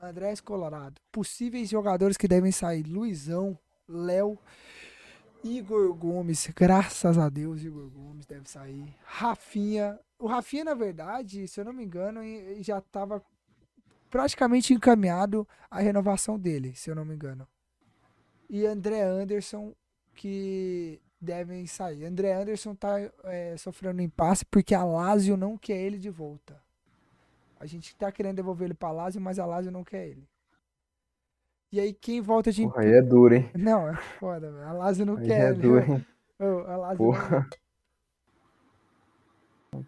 [0.00, 1.00] Andrés Colorado.
[1.10, 3.58] Possíveis jogadores que devem sair: Luizão,
[3.88, 4.38] Léo.
[5.42, 8.96] Igor Gomes, graças a Deus, Igor Gomes deve sair.
[9.04, 12.20] Rafinha, o Rafinha, na verdade, se eu não me engano,
[12.62, 13.22] já estava
[14.08, 17.46] praticamente encaminhado a renovação dele, se eu não me engano.
[18.48, 19.74] E André Anderson,
[20.14, 22.04] que devem sair.
[22.04, 26.60] André Anderson tá é, sofrendo impasse porque a Lazio não quer ele de volta.
[27.58, 30.28] A gente tá querendo devolver ele pra Lazio, mas a Lazio não quer ele.
[31.72, 32.62] E aí quem volta de...
[32.62, 33.50] Porra, aí é duro, hein?
[33.54, 34.68] Não, é foda, velho.
[34.68, 35.60] A Lazio não Aí quer é ele.
[35.60, 36.06] duro, hein?
[36.38, 37.12] Ô, a Lazio não...
[37.12, 37.48] Porra.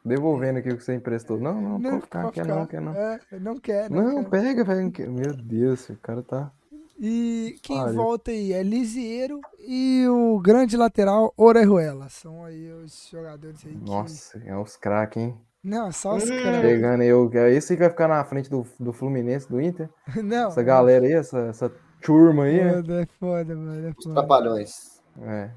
[0.04, 1.38] Devolvendo aqui o que você emprestou.
[1.38, 2.56] Não, não, Não, pode ficar, pode quer ficar.
[2.56, 2.94] não, quer não.
[2.94, 4.30] É, não quer, não, Não, quer.
[4.30, 4.82] pega, pega.
[4.82, 5.08] não quer.
[5.08, 6.52] Meu Deus, o cara tá.
[6.98, 7.92] E quem Olha.
[7.92, 12.08] volta aí é Lisieiro e o grande lateral Orejuela.
[12.08, 13.84] São aí os jogadores aí que...
[13.90, 15.38] Nossa, é os craques, hein?
[15.62, 16.36] Não, só os Hum.
[16.42, 16.60] caras.
[16.62, 19.90] Chegando aí, o- é esse que vai ficar na frente do, do Fluminense, do Inter.
[20.24, 20.48] Não.
[20.48, 21.68] Essa galera aí, essa, essa
[22.00, 22.72] turma aí, né?
[22.76, 23.86] Foda, é foda, mano.
[23.88, 24.14] É Os foda.
[24.14, 25.02] trapalhões.
[25.20, 25.50] É.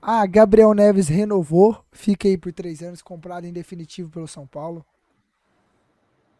[0.00, 1.84] Ah, Gabriel Neves renovou.
[1.92, 4.84] Fica aí por três anos, comprado em definitivo pelo São Paulo.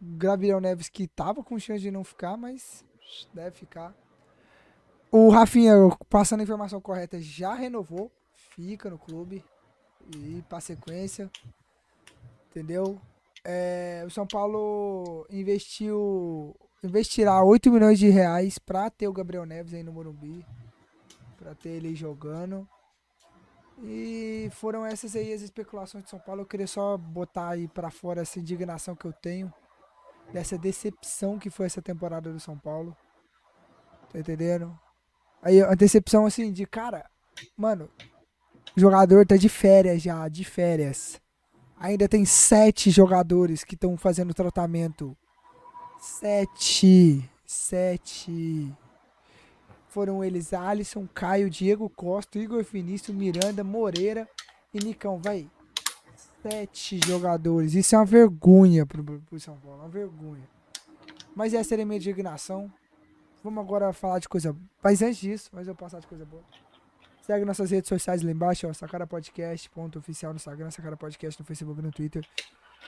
[0.00, 2.84] Gabriel Neves que tava com chance de não ficar, mas
[3.34, 3.94] deve ficar.
[5.18, 5.72] O Rafinha,
[6.10, 8.12] passando a informação correta, já renovou.
[8.54, 9.42] Fica no clube.
[10.14, 11.30] E pra sequência.
[12.50, 13.00] Entendeu?
[13.42, 16.54] É, o São Paulo investiu.
[16.84, 20.44] Investirá 8 milhões de reais pra ter o Gabriel Neves aí no Morumbi.
[21.38, 22.68] Pra ter ele jogando.
[23.82, 26.42] E foram essas aí as especulações de São Paulo.
[26.42, 29.50] Eu queria só botar aí pra fora essa indignação que eu tenho.
[30.30, 32.94] Dessa decepção que foi essa temporada do São Paulo.
[34.12, 34.78] Tá entendendo?
[35.46, 37.08] Aí a decepção assim de cara,
[37.56, 37.88] mano,
[38.76, 41.20] o jogador tá de férias já, de férias.
[41.78, 45.16] Ainda tem sete jogadores que estão fazendo tratamento.
[46.00, 47.30] Sete.
[47.46, 48.74] Sete.
[49.88, 54.28] Foram eles Alisson, Caio, Diego Costa, Igor Vinícius, Miranda, Moreira
[54.74, 55.20] e Nicão.
[55.22, 55.48] Vai.
[56.42, 57.74] Sete jogadores.
[57.74, 59.78] Isso é uma vergonha pro, pro São Paulo.
[59.78, 60.48] Uma vergonha.
[61.36, 62.68] Mas essa era a minha indignação.
[63.46, 64.56] Vamos agora falar de coisa.
[64.82, 66.42] Mas antes disso, mas eu passar de coisa boa.
[67.22, 71.40] Segue nossas redes sociais lá embaixo, ó, Sacara Podcast, ponto oficial no Instagram, Sacara Podcast
[71.40, 72.26] no Facebook e no Twitter.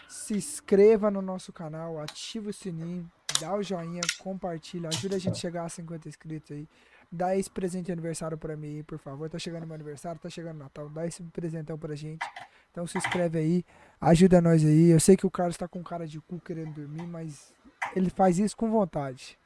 [0.08, 3.08] Se inscreva no nosso canal, ativa o sininho,
[3.40, 6.68] dá o joinha, compartilha, ajuda a gente a chegar a 50 inscritos aí.
[7.10, 9.30] Dá esse presente de aniversário pra mim aí, por favor.
[9.30, 12.26] Tá chegando meu aniversário, tá chegando Natal, dá esse presentão pra gente.
[12.72, 13.64] Então se inscreve aí,
[14.00, 14.88] ajuda nós aí.
[14.88, 17.54] Eu sei que o Carlos tá com cara de cu querendo dormir, mas
[17.94, 19.38] ele faz isso com vontade.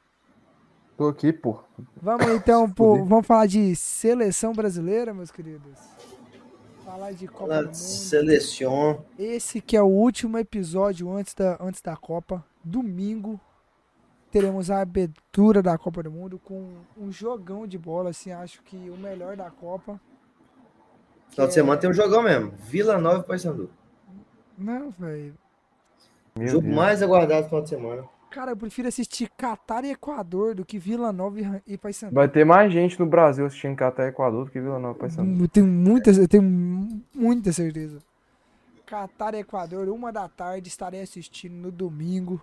[1.03, 1.59] Tô aqui, pô.
[2.01, 5.77] Vamos então, pô, vamos falar de seleção brasileira, meus queridos.
[6.85, 7.71] Falar de Copa do Mundo.
[7.71, 8.99] de Selecion.
[9.19, 12.41] Esse que é o último episódio antes da, antes da Copa.
[12.63, 13.37] Domingo
[14.31, 18.89] teremos a abertura da Copa do Mundo com um jogão de bola, assim, acho que
[18.89, 19.99] o melhor da Copa.
[21.31, 22.53] Final de semana tem um jogão mesmo.
[22.59, 23.69] Vila Nova e Paysandu.
[24.57, 25.35] Não, velho.
[26.39, 26.75] Jogo Deus.
[26.75, 28.03] mais aguardado do final de semana.
[28.33, 32.15] Cara, eu prefiro assistir Catar e Equador do que Vila Nova e e Paysandu.
[32.15, 35.43] Vai ter mais gente no Brasil assistindo Catar e Equador do que Vila Nova Paysandu.
[35.43, 36.41] Eu tenho muita, eu tenho
[37.13, 37.99] muita certeza.
[38.87, 42.41] Catar e Equador, uma da tarde, estarei assistindo no domingo.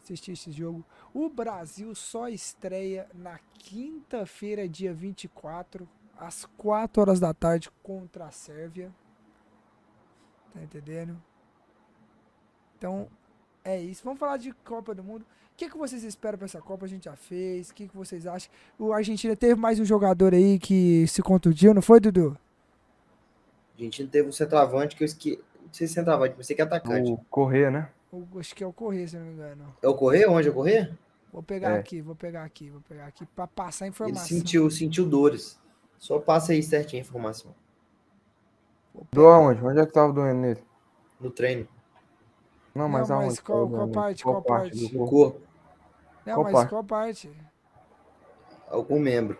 [0.00, 0.84] Assistir esse jogo.
[1.12, 8.30] O Brasil só estreia na quinta-feira, dia 24, às 4 horas da tarde, contra a
[8.30, 8.92] Sérvia.
[10.54, 11.20] Tá entendendo?
[12.78, 13.08] Então,
[13.66, 14.02] é isso.
[14.04, 15.22] Vamos falar de Copa do Mundo.
[15.22, 16.84] O que, que vocês esperam pra essa Copa?
[16.84, 17.70] A gente já fez.
[17.70, 18.50] O que, que vocês acham?
[18.78, 22.36] O Argentina teve mais um jogador aí que se contundiu, não foi, Dudu?
[23.78, 25.38] A gente não teve um centroavante que eu esqueci.
[25.64, 27.10] Não sei se é centroavante, mas sei que é atacante.
[27.10, 27.88] O Correia, né?
[28.12, 29.74] O- acho que é o Correia, se não me engano.
[29.82, 30.26] É o Correr?
[30.26, 30.96] Onde é o Correr?
[31.32, 31.78] Vou pegar É.
[31.78, 34.26] aqui, vou pegar aqui, vou pegar aqui pra passar a Ele informação.
[34.26, 35.58] sentiu, sentiu dores.
[35.98, 37.54] Só passa aí certinho a informação.
[39.12, 39.62] Do aonde?
[39.64, 40.62] Onde é que tava doendo nele?
[41.20, 41.66] No treino,
[42.76, 44.88] Não, mas Não, mas qual- qual parte, qual parte?
[44.88, 45.40] do corpo?
[46.26, 46.68] Não, Qual mas parte?
[46.70, 47.30] qual parte?
[48.68, 49.38] algum membro.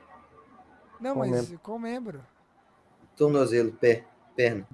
[0.99, 2.23] Não, Qual mas qual membro?
[3.15, 4.05] Tornozelo, pé,
[4.35, 4.67] perna.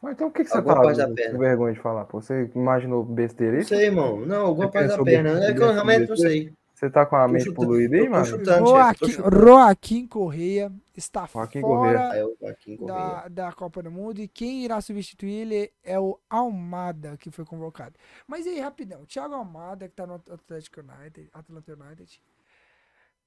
[0.00, 1.38] Mas então por que, que você Alguma tá parte da com perna.
[1.38, 2.04] vergonha de falar?
[2.06, 2.20] Pô?
[2.20, 3.64] Você imaginou besteira Não aí?
[3.64, 4.20] sei, irmão.
[4.26, 5.44] Não, alguma Você parte da perna.
[5.44, 6.30] É que eu realmente não besteira?
[6.30, 6.52] sei.
[6.82, 8.26] Você tá com a mente chutando- poluída aí, mano?
[8.26, 8.66] chutando.
[8.66, 9.12] Joaquim.
[9.12, 12.98] Joaquim Correia está Joaquim fora Aí o Joaquim Correia.
[12.98, 17.44] da, da Copa do Mundo e quem irá substituir ele é o Almada, que foi
[17.44, 17.94] convocado.
[18.26, 22.20] Mas aí, rapidão, Thiago Almada, que tá no Atlético United, Atlanta United.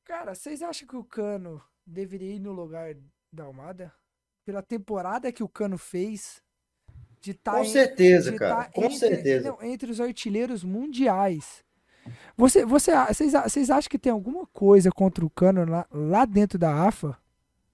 [0.03, 2.94] Cara, vocês acham que o Cano deveria ir no lugar
[3.32, 3.90] da Almada?
[4.45, 6.41] Pela temporada que o Cano fez,
[7.22, 8.65] de estar Com certeza, de cara.
[8.65, 9.49] tá Com entre, certeza.
[9.49, 11.64] não, entre os artilheiros mundiais.
[12.38, 16.60] Você, você, vocês, vocês acham que tem alguma coisa contra o Cano lá, lá dentro
[16.60, 17.18] da AFA?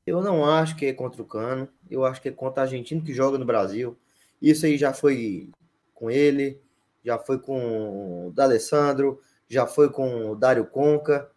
[0.06, 1.68] Eu não acho que é contra o Cano.
[1.90, 3.98] Eu acho que é contra o argentino que joga no Brasil.
[4.42, 5.50] Isso aí já foi
[5.94, 6.60] com ele,
[7.04, 11.30] já foi com o D'Alessandro, já foi com o Dário Conca.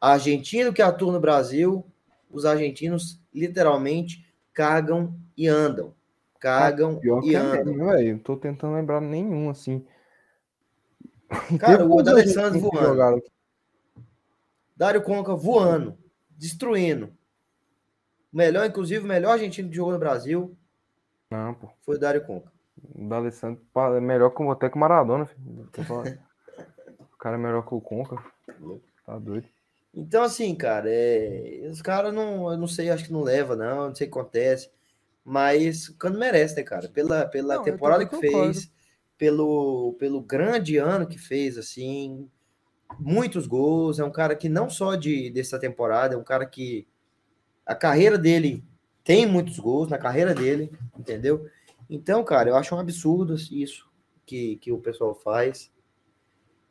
[0.00, 1.84] Argentino que atua no Brasil,
[2.30, 5.94] os argentinos literalmente cagam e andam.
[6.38, 7.86] Cagam Pior e é andam.
[7.86, 8.12] velho.
[8.12, 9.84] Não tô tentando lembrar nenhum, assim.
[11.58, 12.86] Cara, o argentinos que voando.
[12.86, 13.22] jogaram?
[14.76, 15.96] Dário Conca voando,
[16.30, 17.06] destruindo.
[18.32, 20.56] O melhor, inclusive, o melhor argentino que jogou no Brasil
[21.30, 21.68] Não, pô.
[21.82, 22.52] foi o Dário Conca.
[22.94, 25.68] O D'Alessandro pa- é melhor que, o- até que o Maradona, filho.
[27.12, 28.22] O cara é melhor que o Conca.
[29.04, 29.48] Tá doido.
[29.92, 31.66] Então, assim, cara, é...
[31.70, 34.18] os caras não, eu não sei, acho que não leva, não, não sei o que
[34.18, 34.70] acontece.
[35.24, 36.88] Mas o Cano merece, né, cara?
[36.88, 38.52] Pela, pela Não, temporada que concordo.
[38.52, 38.70] fez,
[39.18, 42.28] pelo, pelo grande ano que fez, assim,
[42.98, 43.98] muitos gols.
[43.98, 46.86] É um cara que não só de dessa temporada, é um cara que
[47.64, 48.64] a carreira dele
[49.02, 51.48] tem muitos gols na carreira dele, entendeu?
[51.88, 53.88] Então, cara, eu acho um absurdo isso
[54.24, 55.72] que, que o pessoal faz.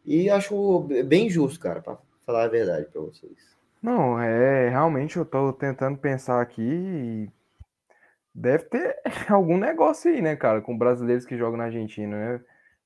[0.06, 3.56] E acho bem justo, cara, pra falar a verdade pra vocês.
[3.82, 7.30] Não, é, realmente eu tô tentando pensar aqui e
[8.36, 8.98] deve ter
[9.30, 12.42] algum negócio aí, né, cara, com brasileiros que jogam na Argentina, né?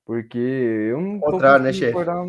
[0.06, 1.88] Porque eu não tô Contrário, né, chefe?
[1.88, 2.26] recordar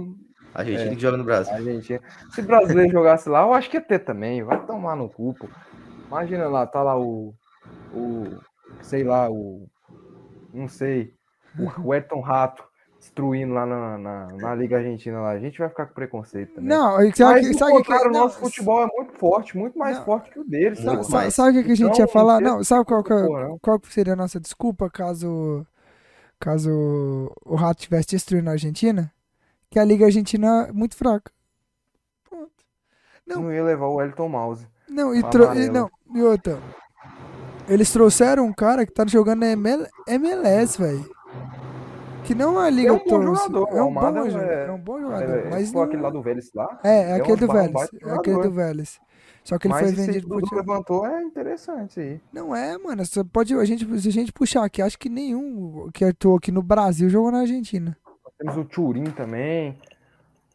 [0.55, 0.95] A gente É.
[0.95, 1.55] que joga no Brasil.
[1.55, 2.01] Argentina.
[2.31, 4.43] Se brasileiro jogasse lá, eu acho que ia ter também.
[4.43, 5.49] Vai tomar no cu, pô.
[6.07, 7.33] Imagina lá, tá lá o,
[7.95, 8.25] o,
[8.83, 9.69] sei lá, o,
[10.53, 11.15] não sei,
[11.83, 12.65] o, Ayrton Rato
[13.01, 15.31] destruindo lá na, na, na Liga Argentina lá.
[15.31, 16.69] A gente vai ficar com preconceito também.
[16.69, 20.05] Não, e sabe, Mas, sabe que, o nosso futebol é muito forte, muito mais Não.
[20.05, 20.79] forte que o deles.
[20.79, 20.85] Pô.
[21.03, 21.35] Sabe, mais.
[21.35, 22.41] sabe o que, que a gente Então, ia falar?
[22.41, 23.27] não sabe qual, que, é-
[23.63, 25.67] qual seria a nossa desculpa caso
[26.39, 26.71] caso
[27.45, 29.11] o Rato tivesse destruindo a Argentina?
[29.71, 31.33] Que a Liga Argentina é muito fraca.
[32.29, 32.51] Pronto.
[33.27, 33.43] Não.
[33.43, 34.67] Não ia levar o Elton Mouse.
[34.89, 36.59] Não, e, e não, e outra.
[37.69, 41.09] Eles trouxeram um cara que tá jogando na ML MLS, velho.
[42.31, 44.53] Que não é a Liga É um bom jogador, É um bom Almada jogador.
[44.53, 45.37] é- É um bom jogador.
[45.37, 45.83] É, mas não...
[45.83, 46.81] aquele lá do Vélez lá.
[46.85, 47.91] É, é é aquele do Vélez.
[48.03, 48.51] É aquele do.
[48.53, 49.01] Vélez.
[49.43, 52.21] Só que ele Mas foi vendido que o pro Dudu levantou é interessante aí.
[52.33, 53.05] Não é, mano.
[53.05, 56.53] Só pode, a gente, se a gente puxar aqui, acho que nenhum que atuou aqui
[56.53, 57.97] no Brasil jogou na Argentina.
[58.39, 59.77] Temos o Turim também,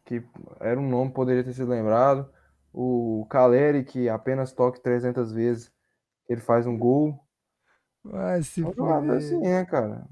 [0.06, 0.24] que
[0.60, 2.26] era um nome que poderia ter sido lembrado.
[2.72, 5.70] O Caleri, que apenas toque 300 vezes,
[6.26, 7.20] ele faz um gol.
[8.02, 10.06] Vai se jogadores assim, né, cara?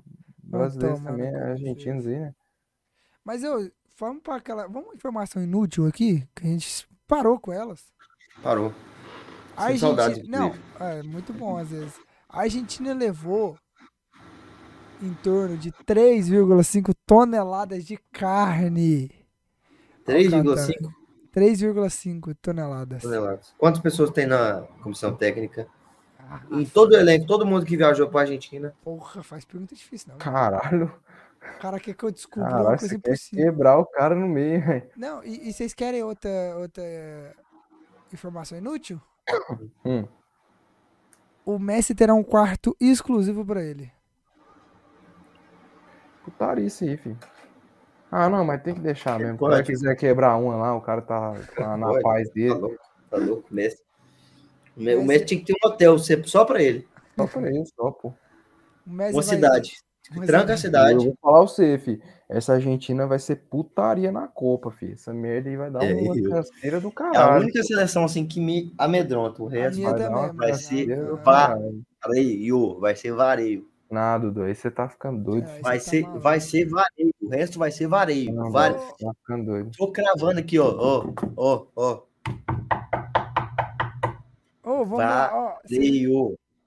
[0.59, 2.35] Brasileiros tomar também, no cu de argentinos aí, né?
[3.25, 4.67] Mas eu, vamos para aquela.
[4.67, 7.83] Vamos uma informação inútil aqui, que a gente parou com elas.
[8.43, 8.73] Parou.
[9.57, 10.23] A Argentina.
[10.27, 11.95] Não, é muito bom às vezes.
[12.29, 13.57] A Argentina levou
[15.01, 19.11] em torno de 3,5 toneladas de carne.
[20.07, 20.93] 3,5
[21.35, 23.03] 3,5 toneladas.
[23.03, 23.55] toneladas.
[23.59, 25.67] Quantas pessoas tem na comissão técnica?
[26.51, 28.75] Em todo o elenco, todo mundo que viajou para a Argentina.
[28.83, 30.19] porra, faz pergunta difícil, não.
[30.19, 30.93] Caralho,
[31.57, 33.45] O cara quer que eu descubra uma caralho, coisa você quer impossível.
[33.45, 34.91] quebrar o cara no meio, velho.
[34.97, 36.83] Não, e, e vocês querem outra, outra
[38.13, 39.01] informação inútil?
[39.85, 40.07] Hum.
[41.47, 43.93] O Messi terá um quarto exclusivo pra ele.
[46.25, 47.19] Putarice aí, filho.
[48.11, 49.37] Ah, não, mas tem que deixar mesmo.
[49.37, 49.67] Se o cara Pode.
[49.67, 52.55] quiser quebrar uma lá, o cara tá, tá na paz Tá dele.
[52.55, 52.79] louco,
[53.11, 53.84] tá louco, Messi.
[54.77, 56.87] O Me- o Messi- Messi tinha que ter um hotel sempre só para ele.
[57.17, 58.13] Só pra isso, só, pô.
[58.87, 59.73] O Messi Uma vai- cidade.
[60.27, 61.05] Tranca a Eu cidade.
[61.07, 62.03] vou falar pra você, fi.
[62.29, 64.93] Essa Argentina vai ser putaria na Copa, fi.
[64.93, 67.43] Essa merda aí vai dar É, uma eu- canseira do É a caralho.
[67.43, 69.43] única seleção assim que me amedronta.
[69.43, 71.49] O resto vai também, uma vai ser pá.
[71.49, 71.85] caralho.
[72.21, 73.67] Iô, vai ser vareio.
[73.91, 74.43] Nada, Dudu.
[74.43, 75.49] Aí você tá ficando doido.
[75.49, 75.61] É.
[75.61, 77.15] Vai tá ser, vai ser vareio.
[77.23, 78.33] O resto vai ser vareio.
[78.35, 78.75] Não, Vare...
[78.75, 79.71] Tá ficando doido.
[79.77, 80.67] Tô cravando aqui, ó.
[80.77, 82.03] Ó, ó, ó.
[84.65, 85.59] Ô, vamos lá,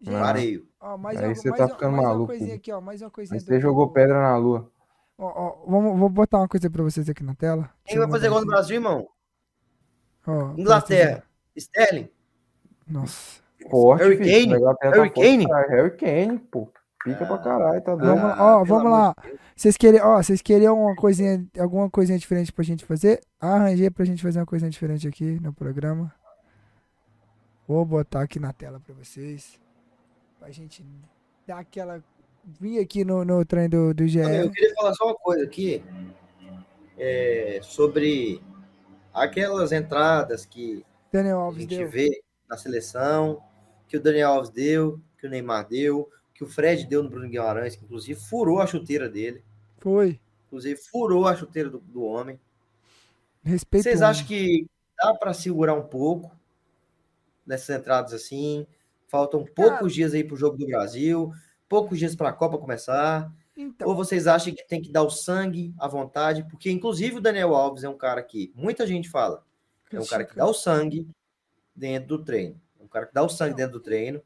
[0.02, 0.68] Vareio.
[0.80, 2.60] ó, mais Aí uma- você mais tá uma- ficando mais uma maluco, coisinha Dudu.
[2.60, 2.82] aqui, ó.
[2.82, 4.72] Mais uma coisinha Aí do- você jogou do- pedra na lua.
[5.18, 7.70] Ó, ó, vamos, vou botar uma coisa pra vocês aqui na tela.
[7.86, 9.08] Quem vai fazer gol no Brasil, irmão?
[10.28, 11.24] Ó, Inglaterra.
[11.56, 12.10] Sterling.
[12.88, 13.42] Nossa.
[13.72, 14.18] Forte, Harry.
[14.18, 14.64] Kane?
[14.82, 15.46] Harry tá Kane?
[15.70, 16.70] Harry Kane, pô.
[17.04, 18.08] Pica pra caralho, tá doido.
[18.16, 19.16] Vamos lá, ó, vamos lá.
[19.56, 23.22] Vocês querem, ó, vocês queriam uma coisinha, alguma coisinha diferente pra gente fazer?
[23.40, 26.14] Arranjei pra gente fazer uma coisinha diferente aqui no programa.
[27.68, 29.60] Vou botar aqui na tela pra vocês.
[30.40, 30.86] Pra gente
[31.46, 32.02] dar aquela.
[32.46, 34.20] Vir aqui no, no trem do, do GE.
[34.20, 35.84] Eu queria falar só uma coisa aqui.
[36.98, 38.42] é, sobre
[39.14, 41.90] aquelas entradas que Daniel a Alves gente deu.
[41.90, 43.44] vê na seleção,
[43.88, 47.28] que o Daniel Alves deu, que o Neymar deu, que o Fred deu no Bruno
[47.28, 49.44] Guimarães, que inclusive furou a chuteira dele.
[49.80, 50.20] Foi.
[50.48, 52.40] Inclusive furou a chuteira do, do homem.
[53.44, 53.84] Respeito.
[53.84, 54.66] Vocês acham que
[54.98, 56.32] dá para segurar um pouco
[57.48, 58.68] nessas entradas assim?
[59.08, 61.32] Faltam poucos dias aí para o jogo do Brasil,
[61.68, 63.32] poucos dias para a Copa começar.
[63.56, 66.44] Então, Ou vocês acham que tem que dar o sangue à vontade?
[66.50, 69.44] Porque, inclusive, o Daniel Alves é um cara que muita gente fala.
[69.92, 71.08] É um cara que dá o sangue
[71.76, 72.62] dentro do treino.
[72.80, 73.58] É um cara que dá o sangue Não.
[73.58, 74.22] dentro do treino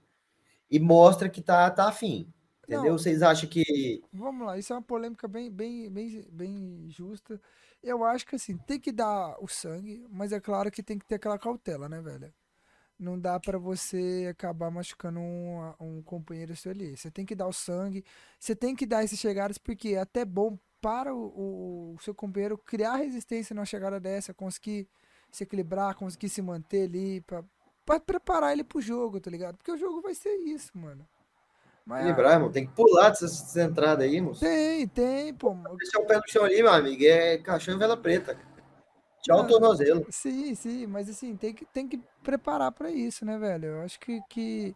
[0.70, 2.28] e mostra que tá, tá afim.
[2.64, 2.92] Entendeu?
[2.92, 2.98] Não.
[2.98, 4.02] Vocês acham que.
[4.12, 7.40] Vamos lá, isso é uma polêmica bem, bem, bem, bem justa.
[7.84, 11.06] Eu acho que assim, tem que dar o sangue, mas é claro que tem que
[11.06, 12.34] ter aquela cautela, né, velho?
[13.02, 16.96] Não dá pra você acabar machucando um, um companheiro seu ali.
[16.96, 18.06] Você tem que dar o sangue,
[18.40, 22.58] você tem que dar esses chegadas, porque é até bom para o, o- seu companheiro
[22.60, 24.88] criar resistência numa chegada dessa, conseguir
[25.32, 27.44] se equilibrar, conseguir se manter ali, pra,
[27.84, 29.58] pra preparar ele pro jogo, tá ligado?
[29.58, 31.08] Porque o jogo vai ser isso, mano.
[31.84, 34.42] Mas, Lembrar, irmão, tem que pular dessas, entradas aí, moço.
[34.42, 35.56] Tem, tem, pô.
[35.80, 38.38] Deixar o pé no chão ali, meu amigo, é caixão e vela preta.
[39.22, 39.44] Tchau, Ah.
[39.46, 40.06] tornozelo.
[40.10, 43.66] Sim, sim, mas assim, tem que, tem que preparar pra isso, né, velho?
[43.66, 44.76] Eu acho que, que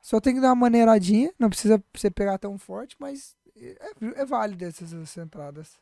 [0.00, 3.76] só tem que dar uma maneiradinha, não precisa você pegar tão forte, mas é,
[4.16, 5.72] é válido essas, essas entradas.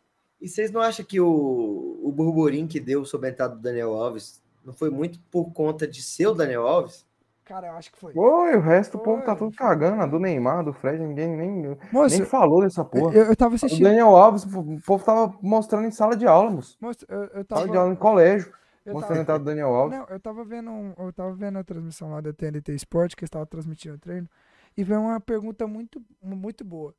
[0.40, 3.94] E vocês não acham que o, o burburinho que deu sobre a entrada do Daniel
[3.94, 7.06] Alves não foi muito por conta de ser o Daniel Alves?
[7.46, 8.12] Cara, eu acho que foi.
[8.14, 9.46] Oi, o resto do povo tá Foi.
[9.46, 10.02] tudo cagando.
[10.02, 13.14] A do Neymar, do Fred, ninguém nem, Moço, nem falou dessa porra.
[13.14, 13.84] eu, eu tava O assistindo.
[13.84, 16.76] Daniel Alves, o povo tava mostrando em sala de aula, moço.
[16.80, 17.68] Moço, eu, eu Sala tava.
[17.68, 18.52] de aula em colégio,
[18.84, 19.96] eu mostrando a tava- entrada do Daniel Alves.
[19.98, 23.24] Não, eu tava vendo um- eu tava vendo a transmissão lá da TNT Sport, que
[23.24, 24.28] estava transmitindo o treino,
[24.76, 26.92] e veio uma pergunta muito, muito boa.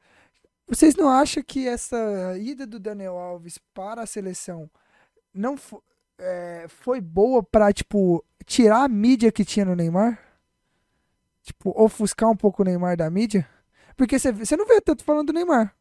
[0.65, 1.97] Vocês não acham que essa
[2.39, 4.69] ida do Daniel Alves para a seleção
[5.33, 5.83] não fo-
[6.17, 10.17] é, foi boa pra, tipo, tirar a mídia que tinha no Neymar?
[11.47, 13.47] Tipo, ofuscar um pouco o Neymar da mídia?
[13.95, 15.73] Porque você, você não vê tanto falando do Neymar.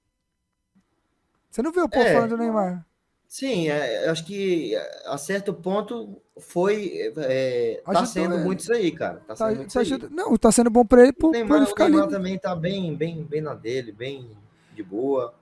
[1.51, 2.13] Você não vê o povo É.
[2.13, 2.87] falando do Neymar.
[3.29, 4.77] Sim, é, eu acho que
[5.07, 7.13] a certo ponto foi.
[7.17, 8.45] É, tá Ajudou sendo ele.
[8.45, 9.17] muito isso aí, cara.
[9.27, 11.33] Tá Tá, sendo muito tá ajuda- não, tá sendo bom pra ele O por, por
[11.33, 12.13] Neymar, ele o ficar Neymar ali.
[12.13, 14.31] também tá bem, bem, bem na dele, bem
[14.73, 15.35] de boa.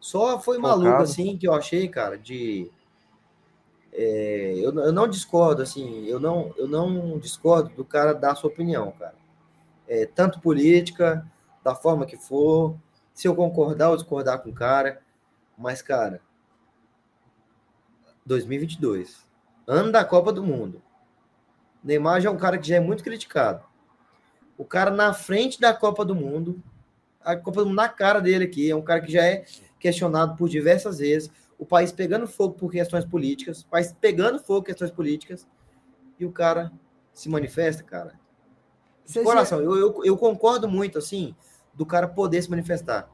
[0.00, 0.82] Só foi Focado.
[0.82, 2.70] maluco, assim, que eu achei, cara, de.
[3.92, 8.48] é, eu, eu não discordo, assim, eu não, eu não discordo do cara dar sua
[8.48, 9.14] opinião, cara.
[9.88, 11.24] É, tanto política,
[11.62, 12.76] da forma que for,
[13.12, 15.00] se eu concordar ou discordar com o cara,
[15.56, 16.20] mas, cara,
[18.24, 19.26] 2022,
[19.66, 20.82] ano da Copa do Mundo.
[21.82, 23.64] Neymar já é um cara que já é muito criticado.
[24.58, 26.62] O cara na frente da Copa do Mundo,
[27.20, 29.44] a Copa do Mundo na cara dele aqui, é um cara que já é
[29.78, 34.60] questionado por diversas vezes, o país pegando fogo por questões políticas, o país pegando fogo
[34.60, 35.46] por questões políticas,
[36.18, 36.72] e o cara
[37.12, 38.18] se manifesta, cara.
[39.06, 41.34] De Vocês- coração, eu, eu, eu concordo muito, assim,
[41.74, 43.08] do cara poder se manifestar.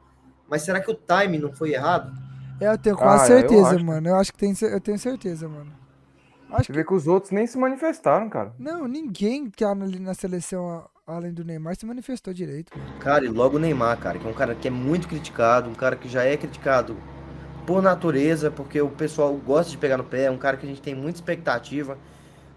[0.48, 2.12] Mas será que o time não foi errado?
[2.60, 3.84] É, eu tenho quase Ah, é, eu certeza, acho.
[3.84, 4.08] mano.
[4.08, 5.72] Eu acho que tem, eu tenho certeza, mano.
[6.50, 8.52] Acho Você que vê que os outros nem se manifestaram, cara.
[8.58, 12.90] não, ninguém que tá ali na seleção além do Neymar se manifestou direito, mano.
[13.00, 15.74] Cara, e logo o Neymar, cara, que é um cara que é muito criticado, um
[15.74, 16.96] cara que já é criticado
[17.66, 20.68] por natureza, porque o pessoal gosta de pegar no pé, é um cara que a
[20.68, 21.96] gente tem muita expectativa.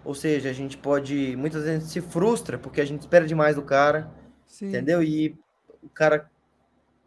[0.06, 1.34] Ou seja, a gente pode.
[1.36, 4.08] Muitas vezes a gente se frustra porque a gente espera demais do cara,
[4.46, 4.68] Sim.
[4.68, 5.02] entendeu?
[5.02, 5.36] E
[5.82, 6.30] o cara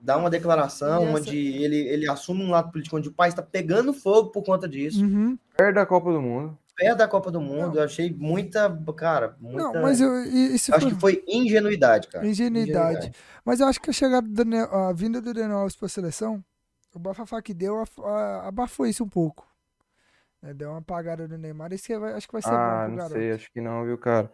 [0.02, 3.42] dá uma declaração essa- onde ele, ele assume um lado político onde o país está
[3.42, 5.04] pegando fogo por conta disso.
[5.04, 5.38] Uhum.
[5.58, 6.58] Perto da Copa do Mundo.
[6.76, 7.76] Perto da Copa do Mundo, Não.
[7.76, 8.70] eu achei muita.
[8.96, 9.64] Cara, muita.
[9.64, 12.26] Não, mas eu, isso eu acho foi que foi ingenuidade, cara.
[12.28, 13.12] ingenuidade.
[13.44, 16.44] Mas eu acho que a chegada do Daniel, a vinda do Daniel Alves pra seleção,
[16.94, 19.46] o bafafá que deu af- a- abafou isso um pouco.
[20.42, 20.54] Né?
[20.54, 21.74] Deu uma apagada do Neymar.
[21.74, 23.14] Isso que vai- acho que vai ser Ah, bom pro não garoto.
[23.16, 24.32] sei, acho que não, viu, cara.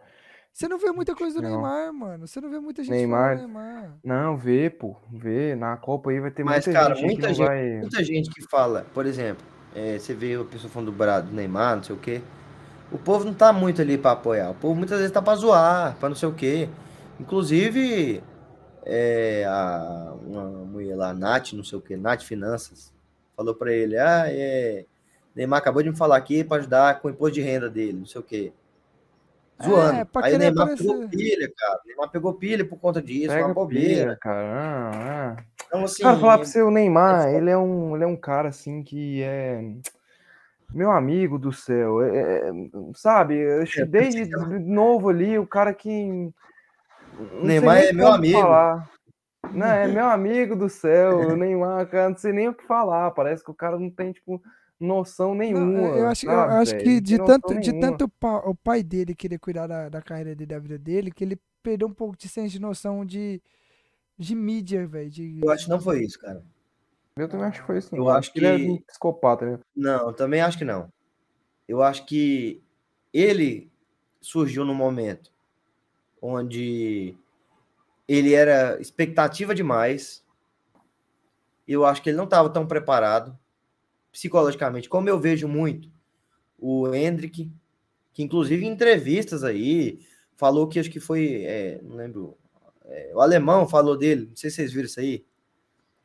[0.52, 1.50] Você não vê muita coisa do Não.
[1.50, 2.26] Neymar, mano.
[2.26, 3.92] Você não vê muita gente Neymar- falando do Neymar.
[4.02, 4.96] Não, vê, pô.
[5.12, 5.54] Vê.
[5.54, 7.80] Na Copa aí vai ter Mas, muita cara, gente aí que muita não gente- vai.
[7.80, 11.30] Muita gente que fala, por exemplo, é, você vê a pessoa falando do Bra- do
[11.32, 12.22] Neymar, não sei o quê.
[12.90, 14.48] O povo não tá muito ali pra apoiar.
[14.50, 16.70] O povo muitas vezes tá pra zoar, pra não sei o quê.
[17.20, 18.22] Inclusive,
[18.84, 22.94] é, a, uma mulher lá, Nath, não sei o quê, Nath Finanças,
[23.36, 24.86] falou pra ele: ah, é.
[25.36, 28.06] Neymar acabou de me falar aqui pra ajudar com o imposto de renda dele, não
[28.06, 28.52] sei o quê.
[29.62, 29.98] Zoando.
[30.00, 30.86] É, Aí o Neymar aparecer.
[30.88, 31.80] pegou pilha, cara.
[31.84, 34.02] O Neymar pegou pilha por conta disso, Pega uma bobeira.
[34.04, 34.46] pilha, cara.
[34.50, 34.90] Ah,
[35.38, 35.44] ah.
[35.66, 38.16] Então, assim, Cara, falar pra você, o Neymar, é ele é um, ele é um
[38.16, 39.62] cara assim que é
[40.72, 42.52] meu amigo do céu, é- é-
[42.94, 43.34] sabe?
[43.36, 44.26] Eu É, desde
[44.60, 46.30] novo ali, o cara que
[47.42, 48.38] Neymar é meu amigo.
[48.40, 48.90] falar.
[49.52, 53.10] Não, é meu amigo do céu, o Neymar, cara, não sei nem o que falar.
[53.12, 54.42] Parece que o cara não tem tipo
[54.78, 55.96] noção Não, nenhuma.
[55.96, 56.84] eu acho, eu sabe, acho velho?
[56.84, 60.02] que Não de tanto, de tanto o pa- o pai dele querer cuidar da, da
[60.02, 63.40] carreira dele, da vida dele, que ele perdeu um pouco de senso de noção de,
[64.18, 65.10] de mídia, velho.
[65.10, 66.44] De, Eu acho que não foi isso, cara.
[67.16, 67.94] Eu também acho que foi isso.
[67.96, 68.10] Eu não.
[68.10, 69.58] acho ele é que- um psicopata, né?
[69.74, 70.92] Não, também acho que não.
[71.66, 72.62] Eu acho que
[73.12, 73.70] ele
[74.20, 75.32] surgiu num momento
[76.20, 77.16] onde
[78.06, 80.22] ele era expectativa demais.
[81.66, 83.36] Eu acho que ele não estava tão preparado
[84.16, 85.90] psicologicamente, como eu vejo muito
[86.58, 87.52] o Hendrick,
[88.14, 90.00] que inclusive em entrevistas aí
[90.34, 92.34] falou que acho que foi, é, não lembro,
[92.86, 95.22] é, o alemão falou dele, não sei se vocês viram isso aí.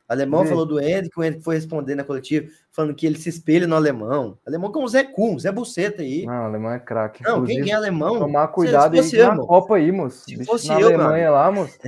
[0.06, 0.50] alemão Vê.
[0.50, 3.74] falou do Hendrick, o Hendrick foi responder na coletiva, falando que ele se espelha no
[3.74, 4.38] alemão.
[4.46, 6.26] Alemão com o Zé Kuhn, Zé Buceta aí.
[6.26, 7.22] Não, o alemão é craque.
[7.22, 8.18] Não, Inclusive, quem é alemão?
[8.18, 9.38] Tomar cuidado aí na.
[9.38, 10.24] Copa aí, moço.
[10.26, 11.78] Se fosse na eu, Alemanha lá, moço.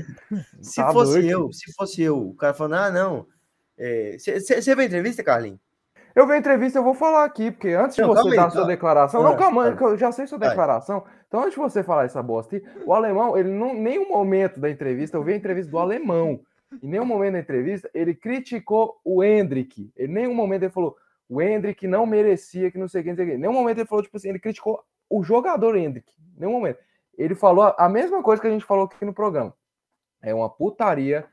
[0.63, 1.29] Se Tá fosse doido.
[1.29, 3.27] eu, se fosse eu, o cara falando, ah, não.
[4.19, 5.61] Você viu a entrevista, Carlinhos?
[6.15, 8.37] Eu vi a entrevista, eu vou falar aqui, porque antes de Não, você calma aí,
[8.37, 9.23] dar sua declaração.
[9.23, 10.51] Vai, não, calma, que eu já sei sua Vai.
[10.51, 11.05] declaração.
[11.27, 14.71] Então, antes de você falar essa bosta aí, o alemão, ele não, nenhum momento da
[14.71, 16.41] entrevista, eu vi a entrevista do alemão.
[16.83, 19.93] Em nenhum momento da entrevista, ele criticou o Hendrick.
[19.97, 20.97] Em nenhum momento ele falou,
[21.29, 23.35] o Hendrick não merecia, que não sei o que, não sei o que.
[23.35, 26.13] Em nenhum momento ele falou, tipo assim, ele criticou o jogador Hendrick.
[26.37, 26.79] Em nenhum momento.
[27.19, 29.53] Ele falou a- mesma coisa que a gente falou aqui no programa.
[30.23, 31.27] É uma putaria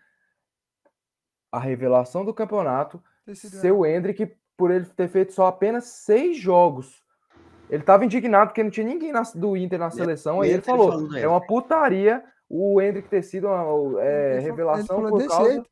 [1.52, 3.02] a revelação do campeonato
[3.34, 7.02] ser o Hendrick por ele ter feito só apenas seis jogos.
[7.68, 10.38] Ele estava indignado porque não tinha ninguém na- do Inter na seleção.
[10.38, 14.42] o Aí ele Hendrick falou: é uma putaria o Hendrick ter sido uma é, Ele
[14.44, 15.52] revelação ele por desse causa.
[15.52, 15.70] jeito.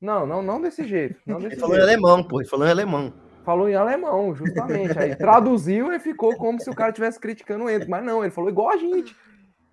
[0.00, 1.16] Não, não, não desse jeito.
[1.26, 1.90] Não desse Ele falou em jeito.
[1.90, 3.12] alemão, pô, ele falou em alemão.
[3.44, 4.96] Falou em alemão, justamente.
[4.96, 7.90] Aí traduziu e ficou como se o cara estivesse criticando o Hendrick.
[7.90, 9.16] Mas não, ele falou igual a gente.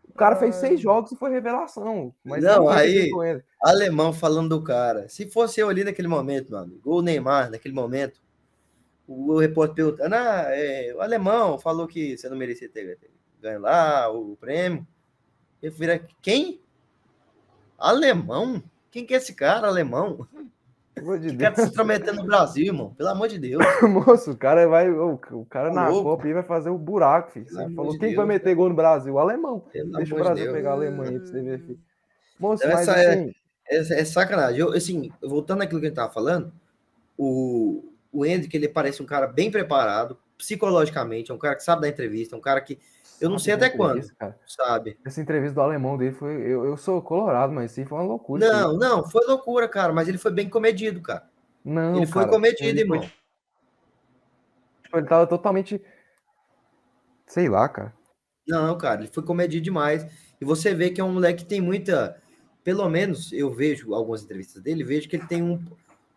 [0.08, 2.14] O cara fez seis jogos e foi revelação.
[2.26, 3.42] Mas Não, foi aí-.
[3.62, 5.08] Alemão falando do cara.
[5.08, 8.20] Se fosse eu ali naquele momento, amigo, ou o Neymar naquele momento,
[9.10, 13.10] o, repórter perguntando, ah, é, o alemão falou que você não merecia ter, ter
[13.42, 14.86] ganho lá o prêmio.
[15.62, 16.62] Eu vira, quem?
[17.78, 18.62] Alemão?
[18.92, 20.28] Quem que é esse cara, alemão?
[20.94, 21.68] Pelo de cara Deus.
[21.68, 22.94] se intrometendo no Brasil, irmão?
[22.96, 23.64] Pelo amor de Deus.
[23.84, 24.90] Moço, o cara vai.
[24.90, 26.04] O, o cara Tá na louco.
[26.10, 27.48] Copa aí vai fazer o buraco, filho.
[27.48, 29.14] Você falou de quem Deus, vai meter gol no Brasil?
[29.14, 29.60] O alemão.
[29.62, 30.56] Pelo Deixa o Brasil Deus.
[30.56, 31.80] pegar a Alemanha pra você ver, filho.
[32.40, 33.34] Moço, Então, mas essa é- assim.
[33.70, 34.60] É, é sacanagem.
[34.60, 36.52] Eu, assim, voltando àquilo que a gente tava falando,
[37.18, 41.82] o, o Hendrick, ele parece um cara bem preparado, psicologicamente, é um cara que sabe
[41.82, 42.80] dar entrevista, é um cara que
[43.20, 44.02] eu não sei da até quando.
[44.16, 44.40] cara.
[44.48, 44.98] sabe.
[45.06, 46.36] Essa entrevista do alemão dele foi.
[46.36, 48.48] Eu, eu sou colorado, mas sim, foi uma loucura.
[48.48, 51.30] Não, não, foi loucura, cara, mas ele foi bem comedido, cara.
[51.64, 53.12] Não, ele foi cara, comedido, ele foi, irmão.
[54.84, 55.82] tipo, ele tava totalmente.
[57.28, 57.94] Sei lá, cara.
[58.48, 60.06] Não, cara, ele foi comedido demais.
[60.40, 62.22] E você vê que é um moleque que tem muita.
[62.64, 65.62] Pelo menos eu vejo algumas entrevistas dele, vejo que ele tem um,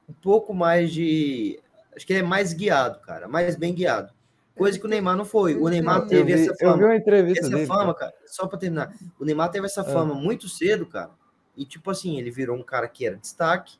[0.08, 1.60] um pouco mais de.
[1.94, 4.12] Acho que ele é mais guiado, cara, mais bem guiado.
[4.56, 5.56] Coisa que o Neymar não foi.
[5.56, 6.84] O Neymar teve vi, essa eu vi fama.
[6.86, 7.66] uma entrevista Essa dele.
[7.66, 8.12] fama, cara.
[8.26, 8.94] só pra terminar.
[9.18, 9.84] O Neymar teve essa Ah.
[9.84, 11.10] fama muito cedo, cara.
[11.56, 13.76] E, tipo assim, ele virou um cara que era destaque,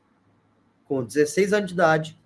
[0.86, 2.18] com 16 anos de idade.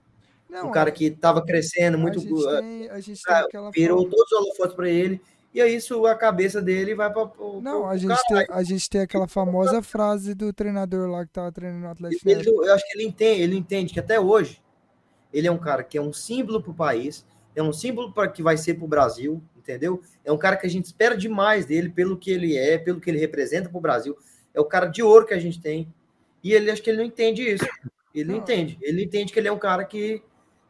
[0.49, 2.19] Não, um cara que tava crescendo muito.
[2.19, 5.21] A gente eh, tem, a cara, aquela virou fama- todos os holofotes pra ele.
[5.53, 7.27] E aí, isso, a cabeça dele vai pra.
[7.27, 8.47] pro- Não, pro a gente, caralho.
[8.47, 12.29] tem, a gente tem aquela famosa frase do treinador lá que tava treinando no Atlético.
[12.29, 14.61] Ele- eu acho que ele entende, ele entende que até hoje
[15.33, 17.25] ele é um cara que é um símbolo pro país,
[17.55, 20.01] é um símbolo para que vai ser pro Brasil, entendeu?
[20.25, 23.11] É um cara que a gente espera demais dele pelo que ele é, pelo que
[23.11, 24.17] ele representa pro Brasil.
[24.55, 25.93] É o cara de ouro que a gente tem.
[26.43, 27.67] E ele acho que ele não entende isso.
[28.15, 28.79] Ele não entende.
[28.81, 30.23] Ele entende que ele é um cara que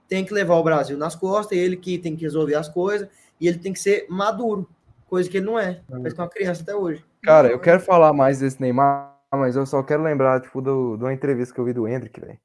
[0.08, 3.08] tem que levar o Brasil nas costas, ele que tem que resolver as coisas,
[3.40, 4.68] e ele tem que ser maduro,
[5.08, 5.80] coisa que ele não é.
[6.02, 7.04] Faz com uma criança até hoje.
[7.22, 11.02] Cara, eu quero falar mais desse Neymar, mas eu só quero lembrar, tipo, do, de
[11.02, 12.38] uma entrevista que eu vi do Hendrick, velho.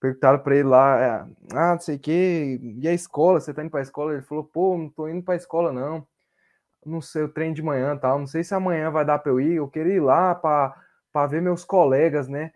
[0.00, 1.08] Perguntaram pra ele lá, é,
[1.54, 4.12] ah, não sei o quê, e a escola, você tá indo pra escola?
[4.12, 6.06] Ele falou, pô, não tô indo pra escola, não.
[6.86, 9.40] Não sei, eu treino de manhã tal, não sei se amanhã vai dar pra eu
[9.40, 12.52] ir, eu queria ir lá pra ver meus colegas, né?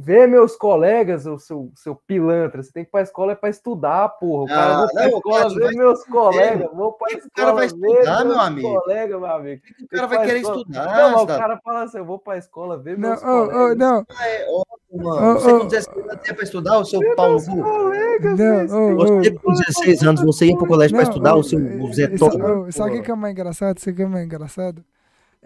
[0.00, 3.48] Ver meus colegas, o seu, seu pilantra, você tem que ir pra escola é pra
[3.50, 4.44] estudar, porra.
[4.44, 7.20] O cara, Ah, vou pra não, escola ver vai meus colegas, vou pra que que
[7.20, 8.80] o escola cara vai estudar, meu amigo?
[8.80, 9.62] colegas, meu amigo.
[9.82, 10.56] O cara vai pra querer escola.
[10.60, 10.86] estudar.
[10.96, 13.76] Não, mas o cara fala assim, eu vou pra escola ver Não, meus colegas.
[13.76, 15.30] não, É óbvio, mano.
[15.36, 17.62] Ô, Você com 16 anos ia pra estudar, o seu Ver pau no meus cu?
[17.62, 21.10] colegas, não, velho, ô, ô, Você com 16 anos, você ia pro colégio pra Não,
[21.10, 21.58] estudar, ô, o seu
[21.92, 23.80] Zé é, Sabe o que é mais engraçado?
[23.80, 24.84] Sabe o que é mais engraçado?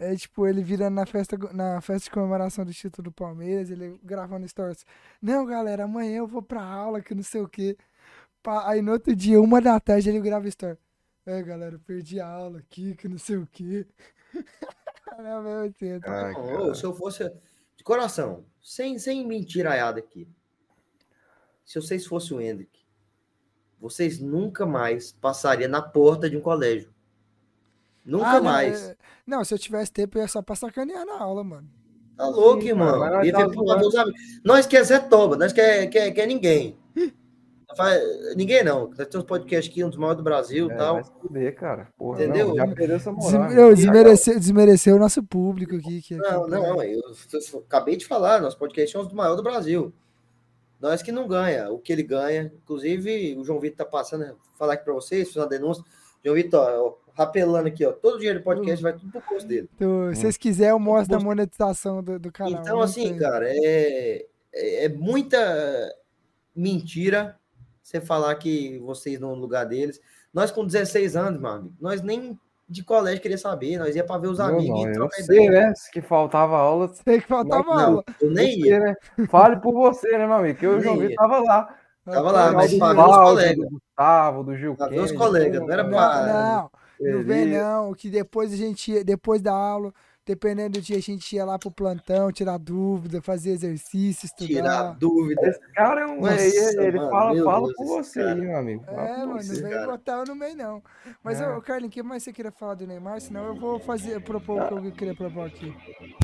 [0.05, 4.01] É tipo, ele virando na festa, na festa de comemoração do título do Palmeiras, ele
[4.03, 4.85] gravando stories.
[5.21, 7.77] Não, galera, amanhã eu vou pra aula, que não sei o quê.
[8.65, 10.77] Aí no outro dia, uma da tarde, ele grava story.
[11.25, 13.87] É, galera, perdi a aula aqui, que não sei o quê.
[15.13, 16.01] É mesma coisa.
[16.07, 17.31] Ai, se eu fosse.
[17.77, 20.29] De coração, sem, sem mentiraiada aqui.
[21.65, 22.81] Se vocês fossem o Hendrick,
[23.79, 26.93] vocês nunca mais passariam na porta de um colégio.
[28.05, 28.83] Nunca Ah, não, mais.
[28.91, 28.97] é-
[29.27, 31.69] Não, se eu tivesse tempo, eu ia só pra sacanear na aula, mano.
[32.17, 32.99] Tá louco, Sim, irmão.
[32.99, 34.05] nós Ia tá.
[34.45, 36.77] Nós quer Zé Toba, nós quer, quer, quer ninguém.
[38.37, 38.91] Ninguém não.
[38.97, 40.95] Nós temos podcast aqui, um dos maiores do Brasil e É, tal.
[40.97, 41.89] vai fuder, cara.
[41.97, 42.49] Porra, Entendeu?
[42.49, 43.51] não, já perdeu essa Des- moral.
[43.53, 46.03] eu desmereceu, desmereceu o nosso público aqui.
[46.03, 49.43] Que, Não, não, eu, eu acabei de falar, nosso podcast é um dos maiores do
[49.43, 49.91] Brasil.
[50.81, 52.53] Nós que não ganha, o que ele ganha.
[52.63, 55.83] Inclusive, o João Vitor tá passando, falar aqui para vocês, fiz uma denúncia.
[56.23, 59.47] João Vitor, ó, rapelando aqui, ó, todo o dinheiro do podcast vai tudo pro posto
[59.47, 59.69] dele.
[59.75, 62.53] Então, se vocês quiserem, eu mostro a Gosto- monetização do, do canal.
[62.61, 63.19] Então, assim, tem.
[63.19, 65.39] cara, é, é, é muita.
[66.55, 67.37] mentira
[67.83, 70.01] você falar que vocês não no lugar deles.
[70.33, 74.19] Nós com 16 anos, meu amigo, nós nem de colégio queria saber, nós ia para
[74.21, 75.51] ver os Não, amigos não, e eu sei, ideia.
[75.69, 75.73] né?
[75.93, 76.89] Que faltava aula.
[77.05, 78.05] Sei que faltava Não, aula.
[78.07, 78.81] Não, eu nem ia.
[78.81, 78.95] né?
[79.29, 80.59] Fale por você, né, meu amigo?
[80.59, 81.77] Que eu o Nem João Vitor tava lá.
[82.05, 83.57] Tava lá, mas ver os colegas.
[83.57, 86.71] do Gustavo, do Gil Pra ver os colegas, não era pra- Não,
[87.03, 89.93] não, não vem Ele- não, que depois a gente ia, depois da aula,
[90.25, 94.97] dependendo do dia, a gente ia lá pro plantão, tirar dúvida, fazer exercício, Tirar estudar.
[94.99, 95.49] dúvida.
[95.49, 96.21] Esse cara é um.
[96.21, 98.35] Nossa, ele ele mano, fala, fala Deus, esse você cara.
[98.37, 98.85] meu amigo.
[98.85, 99.61] Fala É, mano, você.
[99.63, 100.83] não vem botar eu no meio, não.
[101.25, 101.49] Mas, É.
[101.57, 103.21] ô, Carlinhos, o que mais você queria falar do Neymar?
[103.21, 105.75] Senão eu vou fazer, propor o que eu queria propor aqui.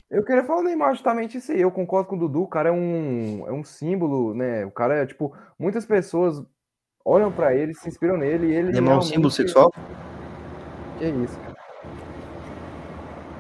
[0.09, 1.61] Eu queria falar do Neymar justamente isso aí.
[1.61, 2.43] Eu concordo com o Dudu.
[2.43, 4.65] O cara é um, é um símbolo, né?
[4.65, 6.41] O cara é, tipo, muitas pessoas
[7.05, 8.71] olham pra ele, se inspiram nele e ele.
[8.73, 9.73] Neymar é um símbolo sexual?
[10.99, 11.57] Que isso, cara.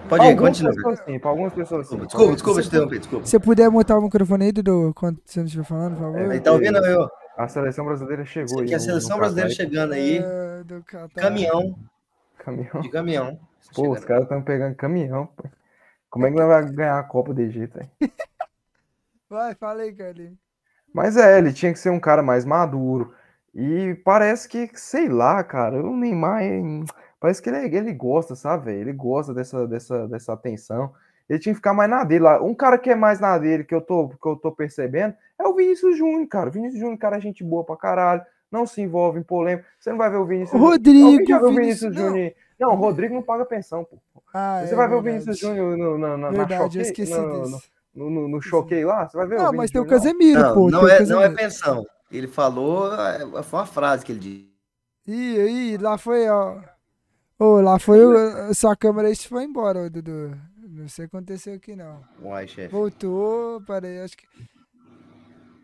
[0.08, 0.72] Pode ir, continua.
[0.74, 1.98] pessoas sim, pra algumas pessoas sim.
[1.98, 3.24] Desculpa, desculpa te interromper, desculpa.
[3.26, 6.30] Se você puder montar o microfone aí, Dudu, quando você não estiver falando, por favor.
[6.30, 7.10] Aí tá ouvindo eu?
[7.36, 8.72] A seleção brasileira chegou aí.
[8.72, 10.18] é a seleção no brasileira Catar, chegando aí.
[10.18, 10.84] É, do.
[11.14, 11.76] Caminhão,
[12.38, 12.80] Caminhão.
[12.80, 13.38] de caminhão.
[13.74, 14.06] Pô, os Chegando.
[14.06, 15.26] caras estão pegando caminhão.
[15.36, 15.44] pô.
[16.10, 17.88] Como é que nós vai ganhar a Copa de jeito, aí?
[19.28, 20.38] Vai, fala aí, Carlinhos.
[20.92, 23.12] Mas é, ele tinha que ser um cara mais maduro.
[23.54, 26.84] E parece que, sei lá, cara, o Neymar, hein,
[27.20, 28.80] parece que ele, ele gosta, sabe, velho?
[28.80, 30.92] Ele gosta dessa, dessa, dessa atenção.
[31.28, 32.42] Ele tinha que ficar mais na dele lá.
[32.42, 35.46] Um cara que é mais na dele, que eu tô, que eu tô percebendo, é
[35.46, 36.48] o Vinícius Júnior, cara.
[36.48, 38.22] O Vinícius Júnior, cara, é gente boa pra caralho.
[38.50, 39.66] Não se envolve em polêmica.
[39.78, 40.70] Você não vai ver o Vinícius Júnior.
[40.72, 42.06] Rodrigo, viu o Vinícius- não.
[42.08, 42.32] Júnior?
[42.58, 43.98] Não, o Rodrigo não paga pensão, pô.
[44.32, 45.02] Ah, Você é vai ver o.
[45.02, 47.62] Vinícius Júnior no, no, na, na Verdade, eu choquei- esqueci no, disso.
[47.94, 49.06] no, no, no choquei lá?
[49.06, 49.86] Você vai ver o Não, Vinícius mas tem o?
[49.86, 50.70] Casemiro, Não, pô.
[50.70, 51.34] não o é, não é Casemiro.
[51.36, 51.86] pensão.
[52.10, 54.48] Ele falou, é, foi uma frase que ele disse.
[55.06, 56.56] Ih, ih, lá foi, ó.
[57.38, 58.52] Ô, lá foi o.
[58.54, 60.36] Sua câmera aí foi embora, Dudu.
[60.56, 62.04] Não sei o que aconteceu aqui, não.
[62.20, 62.68] Uai, chefe.
[62.68, 64.26] Voltou, peraí, acho que.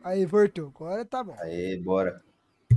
[0.02, 0.68] Aí, voltou.
[0.68, 1.36] Agora tá bom.
[1.40, 2.22] Aí, bora.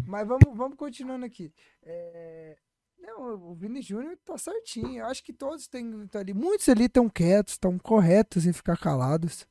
[0.05, 1.53] Mas vamos, vamos continuando aqui.
[1.83, 2.57] É,
[2.99, 4.99] Não, o Vini Júnior tá certinho.
[4.99, 6.33] Eu acho que todos têm tá ali.
[6.33, 9.45] Muitos ali estão quietos, estão corretos em ficar calados.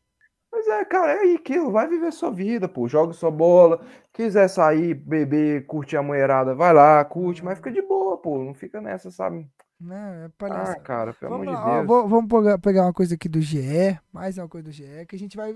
[0.56, 1.70] Mas é, cara, é aí aquilo.
[1.70, 2.88] Vai viver sua vida, pô.
[2.88, 3.84] Joga sua bola.
[4.10, 8.42] Quiser sair, beber, curtir a mulherada, vai lá, curte, mas fica de boa, pô.
[8.42, 9.46] Não fica nessa, sabe?
[9.78, 10.80] Não, é Ah, palhaçada.
[10.80, 11.86] cara, pelo Vamos amor lá, de ó, Deus.
[11.86, 15.18] vou- vamos pegar, uma coisa aqui do GE, mais uma coisa do GE, que a
[15.18, 15.54] gente vai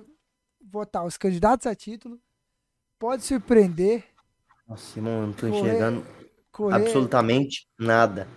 [0.63, 2.21] votar os candidatos a título.
[2.99, 4.05] Pode surpreender,
[4.69, 6.05] Nossa, irmão, eu não tô Correr- enxergando
[6.53, 8.29] correr absolutamente nada.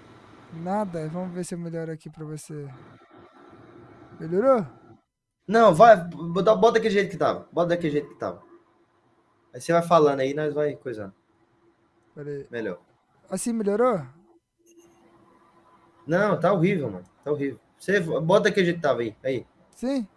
[0.63, 1.09] nada.
[1.09, 2.65] Vamos ver se eu melhoro aqui pra você.
[4.21, 4.65] Melhorou?
[5.47, 7.47] Não, vai, bota, bota daquele jeito que tava.
[7.51, 8.41] Bota daquele jeito que tava.
[9.53, 11.13] Aí você vai falando aí, nós vai coisando.
[12.15, 12.47] Pera aí.
[12.49, 12.79] Melhor.
[13.29, 14.01] Assim melhorou?
[16.07, 17.05] Não, tá horrível, mano.
[17.23, 17.59] Tá horrível.
[17.77, 19.15] Você bota daquele jeito que tava aí.
[19.23, 19.45] Aí.
[19.75, 20.07] Sim?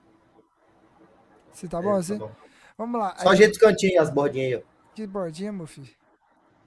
[1.53, 2.19] Você tá É, bom tá assim?
[2.19, 2.31] bom.
[2.77, 3.17] Vamos lá.
[3.17, 4.77] Só Aí, os cantinhos, as bordinhas aí, ó.
[4.95, 5.95] Que bordinha, meu filho?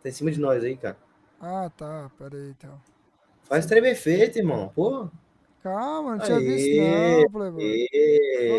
[0.01, 0.97] Tá em cima de nós aí, cara.
[1.39, 2.09] Ah, tá.
[2.17, 2.79] Pera aí, então.
[3.43, 4.69] Faz tremer feito, irmão.
[4.73, 5.09] Pô.
[5.61, 7.87] Calma, não tinha Aê, visto não, Playboy.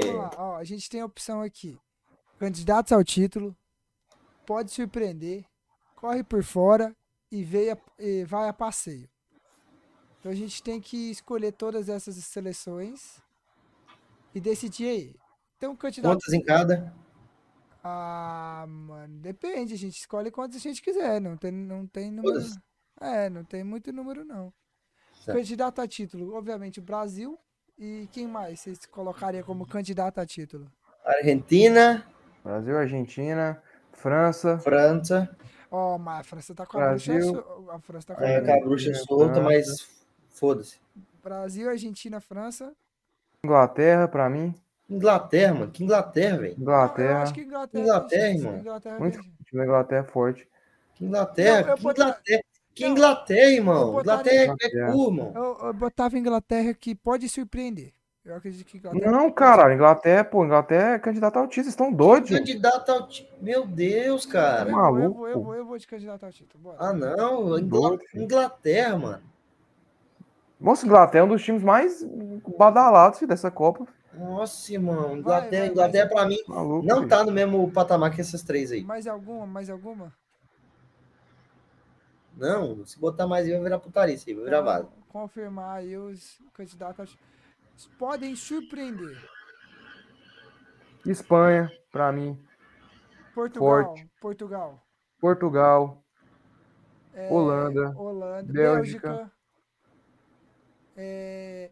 [0.03, 1.79] Vamos lá, ó, a gente tem a opção aqui.
[2.39, 3.57] Candidatos ao título,
[4.47, 5.45] pode surpreender,
[5.97, 6.95] corre por fora
[7.31, 9.09] e, veia, e vai a passeio.
[10.19, 13.23] Então a gente tem que escolher todas essas seleções
[14.35, 15.17] e decidir aí.
[15.57, 16.13] Então, candidato.
[16.13, 16.95] Quantas em cada?
[17.83, 22.35] Ah, mano, depende, a gente escolhe quantas a gente quiser, não tem, não tem número.
[22.35, 22.59] Todas?
[23.01, 24.53] É, não tem muito número não.
[25.25, 25.37] Certo.
[25.37, 27.39] Candidato a título, obviamente o Brasil.
[27.79, 30.67] E quem mais vocês colocariam como candidato a título?
[31.05, 32.07] Argentina,
[32.45, 34.59] Brasil, Argentina, França.
[34.59, 35.35] França.
[35.71, 37.33] Ó, mas a França tá com a Brasil.
[37.33, 37.45] bruxa.
[37.73, 39.89] A França tá com a É, com a bruxa solta, mas
[40.31, 40.79] foda-se.
[41.23, 42.73] Brasil, Argentina, França.
[43.45, 44.55] Inglaterra, pra mim.
[44.89, 45.71] Inglaterra, mano.
[45.71, 46.55] Que Inglaterra, velho.
[46.55, 47.23] Eu Inglaterra.
[47.23, 48.29] acho que Inglaterra.
[48.29, 48.59] Irmão.
[48.59, 49.37] Inglaterra Muito tem chance.
[49.41, 50.49] o time da Inglaterra é forte.
[50.95, 52.43] Que Inglaterra, Não, eu que Inglaterra.
[52.75, 53.93] Que Não, Inglaterra, eu irmão.
[53.93, 55.33] botaria- Inglaterra é, é cu, irmão.
[55.35, 57.93] Eu, eu botava Inglaterra que pode surpreender.
[58.25, 59.11] Eu acredito que Inglaterra.
[59.11, 62.29] Não, cara, Inglaterra, pô, Inglaterra é candidato ao título, vocês estão doidos.
[62.29, 62.39] gente.
[62.39, 64.65] Candidato ao ti- Meu Deus, Eu cara.
[64.65, 66.63] vou, eu maluco, vou, eu vou, eu vou de candidato ao título.
[66.63, 66.77] Bora.
[66.79, 67.59] Ah, não.
[67.59, 68.25] Ingla- Doido, filho.
[68.25, 69.23] Inglaterra, mano.
[70.61, 72.07] Nossa, Inglaterra é um dos times mais
[72.59, 73.87] badalados filho, dessa Copa.
[74.13, 75.17] Nossa, irmão.
[75.17, 76.15] Inglaterra, vai, Inglaterra vai.
[76.15, 76.87] pra mim Maluco.
[76.87, 77.09] não filho.
[77.09, 78.83] tá no mesmo patamar que essas três aí.
[78.85, 79.47] Mais alguma?
[79.47, 80.13] Mais alguma?
[82.41, 84.89] Não, se botar mais aí vai virar putaria isso aí, vai virar Então, vaso.
[85.11, 87.19] Confirmar aí os candidatos.
[87.99, 89.23] Podem surpreender.
[91.05, 92.43] Espanha, pra mim.
[93.35, 93.85] Portugal.
[93.85, 94.11] Forte.
[94.21, 94.83] Portugal.
[95.21, 96.03] Portugal,
[97.13, 98.51] é, Holanda, Holanda.
[98.51, 99.09] Bélgica.
[99.09, 99.33] Bélgica.
[100.97, 101.71] é,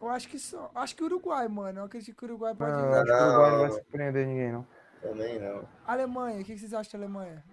[0.00, 0.70] Eu acho que só.
[0.74, 1.80] Acho que Uruguai, mano.
[1.80, 2.70] Eu acredito que o Uruguai pode.
[2.72, 4.66] Não, acho que o Uruguai não vai surpreender ninguém, não.
[5.02, 5.68] Também não.
[5.86, 7.44] Alemanha, o que que vocês acham da Alemanha?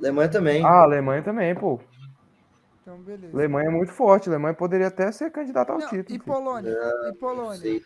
[0.00, 0.64] Alemanha também.
[0.64, 1.78] Ah, Alemanha também, pô.
[2.82, 3.36] Então, beleza.
[3.36, 4.28] Alemanha é muito forte.
[4.28, 6.06] Alemanha poderia até ser candidata ao Não, título.
[6.08, 6.24] e filho.
[6.24, 6.70] Polônia?
[6.70, 7.56] e Não Polônia?
[7.58, 7.80] sei.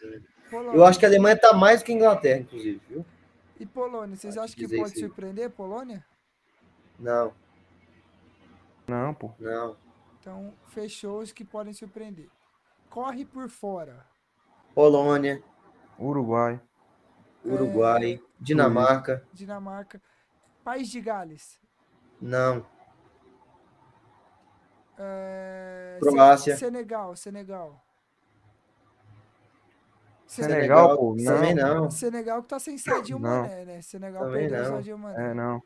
[0.51, 0.77] Polônia?
[0.77, 3.05] Eu acho que a Alemanha tá mais que a Inglaterra, inclusive, viu?
[3.59, 6.05] E Polônia, vocês acham que dizer pode surpreender Polônia?
[6.99, 7.33] Não,
[8.87, 9.33] Não, pô.
[9.39, 9.77] não.
[10.21, 12.29] Então, fechou os que podem surpreender.
[12.89, 14.07] Corre por fora.
[14.75, 15.43] Polônia,
[15.99, 16.61] Uruguai.
[17.45, 20.01] Uruguai, Dinamarca, Dinamarca.
[20.65, 21.61] País de Gales.
[22.21, 22.65] Não.
[24.99, 26.55] É, Croácia.
[26.55, 27.81] Se- Senegal, Senegal.
[30.27, 31.25] Senegal, pô, não.
[31.25, 31.91] Também não.
[31.91, 33.43] Senegal que tá sem Sadio Não.
[33.43, 33.83] Mané, né?
[33.83, 34.77] Senegal Também perdeu o não.
[34.77, 35.31] Sadio Mané.
[35.31, 35.63] É, não.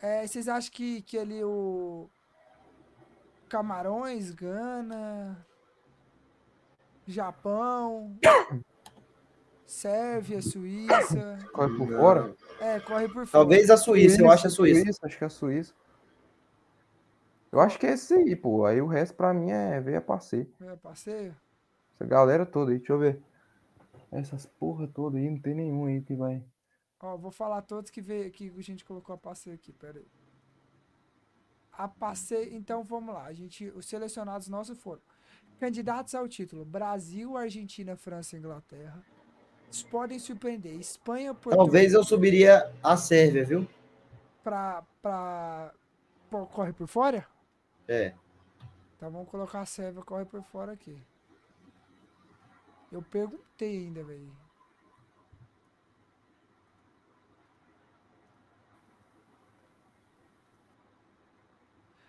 [0.00, 2.08] É, vocês acham que, que ali o
[3.48, 5.46] Camarões, Gana,
[7.06, 8.16] Japão,
[9.74, 11.38] Sérvia, Suíça.
[11.52, 12.36] Corre por fora?
[12.60, 13.44] É, corre por fora.
[13.44, 15.00] Talvez a Suíça, eu acho a Suíça.
[15.02, 15.74] Acho que é a Suíça.
[17.50, 18.64] Eu acho que é esse aí, pô.
[18.64, 20.48] Aí o resto pra mim é ver a passeio.
[20.60, 21.36] É, passeio?
[21.92, 23.20] Essa galera toda aí, deixa eu ver.
[24.12, 26.40] Essas porra toda aí, não tem nenhum aí que vai.
[27.00, 30.06] Ó, vou falar todos que, veio, que a gente colocou a passeio aqui, pera aí.
[31.72, 33.24] A passeio, então vamos lá.
[33.24, 35.02] A gente, os selecionados nossos foram
[35.58, 39.13] candidatos ao título: Brasil, Argentina, França e Inglaterra.
[39.82, 41.66] Podem surpreender Espanha, Portugal.
[41.66, 43.68] Talvez eu subiria a Sérvia, viu?
[44.42, 45.72] Pra, pra,
[46.52, 47.26] corre por fora?
[47.88, 48.14] É.
[48.96, 50.96] Então vamos colocar a Sérvia corre por fora aqui.
[52.90, 54.30] Eu perguntei ainda, velho.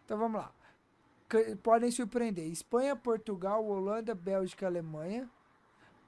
[0.06, 0.52] Então vamos lá.
[1.64, 5.30] Podem surpreender Espanha, Portugal, Holanda, Bélgica, Alemanha.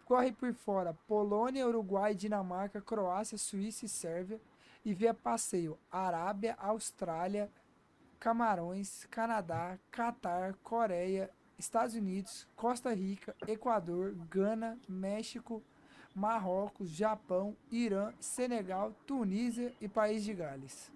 [0.08, 4.40] Corre por fora Polônia, Uruguai, Dinamarca, Croácia, Suíça e Sérvia.
[4.86, 7.52] E via passeio Arábia, Austrália,
[8.18, 11.30] Camarões, Canadá, Catar, Coreia,
[11.60, 15.62] Estados Unidos, Costa Rica, Equador, Gana, México,
[16.16, 20.90] Marrocos, Japão, Irã, Senegal, Tunísia e País de Gales.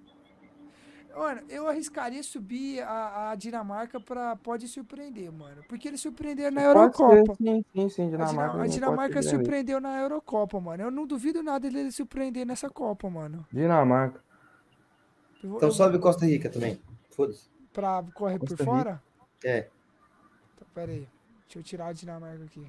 [1.15, 5.61] Mano, eu arriscaria subir a, a Dinamarca pra pode surpreender, mano.
[5.67, 7.35] Porque eles surpreenderam na Pode ser, Eurocopa.
[7.35, 8.07] sim, sim, sim.
[8.07, 8.61] A Dinamarca.
[8.61, 10.83] A Dinamarca surpreendeu na Eurocopa, mano.
[10.83, 13.45] Eu não duvido nada dele surpreender nessa Copa, mano.
[13.51, 14.23] Dinamarca.
[15.43, 16.79] Vou- Então eu- sobe Costa Rica também.
[17.09, 17.49] Foda-se.
[17.73, 18.75] Pra correr por Costa Rica.
[18.75, 19.03] fora?
[19.43, 19.67] É.
[20.55, 21.07] Então, pera aí.
[21.45, 22.65] Deixa eu tirar a Dinamarca aqui.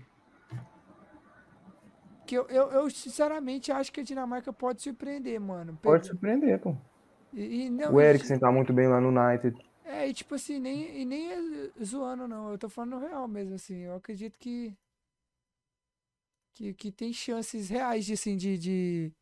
[2.26, 5.78] Que eu, eu, eu, sinceramente acho que a Dinamarca pode surpreender, mano.
[5.82, 6.74] Pode surpreender, pô.
[7.32, 9.56] E, e não, O Eriksen tá muito bem lá no United.
[9.84, 12.50] É, e tipo assim, nem, e nem é zoando, não.
[12.50, 13.80] Eu tô falando real mesmo, assim.
[13.80, 14.76] Eu acredito que.
[16.54, 19.12] Que, que tem chances reais de, assim, de, de,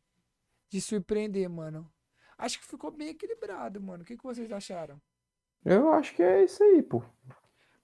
[0.68, 1.88] de surpreender, mano.
[2.36, 4.02] Acho que ficou bem equilibrado, mano.
[4.02, 5.00] O que, que vocês acharam?
[5.64, 7.02] Eu acho que é isso aí, pô.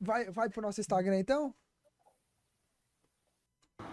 [0.01, 1.55] Vai, vai pro nosso Instagram então?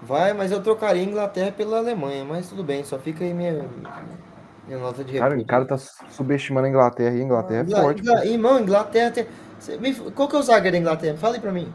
[0.01, 3.53] Vai, mas eu trocaria Inglaterra pela Alemanha, mas tudo bem, só fica aí minha,
[4.67, 7.81] minha nota de Cara, o cara tá subestimando a Inglaterra e a Inglaterra é Ingla-
[7.81, 8.03] forte.
[8.03, 8.09] pô.
[8.11, 9.27] Ingla- Irmão, Inglaterra tem.
[10.15, 11.17] Qual que é o zagueiro da Inglaterra?
[11.17, 11.73] Fala aí pra mim.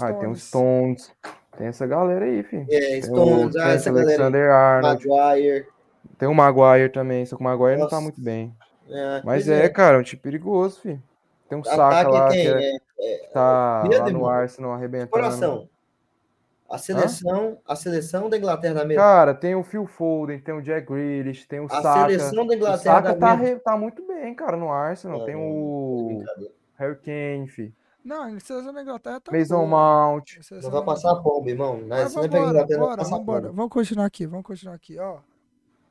[0.00, 1.10] Ah, tem os Stones.
[1.56, 2.66] Tem essa galera aí, filho.
[2.68, 4.08] É, Tem o Stones, ah, essa galera.
[4.10, 4.14] aí.
[4.16, 5.06] Alexander Arnold.
[5.08, 5.66] Maguire.
[6.18, 8.02] Tem o Maguire também, só que o Maguire não tá Nossa.
[8.02, 8.54] muito bem.
[8.90, 11.02] É, Mas pois é, cara, é um time perigoso, filho.
[11.48, 14.26] Tem um Saka Ataque lá tem, que é- é, tá Medo, lá no.
[14.28, 15.10] Arsenal arrebentando.
[15.10, 15.68] coração.
[16.68, 19.02] A seleção, a seleção da Inglaterra da mesma.
[19.02, 22.00] Cara, tem o Phil Foden, tem o Jack Grealish, tem o A Saka.
[22.08, 23.54] seleção da O Inglaterra Saka da tá, mesma.
[23.54, 25.24] re- tá muito bem, cara, no Arsenal.
[25.24, 26.24] Tem Não, o.
[26.76, 27.74] Harry Kane, fi.
[28.04, 29.30] Não, a seleção da Inglaterra tá.
[29.32, 29.66] Mason boa.
[29.68, 30.38] Mount.
[30.50, 31.80] A Não vai passar a pomba, irmão.
[31.80, 33.40] Você a Inglaterra, não vai bora, passar a vambora.
[33.42, 33.52] pomba.
[33.54, 35.18] Vamos continuar aqui, vamos continuar aqui, ó.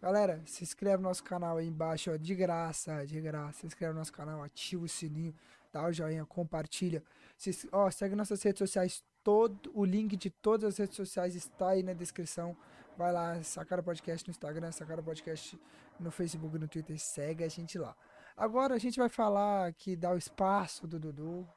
[0.01, 3.59] Galera, se inscreve no nosso canal aí embaixo, ó, de graça, de graça.
[3.59, 5.33] Se inscreve no nosso canal, ativa o sininho,
[5.71, 7.01] dá o joinha, compartilha.
[7.37, 11.69] Se, ó, segue nossas redes sociais, todo o link de todas as redes sociais está
[11.69, 12.55] aí na descrição.
[12.97, 15.59] Vai lá, Sacara Podcast no Instagram, Sacara Podcast
[15.99, 17.95] no Facebook, no Twitter, segue a gente lá.
[18.35, 21.47] Agora a gente vai falar que dá o espaço do Dudu,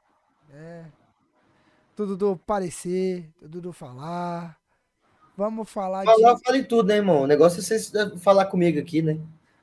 [0.49, 0.91] né?
[1.95, 4.57] Do Dudu aparecer, do Dudu falar.
[5.35, 6.43] Vamos falar Falar, de.
[6.43, 7.23] fale tudo, né, irmão?
[7.23, 9.19] O negócio é vocês falar comigo aqui, né?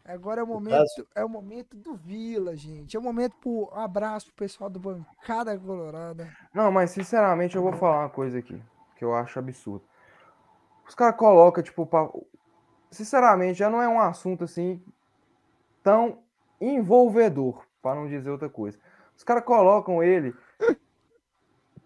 [0.06, 2.94] Agora é o momento, é o momento do Vila, gente.
[2.94, 6.30] É o momento pro um abraço pro pessoal do Bancada Colorada.
[6.52, 8.62] Não, mas sinceramente eu vou falar uma coisa aqui,
[8.96, 9.82] que eu acho absurdo.
[10.86, 12.06] Os caras colocam, tipo, pra...
[12.90, 14.82] sinceramente, já não é um assunto assim
[15.82, 16.18] tão
[16.60, 18.78] envolvedor, para não dizer outra coisa.
[19.16, 20.34] Os caras colocam ele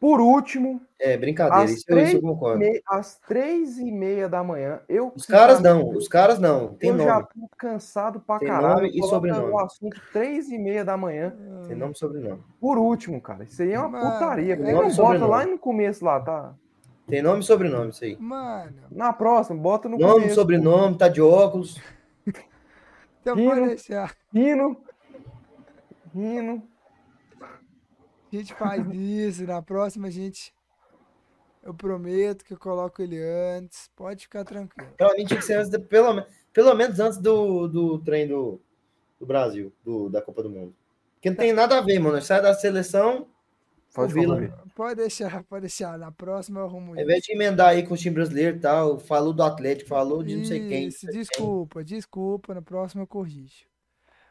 [0.01, 2.59] Por último, É, brincadeira, Às isso, eu- isso eu três concordo.
[2.61, 5.13] me- às três e meia da manhã, eu.
[5.15, 8.75] Os caras não, os caras não, tem eu já nome, tô cansado pra Tem caralho.
[8.83, 9.53] nome e sobrenome.
[9.53, 11.35] O assunto três e meia da manhã.
[11.67, 12.43] tem nome e sobrenome.
[12.61, 13.43] Por último, cara.
[13.45, 14.57] Isso aí é uma Mano, putaria.
[14.57, 15.31] Por que é não nome bota sobrenome.
[15.31, 16.55] lá no começo lá, tá?
[17.09, 18.17] Tem nome e sobrenome isso aí.
[18.21, 20.35] Mano, Na próxima, bota no Nome, começo.
[20.35, 21.81] sobrenome, tá de óculos.
[23.21, 23.75] então Rino.
[24.33, 24.77] Rino.
[26.15, 26.63] Rino.
[28.33, 29.45] A gente faz isso.
[29.45, 30.53] Na próxima, a gente.
[31.63, 33.19] Eu prometo que eu coloco ele
[33.57, 33.91] antes.
[33.97, 34.91] Pode ficar tranquilo.
[35.17, 38.61] Mim tinha que ser antes, de- pelo, pelo menos antes do, do trem do,
[39.19, 40.75] do Brasil, do, da Copa do Mundo.
[41.15, 42.23] Porque não tem nada a ver, mano.
[42.23, 43.27] Sai da seleção,
[43.95, 44.13] Pode.
[44.77, 45.99] Pode deixar, pode deixar.
[45.99, 47.05] Na próxima eu arrumo ao isso.
[47.05, 50.37] invés de emendar aí com o time brasileiro e tal, falou do Atlético, falou de
[50.37, 50.89] não sei quem.
[50.89, 52.55] Desculpa, desculpa.
[52.55, 53.67] Na próxima eu corrijo.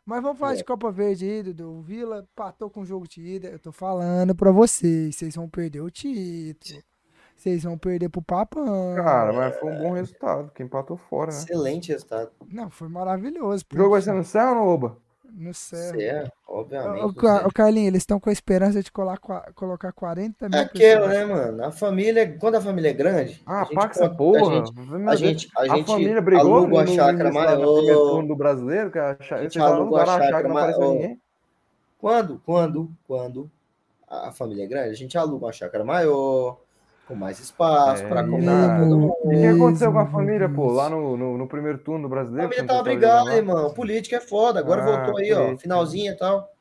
[0.07, 0.55] Mas vamos falar É.
[0.55, 1.69] de Copa Verde aí, Dudu.
[1.69, 3.49] O Vila patou com o jogo de ida.
[3.49, 5.17] Eu tô falando pra vocês.
[5.17, 6.81] Vocês vão perder o título.
[7.35, 8.95] Vocês vão perder pro Papão.
[8.95, 10.49] Cara, mas foi um bom resultado.
[10.55, 11.37] Quem empatou fora, né?
[11.37, 12.31] Excelente resultado.
[12.49, 13.65] Não, foi maravilhoso.
[13.71, 14.97] O jogo vai ser no céu ou no Oba?
[15.37, 15.99] No céu.
[16.01, 17.15] É, obviamente.
[17.15, 17.47] Ca- sei.
[17.47, 19.17] ô, Carlinhos, eles estão com a esperança de colar,
[19.53, 21.17] colocar 40 mil É aquela, pessoas.
[21.17, 21.63] né, mano?
[21.65, 24.51] A família, quando a família é grande, Ah, a paga essa porra.
[24.51, 24.71] a gente,
[25.09, 27.61] a gente, a A gente família brigou uma no, chácara maior.
[28.09, 30.93] turno do brasileiro, que a A gente uma a chácara, maior.
[30.93, 31.21] ninguém.
[31.99, 33.49] Quando, quando, quando
[34.09, 36.59] a família é grande, a gente aluga uma chácara maior,
[37.07, 38.43] com mais espaço, É, para comer
[39.23, 42.09] o que aconteceu com a família, pô, lá no, no, no primeiro turno do A
[42.09, 42.49] brasileiro?
[42.49, 43.73] família que tava não brigada, irmão.
[43.73, 44.59] Política é foda.
[44.59, 45.57] Agora Ah, voltou aí, ó.
[45.57, 46.51] Finalzinha e tal.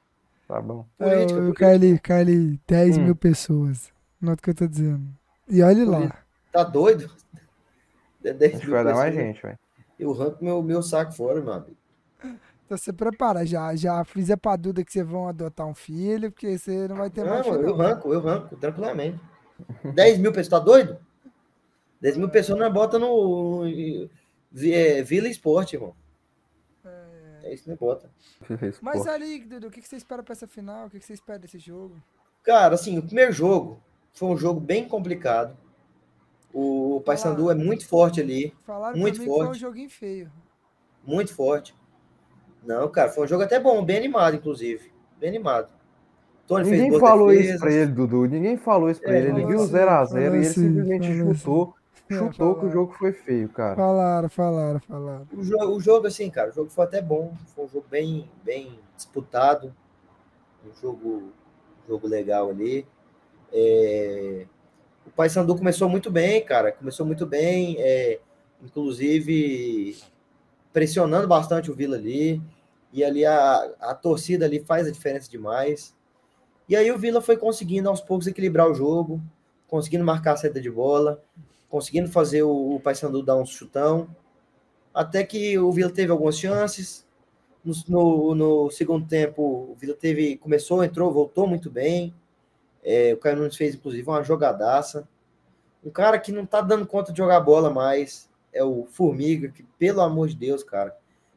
[0.47, 0.87] Tá bom.
[0.97, 1.53] Política.
[1.55, 3.05] Carlinhos, Carlinhos, 10 Hum.
[3.05, 3.93] mil pessoas.
[4.21, 5.03] Nota o que eu tô dizendo.
[5.49, 6.25] E olhe lá.
[6.53, 7.11] Tá doido?
[8.25, 9.15] É 10 Acho que mil vai dar mais pessoas.
[9.15, 9.59] gente, velho.
[9.99, 11.77] Eu arranco meu, meu saco fora, meu amigo.
[12.65, 16.31] Então você prepara, já, já fiz a pra Duda que vocês vão adotar um filho,
[16.33, 17.69] porque você não vai ter mais Não, filho.
[17.69, 17.85] eu não.
[17.85, 19.21] arranco, eu arranco, tranquilamente.
[19.95, 20.99] 10 mil pessoas, tá doido?
[22.01, 25.95] 10 mil pessoas nós bota no é, Vila Esporte, irmão.
[27.43, 28.11] É isso que nós bota.
[28.83, 30.87] Mas ali, Dudu, o que que você espera pra essa final?
[30.87, 31.97] O que que você espera desse jogo?
[32.43, 33.81] Cara, assim, o primeiro jogo
[34.13, 35.57] foi um jogo bem complicado.
[36.53, 39.61] O Paysandu é muito forte ali, Falaram Muito pra mim que foi um forte.
[39.61, 40.33] joguinho feio.
[41.05, 41.77] muito forte.
[42.65, 44.91] Não, cara, foi um jogo até bom, bem animado, inclusive.
[45.19, 45.69] Bem animado.
[46.47, 47.61] Tony Ninguém falou isso defesas.
[47.61, 48.25] pra ele, Dudu.
[48.27, 49.29] Ninguém falou isso pra É, ele.
[49.31, 51.39] Ele viu o assim, 0x0 falou e ele simplesmente falou assim.
[51.41, 51.75] chutou.
[52.09, 53.75] É, Chutou que o jogo foi feio, cara.
[53.75, 55.27] Falaram, falaram, falaram.
[55.33, 57.35] O jogo, o jogo, assim, cara, o jogo foi até bom.
[57.55, 59.75] Foi um jogo bem, bem disputado.
[60.65, 61.09] Um jogo,
[61.85, 62.87] um jogo legal ali.
[63.53, 64.47] É,
[65.05, 66.71] O Paysandu começou muito bem, cara.
[66.71, 67.77] Começou muito bem.
[67.81, 68.21] é,
[68.63, 69.97] Inclusive
[70.73, 72.41] pressionando bastante o Vila ali.
[72.93, 75.93] E ali a, a torcida ali faz a diferença demais.
[76.69, 79.21] E aí o Vila foi conseguindo aos poucos equilibrar o jogo,
[79.69, 81.23] conseguindo marcar a saída de bola,
[81.69, 84.09] conseguindo fazer o, o Paysandu dar um chutão.
[84.93, 87.07] Até que o Vila teve algumas chances.
[87.65, 92.15] No, no, no segundo tempo, o Vila teve, começou, entrou, voltou muito bem.
[92.83, 95.09] É, o Caio Nunes fez, inclusive, uma jogadaça.
[95.85, 99.63] Um cara que não tá dando conta de jogar bola mais é o Formiga, que,
[99.79, 100.97] pelo amor de Deus, cara,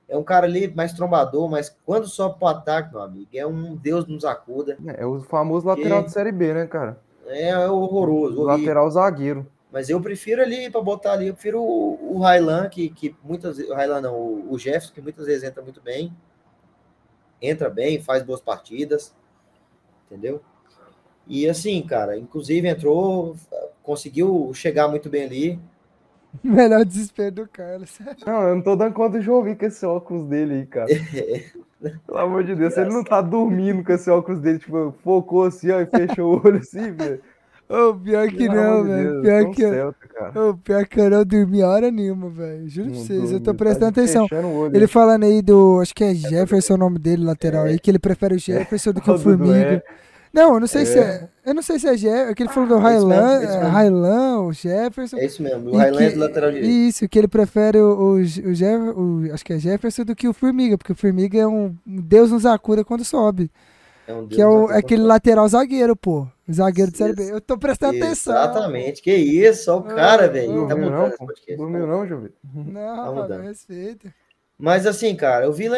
[0.09, 3.75] é um cara ali mais trombador, mas quando sobe pro ataque, meu amigo, é um
[3.75, 4.77] Deus nos acuda.
[4.97, 6.99] É o famoso lateral Que- de Série B, né, cara?
[7.27, 8.39] É horroroso.
[8.39, 8.43] O horrível.
[8.45, 9.47] lateral zagueiro.
[9.71, 13.57] Mas eu prefiro ali, para botar ali, eu prefiro o, o Railan, que, que muitas
[13.57, 13.71] vezes.
[13.71, 16.11] O Railan não, o, o Jefferson, que muitas vezes entra muito bem.
[17.39, 19.13] Entra bem, faz boas partidas.
[20.07, 20.41] Entendeu?
[21.27, 23.35] E assim, cara, inclusive entrou,
[23.83, 25.59] conseguiu chegar muito bem ali.
[26.43, 27.97] Melhor desespero do Carlos.
[28.25, 30.87] Não, eu não tô dando conta de ouvir com esse óculos dele aí, cara.
[32.05, 35.71] Pelo amor de Deus, ele não tá dormindo com esse óculos dele, tipo, focou assim,
[35.71, 37.21] ó, e fechou o olho assim, velho.
[37.69, 39.21] Ô, pior que Pelo não, velho.
[39.21, 39.95] Pior que, eu-
[40.49, 42.67] ô, pior que eu não dormi hora nenhuma, velho.
[42.67, 44.27] Juro pra vocês, eu tô tá prestando atenção.
[44.27, 45.79] fechando o olho Ele falando aí do.
[45.79, 48.99] Acho que é Jefferson o nome dele, lateral aí, que ele prefere o Jefferson do
[49.01, 49.55] que o Formiga.
[49.55, 49.83] é.
[50.31, 50.85] Não, eu não sei É.
[50.85, 51.29] se é.
[51.45, 52.33] Eu não sei se é Jefferson.
[52.35, 53.67] Que ele falou do esse mesmo, Railan, é.
[53.67, 55.17] Railan, o Jefferson.
[55.17, 56.69] É isso mesmo, o Railan é que- do lateral direito.
[56.71, 60.77] Isso, que ele prefere o, o, o, Acho que é Jefferson do que o Formiga,
[60.77, 63.49] porque o Formiga é um, Deus nos acuda quando sobe.
[64.07, 66.27] É um Que Deus é, o, é aquele lateral zagueiro, pô.
[66.51, 67.31] Zagueiro de Série B.
[67.31, 68.33] Eu tô prestando atenção.
[68.33, 70.67] Exatamente, que isso, ó o cara, Ah, velho.
[70.67, 71.57] Tá Dormiu mudando não, podcast.
[71.57, 72.29] Dormiu não, Jovem?
[72.53, 73.41] Não, rapaz, mudando.
[73.41, 74.13] me respeita.
[74.57, 75.77] Mas assim, cara, o Vila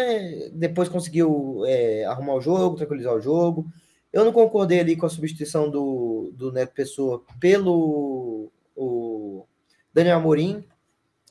[0.54, 3.66] depois conseguiu é, arrumar o jogo, tranquilizar o jogo.
[4.12, 9.46] Eu não concordei ali com a substituição do, do Neto Pessoa pelo o
[9.94, 10.66] Daniel Amorim,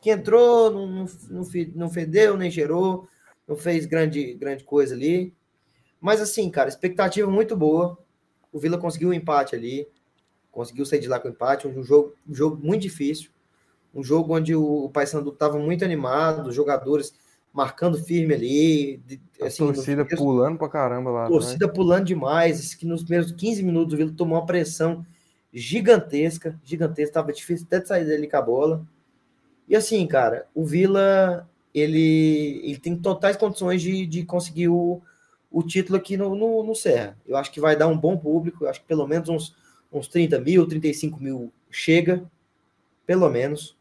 [0.01, 3.09] que entrou, não, não, não fe- não fedeu, nem gerou,
[3.47, 5.35] não fez grande, grande coisa ali.
[6.01, 7.99] Mas assim, cara, expectativa muito boa.
[8.53, 9.89] O Vila conseguiu o empate ali.
[10.51, 13.31] conseguiu sair de lá com empate, um jogo, um jogo muito difícil,
[13.95, 17.15] um jogo onde o, o Paysandu estava muito animado, os jogadores
[17.53, 19.01] marcando firme ali,
[19.41, 21.29] A assim, torcida começo- pulando pra caramba lá.
[21.29, 25.05] torcida pulando demais, que nos primeiros 15 minutos o Vila tomou uma pressão
[25.53, 28.87] gigantesca, gigantesca, tava difícil até de sair dele com a bola.
[29.69, 35.01] E assim, cara, o Vila, ele, ele tem totais condições de, de conseguir o,
[35.51, 37.17] o título aqui no, no, no Serra.
[37.27, 39.57] Eu acho que vai dar um bom público, eu acho que pelo menos uns,
[39.93, 42.25] uns 30 mil, 35 mil chega,
[43.07, 43.77] pelo menos.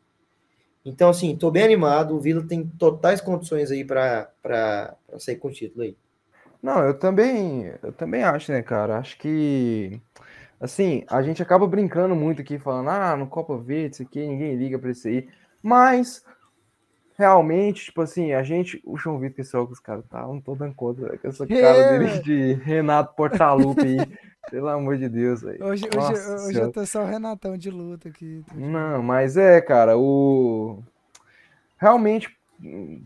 [0.86, 5.52] Então, assim, tô bem animado, o Vila tem totais condições aí para sair com o
[5.52, 5.98] título aí.
[6.62, 8.98] Não, eu também, eu também acho, né, cara?
[8.98, 10.00] Acho que,
[10.60, 14.56] assim, a gente acaba brincando muito aqui, falando, ah, no Copa Verde, isso aqui, ninguém
[14.56, 15.28] liga pra isso aí.
[15.64, 16.24] Mas,
[17.18, 20.56] realmente, tipo assim, a gente, o João Vitor, que esse óculos, cara, tá, não tô
[20.56, 23.98] dando conta, com essa cara É, dele de Renato Portaluppi aí.
[24.50, 25.64] Pelo amor de Deus, velho.
[25.66, 26.66] Hoje, hoje, Nossa hoje Senhora.
[26.68, 28.44] eu tô só o Renatão de luta aqui.
[28.56, 30.80] Não, mas é, cara, o.
[31.78, 32.36] Realmente,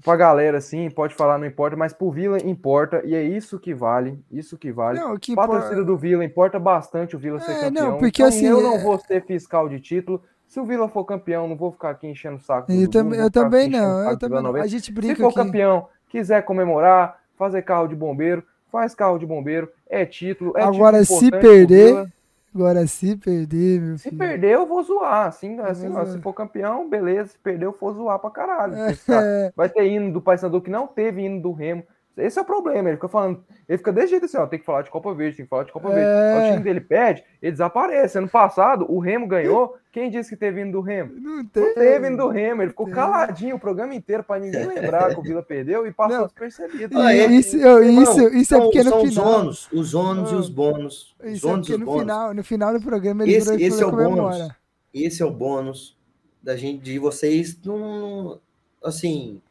[0.03, 3.73] pra galera, assim, pode falar, não importa, mas pro Vila importa, e é isso que
[3.73, 4.99] vale, isso que vale.
[4.99, 7.91] Não, que Pra importa- torcida do Vila, importa bastante o Vila ser É, campeão.
[7.91, 10.23] não, porque então, assim, Eu é- não vou ser fiscal de título.
[10.47, 12.71] Se o Vila for campeão, não vou ficar aqui enchendo o saco.
[12.71, 14.55] Eu, tam- eu também não, eu também não.
[14.55, 15.35] A gente Se brinca for aqui.
[15.35, 19.69] campeão, quiser comemorar, fazer carro de bombeiro, faz carro de bombeiro,
[20.01, 20.53] é título.
[20.57, 22.11] É Agora, título se perder.
[22.53, 24.17] Agora, se perder, meu Se filho.
[24.17, 25.27] perder, eu vou zoar.
[25.27, 27.29] Assim, assim ó, se for campeão, beleza.
[27.29, 28.75] Se perder, eu vou zoar pra caralho.
[28.75, 31.83] É, Vai ter hino do Paysandu que não teve hino do Remo.
[32.15, 32.89] Esse é o problema.
[32.89, 34.45] Ele fica falando, ele fica desse jeito assim, ó.
[34.45, 36.05] Tem que falar de Copa Verde, tem que falar de Copa Verde.
[36.09, 36.33] É.
[36.33, 38.17] Aí O time dele perde, ele desaparece.
[38.19, 39.75] Ano passado, o Remo ganhou.
[39.91, 41.11] Quem disse que teve hino do Remo?
[41.19, 41.63] não tem.
[41.63, 42.61] Não teve hino do Remo.
[42.61, 46.17] Ele ficou caladinho o programa inteiro pra ninguém lembrar que o Vila perdeu e passou
[46.17, 46.23] Não.
[46.25, 46.99] despercebido.
[46.99, 49.39] Ah, é- isso, eu- Irmão, isso, isso é porque no são os final.
[49.39, 50.37] ônus, os ônus e Ah.
[50.37, 51.15] os bônus.
[51.23, 52.01] Os Isso é ônus e porque os no bônus.
[52.01, 54.49] final, no final do programa ele Esse, esse é o bônus.
[54.93, 55.97] Esse é o bônus
[56.43, 58.39] da gente, de vocês não.
[58.83, 59.41] Assim,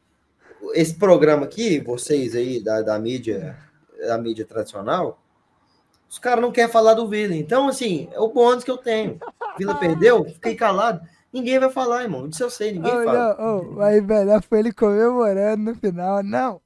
[0.73, 3.57] esse programa aqui, vocês aí da, da mídia,
[4.07, 5.19] da mídia tradicional,
[6.09, 7.35] os caras não querem falar do Vila.
[7.35, 9.19] Então, assim, é o bônus que eu tenho.
[9.57, 11.01] Vila perdeu, fiquei calado.
[11.31, 12.27] Ninguém vai falar, irmão.
[12.27, 13.35] Disso eu sei, ninguém Oh, fala.
[13.39, 16.21] não, oh, aí, velho, foi ele comemorando no final.
[16.21, 16.61] Não.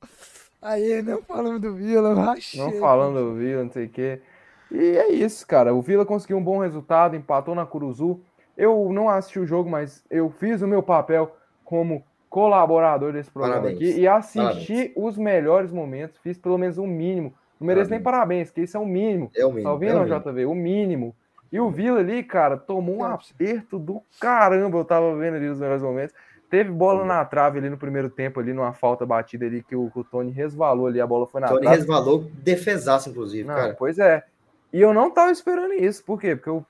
[0.62, 2.60] Aí, não falamos do Vila, rachei.
[2.60, 4.22] Não falando do Vila, não sei o quê.
[4.70, 5.74] E é isso, cara.
[5.74, 8.20] O Vila conseguiu um bom resultado, empatou na Curuzu.
[8.58, 11.34] Eu não assisti o jogo, mas eu fiz o meu papel
[11.64, 13.78] como colaborador desse programa Parabéns.
[13.92, 16.18] aqui e assisti os melhores momentos.
[16.20, 17.34] Fiz pelo menos um mínimo.
[17.60, 19.32] Não mereço nem parabéns, que isso é o mínimo.
[19.36, 19.64] É o mínimo.
[19.64, 20.20] Tá é ouvindo, o mínimo.
[20.20, 20.46] JV?
[20.46, 21.16] O mínimo.
[21.52, 24.78] E o Vila ali, cara, tomou um aperto do caramba.
[24.78, 26.14] Eu tava vendo ali os melhores momentos.
[26.50, 29.92] Teve bola na trave ali no primeiro tempo, ali numa falta batida ali que o,
[29.94, 31.76] o Tony resvalou ali, a bola foi na Tony trave.
[31.76, 33.76] resvalou, defesaço, inclusive, Não, cara.
[33.78, 34.24] pois é.
[34.72, 36.04] E eu não tava esperando isso.
[36.06, 36.36] Por quê?
[36.36, 36.66] Porque eu,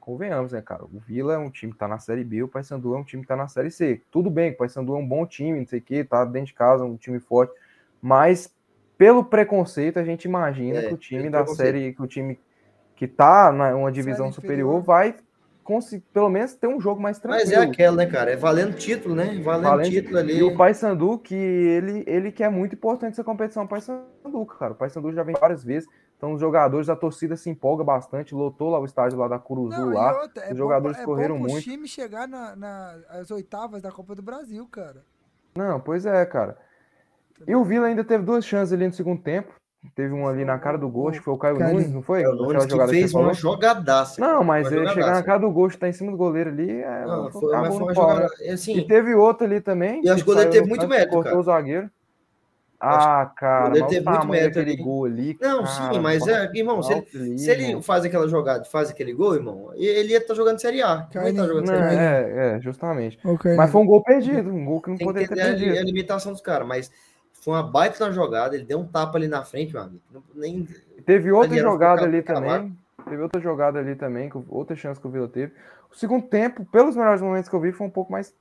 [0.00, 0.84] convenhamos, né, cara?
[0.84, 3.22] O Vila é um time que tá na Série B, o Paysandu é um time
[3.22, 4.02] que tá na Série C.
[4.10, 6.54] Tudo bem, o Paysandu é um bom time, não sei o quê, tá dentro de
[6.54, 7.52] casa, um time forte.
[8.02, 8.52] Mas,
[8.98, 11.46] pelo preconceito, a gente imagina É, que o time da.
[11.46, 12.38] Série, que o time
[12.96, 14.82] que tá na uma divisão Série superior inferior.
[14.82, 15.14] vai
[15.62, 17.44] conseguir, pelo menos, ter um jogo mais tranquilo.
[17.48, 18.32] Mas é aquela, né, cara?
[18.32, 19.40] É valendo título, né?
[19.42, 20.36] Valendo, Valendo- título ali.
[20.38, 24.72] E o Paysandu, que ele, ele que é muito importante essa competição, o Paysandu, cara.
[24.72, 25.88] O Paysandu já vem várias vezes,
[26.20, 29.70] então os jogadores, a torcida se empolga bastante, lotou lá o estádio lá da Curuzu
[29.80, 30.20] Não, lá.
[30.20, 31.64] outra, é os bom jogadores é correram bom pro muito.
[31.64, 32.98] time chegar na, na-
[33.30, 35.02] oitavas da Copa do Brasil, cara.
[35.56, 36.58] Não, pois é, cara.
[37.48, 39.54] E o Vila ainda teve duas chances ali no segundo tempo.
[39.94, 42.22] Teve um ali na cara do acho que foi o Caio Cara, Nunes, não foi?
[42.22, 44.20] É o Aquela Nunes que fez você uma jogadaça.
[44.20, 45.22] Não, mas ele chegar na jogadaça.
[45.24, 48.26] cara do gol, tá em cima do goleiro ali, é, Não, foi, foi, uma jogada.
[48.52, 50.04] Assim, E teve outro ali também.
[50.04, 51.38] E acho que o goleiro teve muito mérito, Cortou cara.
[51.38, 51.90] o zagueiro.
[52.80, 54.82] Ah, cara, teve o muito mérito daquele ali.
[54.82, 55.38] gol ali.
[55.40, 57.82] Não, cara, sim, mas é, irmão, se ele, se ele irmão.
[57.82, 61.06] faz aquela jogada, faz aquele gol, irmão, ele ia estar jogando Série A.
[61.14, 62.02] Ia estar jogando Não, Série B.
[62.02, 63.18] é, é, justamente.
[63.18, 65.46] Carlinhos, Mas foi um gol perdido, um gol que não Tem que poderia ter entender
[65.52, 65.78] a, perdido.
[65.78, 66.90] a limitação dos caras, mas
[67.32, 70.02] foi uma baita na jogada, ele deu um tapa ali na frente, meu amigo.
[70.10, 70.66] Não- nem,
[71.04, 72.46] Teve outra jogada ali cavado.
[72.46, 72.78] também.
[73.08, 75.52] Teve outra jogada ali também, outra chance que o Vila teve.
[75.92, 78.32] O segundo tempo, pelos melhores momentos que eu vi, foi um pouco mais,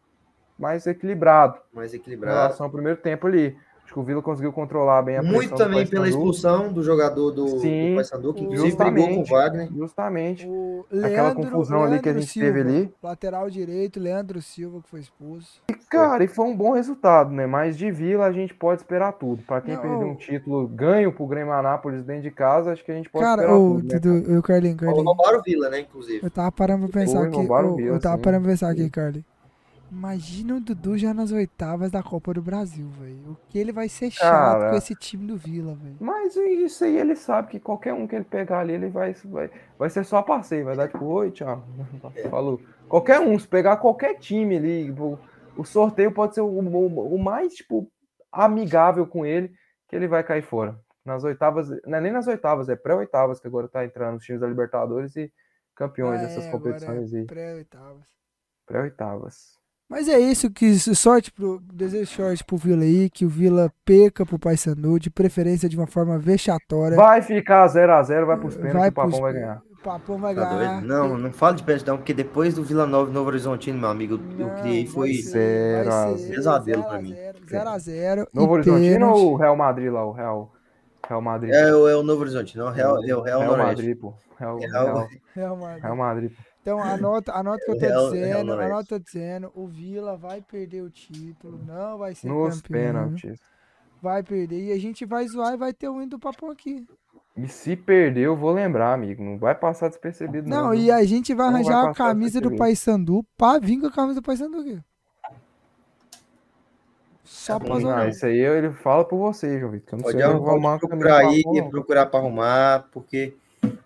[0.58, 2.36] mais equilibrado mais em equilibrado.
[2.38, 3.58] relação ao primeiro tempo ali.
[3.90, 7.48] Acho que o Vila conseguiu controlar bem a Muito também pela expulsão do jogador do,
[7.60, 9.70] Sim, do Paysandu, que inclusive brigou com o Justamente, Wagner.
[9.76, 10.48] justamente.
[10.48, 12.94] o Aquela Leandro- confusão ali que a Leandro gente teve Silva, ali.
[13.02, 15.60] Lateral direito, Leandro Silva, que foi expulso.
[15.90, 17.48] Cara, e foi um bom resultado, né?
[17.48, 19.42] Mas de Vila a gente pode esperar tudo.
[19.42, 22.86] Pra quem Não, perdeu um o- título ganho pro Grêmio Anápolis dentro de casa, acho
[22.86, 24.00] que a gente pode Cara, esperar ô, tudo, né?
[24.00, 25.04] Dudu, eu, Carlinhos, Carlinhos.
[25.04, 26.20] Roubaram o Vila, né, inclusive.
[26.24, 27.38] Eu tava parando pra pensar Foi, aqui.
[27.38, 28.22] o ô, Vila, eu tava sim.
[28.22, 29.26] parando pra pensar aqui, Carlinhos.
[29.92, 33.32] Imagina o Dudu já nas oitavas da Copa do Brasil, velho.
[33.32, 34.70] O que ele vai ser chato Cara.
[34.70, 35.98] com esse time do Vila, velho.
[36.00, 39.50] Mas isso aí ele sabe que qualquer um que ele pegar ali, ele vai, vai,
[39.78, 41.64] vai ser só passeio, vai dar tipo, oi, tchau.
[42.30, 42.62] Falou.
[42.88, 45.18] Qualquer um, se pegar qualquer time ali, o,
[45.58, 47.92] o sorteio pode ser o, o, o mais, tipo,
[48.32, 49.52] amigável com ele,
[49.88, 50.80] que ele vai cair fora.
[51.04, 54.42] Nas oitavas, não é nem nas oitavas, é pré-oitavas que agora tá entrando os times
[54.42, 55.32] da Libertadores e
[55.76, 57.26] campeões Ah, dessas é, competições agora é aí.
[57.26, 58.08] Pré-oitavas.
[58.68, 59.59] Pré-oitavas.
[59.90, 61.60] Mas é isso, que sorte pro.
[61.74, 65.88] Desejo sorte pro Vila aí, que o Vila perca pro Paysandu, de preferência de uma
[65.88, 66.96] forma vexatória.
[66.96, 69.62] Vai ficar 0x0, vai pros pênaltis, Vai o Papão pros- vai ganhar.
[69.72, 70.74] O Papão vai Tá ganhar.
[70.82, 70.88] doido?
[70.88, 73.90] Não, não fala de pênalti não, porque depois do Vila Nova e Novo Horizontino, meu
[73.90, 75.14] amigo, eu Não, criei vai foi...
[75.24, 77.16] zero a ser Pesadelo pra mim.
[77.48, 78.28] 0x0.
[78.34, 80.52] Novo Horizontino ou o Real Madrid lá, o Real,
[81.08, 81.52] Real Madrid?
[81.54, 83.66] É, o- é o Novo Horizontino, é o Real, é o Real, Noroeste.
[83.68, 84.14] Madrid, pô.
[84.38, 84.94] Real, Real- Real,
[85.36, 85.82] Real Madrid.
[85.82, 86.32] Real Madrid.
[86.70, 89.52] Então anota, anota o que eu tô Real- dizendo, anota eu tô dizendo.
[89.56, 92.82] O Vila vai perder o título, não vai ser Nos campeão.
[92.86, 93.40] pênaltis.
[94.02, 96.86] Vai perder e a gente vai zoar e vai ter o hino do Papão aqui.
[97.36, 99.24] E se perder, eu vou lembrar, amigo.
[99.24, 100.66] Não vai passar despercebido, não.
[100.66, 102.56] Não, e a gente vai Não vai arranjar a passar camisa do.
[102.56, 104.80] Paysandu pra vir com a camisa do Paysandu aqui.
[107.24, 108.10] Só Tá pra Ah, zoar.
[108.10, 109.88] isso aí ele fala por você, João Vitor.
[109.88, 111.70] que Eu não Pode sei onde eu vou arrumar a procurar do aí, não.
[111.70, 113.34] procurar para arrumar, porque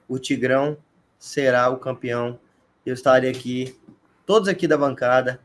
[0.08, 0.78] o Tigrão
[1.18, 2.38] será o campeão.
[2.86, 3.80] Eu estarei aqui,
[4.26, 5.40] todos aqui da bancada,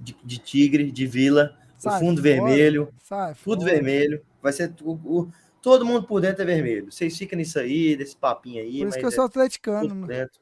[0.00, 3.60] de, de Tigre, de Vila, Sai o fundo fora, vermelho, Sai fora.
[3.64, 4.24] vermelho.
[4.42, 5.32] Vai ser o, o-
[5.62, 6.90] todo mundo por dentro é vermelho.
[6.90, 9.88] Vocês ficam nisso aí, desse papinho aí, Por isso que eu é sou atleticano.
[10.00, 10.40] por dentro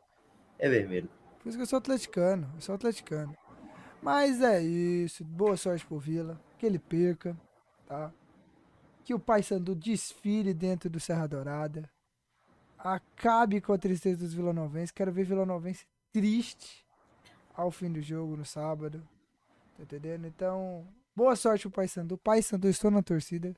[0.58, 1.08] é vermelho.
[1.42, 2.50] Por isso que eu sou atleticano.
[2.54, 3.36] Eu sou atleticano.
[4.00, 5.24] Mas é isso.
[5.24, 6.40] Boa sorte pro Vila.
[6.58, 7.36] Que ele perca,
[7.86, 8.12] tá?
[9.04, 11.90] Que o Paysandu desfile dentro do Serra Dourada.
[12.78, 14.90] Acabe com a tristeza dos vilanovenses.
[14.90, 16.86] Quero ver vilanovense triste
[17.52, 19.02] ao fim do jogo no sábado.
[19.76, 20.26] Tá entendendo?
[20.26, 22.16] Então, boa sorte pro Paysandu.
[22.16, 23.54] Paysandu, estou na torcida.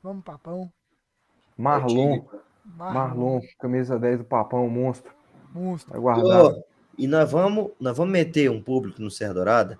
[0.00, 0.72] Vamos, papão.
[1.58, 2.24] Marlon,
[2.64, 2.94] Marlon.
[2.94, 5.12] Marlon, camisa 10 do Papão, monstro.
[5.52, 5.92] Monstro.
[5.92, 6.44] Vai guardar.
[6.44, 6.64] Ô,
[6.96, 9.78] e nós vamos, nós vamos meter um público no Serra Dourada,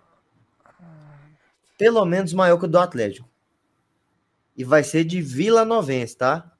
[1.78, 3.28] pelo menos maior que o do Atlético.
[4.56, 6.52] E vai ser de Vila Novense, tá?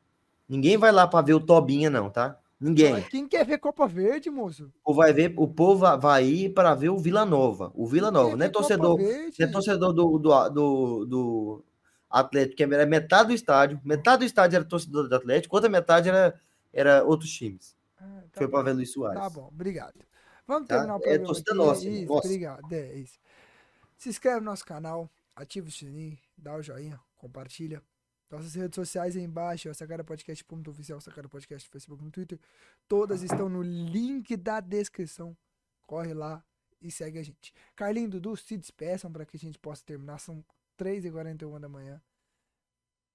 [0.49, 2.40] Ninguém vai lá para ver o Tobinha, não, tá?
[2.61, 2.93] Ninguém.
[2.93, 4.71] Mas Quem quer ver Copa Verde, moço?
[4.85, 7.73] O, vai ver, o povo vai- ir para ver o Vila Nova.
[7.75, 9.37] O Vila Nova, é Copa torcedor, Verde?
[9.41, 11.65] não é torcedor do, do, do, do
[12.11, 13.81] Atlético, que era metade do estádio.
[13.83, 16.39] Metade do estádio era torcedor do Atlético, outra metade era,
[16.73, 17.75] era outros times.
[17.99, 19.19] Ah, tá Foi para ver Luiz Soares.
[19.21, 19.95] Tá bom, obrigado.
[20.47, 20.75] Vamos Tá?
[20.75, 21.27] terminar o É programa.
[21.27, 21.59] torcida aqui.
[21.59, 22.27] nossa, isso, nossa.
[22.27, 22.73] obrigado.
[22.75, 23.19] É isso.
[23.97, 27.81] Se inscreve no nosso canal, ativa o sininho, dá o joinha, compartilha.
[28.31, 32.39] Nossas redes sociais aí embaixo, ó, ponto oficial, Sacara Podcast no Facebook, no Twitter.
[32.87, 35.37] Todas estão no link da descrição.
[35.85, 36.45] Corre lá
[36.81, 37.53] e segue a gente.
[37.75, 40.19] Carlinho Dudu, se despeçam para que a gente possa terminar.
[40.21, 40.45] São
[40.79, 42.01] 3h41 da manhã.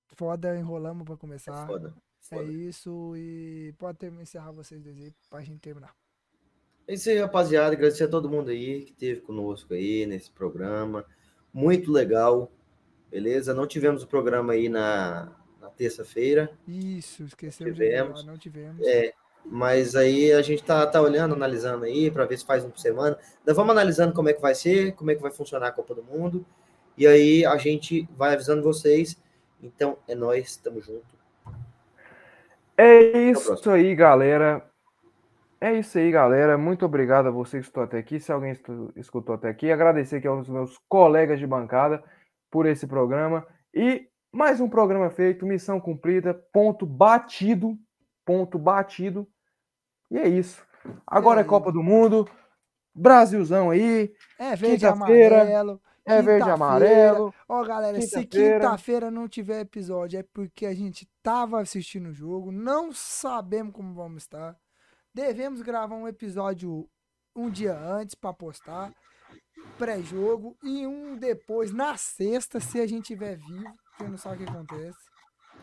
[0.07, 1.63] Foda, enrolamos para começar.
[1.63, 1.95] É foda.
[2.31, 2.51] É foda.
[2.51, 5.95] isso e pode ter, encerrar vocês dois aí pra gente terminar.
[6.87, 7.73] É isso aí, rapaziada.
[7.73, 11.05] Agradecer a todo mundo aí que esteve conosco aí nesse programa.
[11.53, 12.51] Muito legal.
[13.15, 13.53] Beleza?
[13.53, 15.31] Não tivemos o programa aí na,
[15.61, 16.51] na terça-feira.
[16.67, 18.19] Isso, esquecemos de Tivemos.
[18.19, 18.85] falar, não tivemos.
[18.85, 19.13] É,
[19.45, 22.77] mas aí a gente tá, tá olhando, analisando aí, para ver se faz um por
[22.77, 23.17] semana.
[23.47, 25.95] Nós vamos analisando como é que vai ser, como é que vai funcionar a Copa
[25.95, 26.45] do Mundo.
[26.97, 29.17] E aí a gente vai avisando vocês.
[29.63, 31.15] Então é nós, tamo junto.
[32.77, 34.61] É isso aí, galera.
[35.61, 36.57] É isso aí, galera.
[36.57, 38.19] Muito obrigado a você que escutou até aqui.
[38.19, 38.59] Se alguém
[38.93, 42.03] escutou até aqui, agradecer aqui aos meus colegas de bancada
[42.55, 43.45] por esse programa.
[43.73, 47.77] E mais um programa feito, missão cumprida, ponto batido,
[48.23, 49.27] ponto batido.
[50.09, 50.65] E é isso.
[51.05, 51.43] Agora é?
[51.43, 52.25] Copa do Mundo,
[52.93, 54.09] Brasilzão aí,
[54.39, 55.81] É verde amarelo.
[56.05, 57.33] é verde amarelo.
[57.45, 59.11] Ó, galera, se Quinta-feira.
[59.11, 64.23] não tiver episódio, é porque a gente tava assistindo o jogo, não sabemos como vamos
[64.23, 64.55] estar.
[65.13, 66.87] Devemos gravar um episódio
[67.35, 68.93] um dia antes pra postar,
[69.77, 74.45] pré-jogo, e um depois, na sexta, se a gente tiver vivo, porque não sabe o
[74.45, 74.97] que acontece.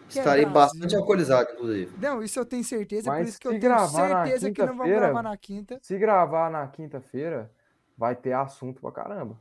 [0.09, 0.61] Que é Estarei Brasil.
[0.61, 1.93] bastante alcoolizado, inclusive.
[2.01, 4.51] Não, isso eu tenho certeza, por Mas isso que eu se tenho gravar na certeza
[4.51, 5.79] que não vamos gravar na quinta.
[5.81, 7.51] Se gravar na quinta-feira,
[7.97, 9.39] vai ter assunto pra caramba.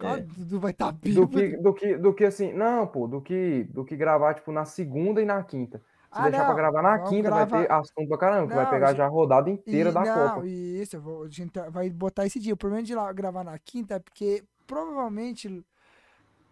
[0.00, 0.20] É.
[0.20, 1.28] Dudu vai estar Do bíbado.
[1.28, 4.64] que, do que, do que assim, não, pô, do que, do que gravar, tipo, na
[4.64, 5.82] segunda e na quinta.
[6.10, 8.64] Se Ah, deixar pra não, gravar na quinta, vai ter assunto pra caramba, que vai
[8.64, 10.46] Não, pegar gente- já a rodada inteira E- da não, Copa.
[10.46, 12.54] Isso, eu vou, a gente tá- vai botar esse dia.
[12.54, 15.62] O problema de lá gravar na quinta é porque provavelmente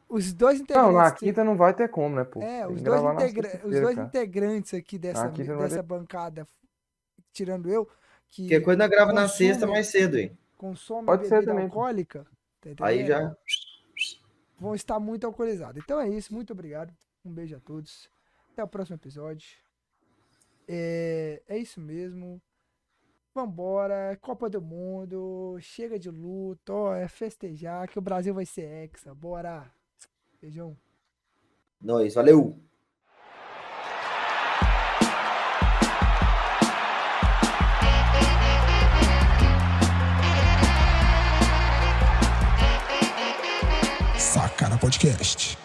[0.08, 0.94] os dois Não, integrantes.
[0.94, 2.42] na quinta não vai ter como, né, pô?
[2.42, 4.06] É, os dois, na integra- os dois cara.
[4.06, 6.46] integrantes aqui dessa, não dessa bancada,
[7.32, 7.88] tirando eu,
[8.28, 10.36] que Porque coisa nós grava na consome- sexta mais cedo, hein?
[10.58, 11.64] consome Pode ser bebida também.
[11.64, 12.26] alcoólica,
[12.76, 13.34] Tá Aí já.
[14.58, 15.80] Vão estar muito alcoolizados.
[15.82, 16.92] Então é isso, muito obrigado.
[17.24, 18.08] Um beijo a todos.
[18.56, 19.46] Até o próximo episódio.
[20.66, 22.40] É, é isso mesmo.
[23.34, 28.62] Vambora, Copa do Mundo, chega de luto, ó, é festejar que o Brasil vai ser
[28.62, 29.14] hexa.
[29.14, 29.70] Bora.
[30.40, 30.74] Beijão.
[31.78, 32.58] Nós, valeu!
[44.16, 45.58] Sacana Podcast.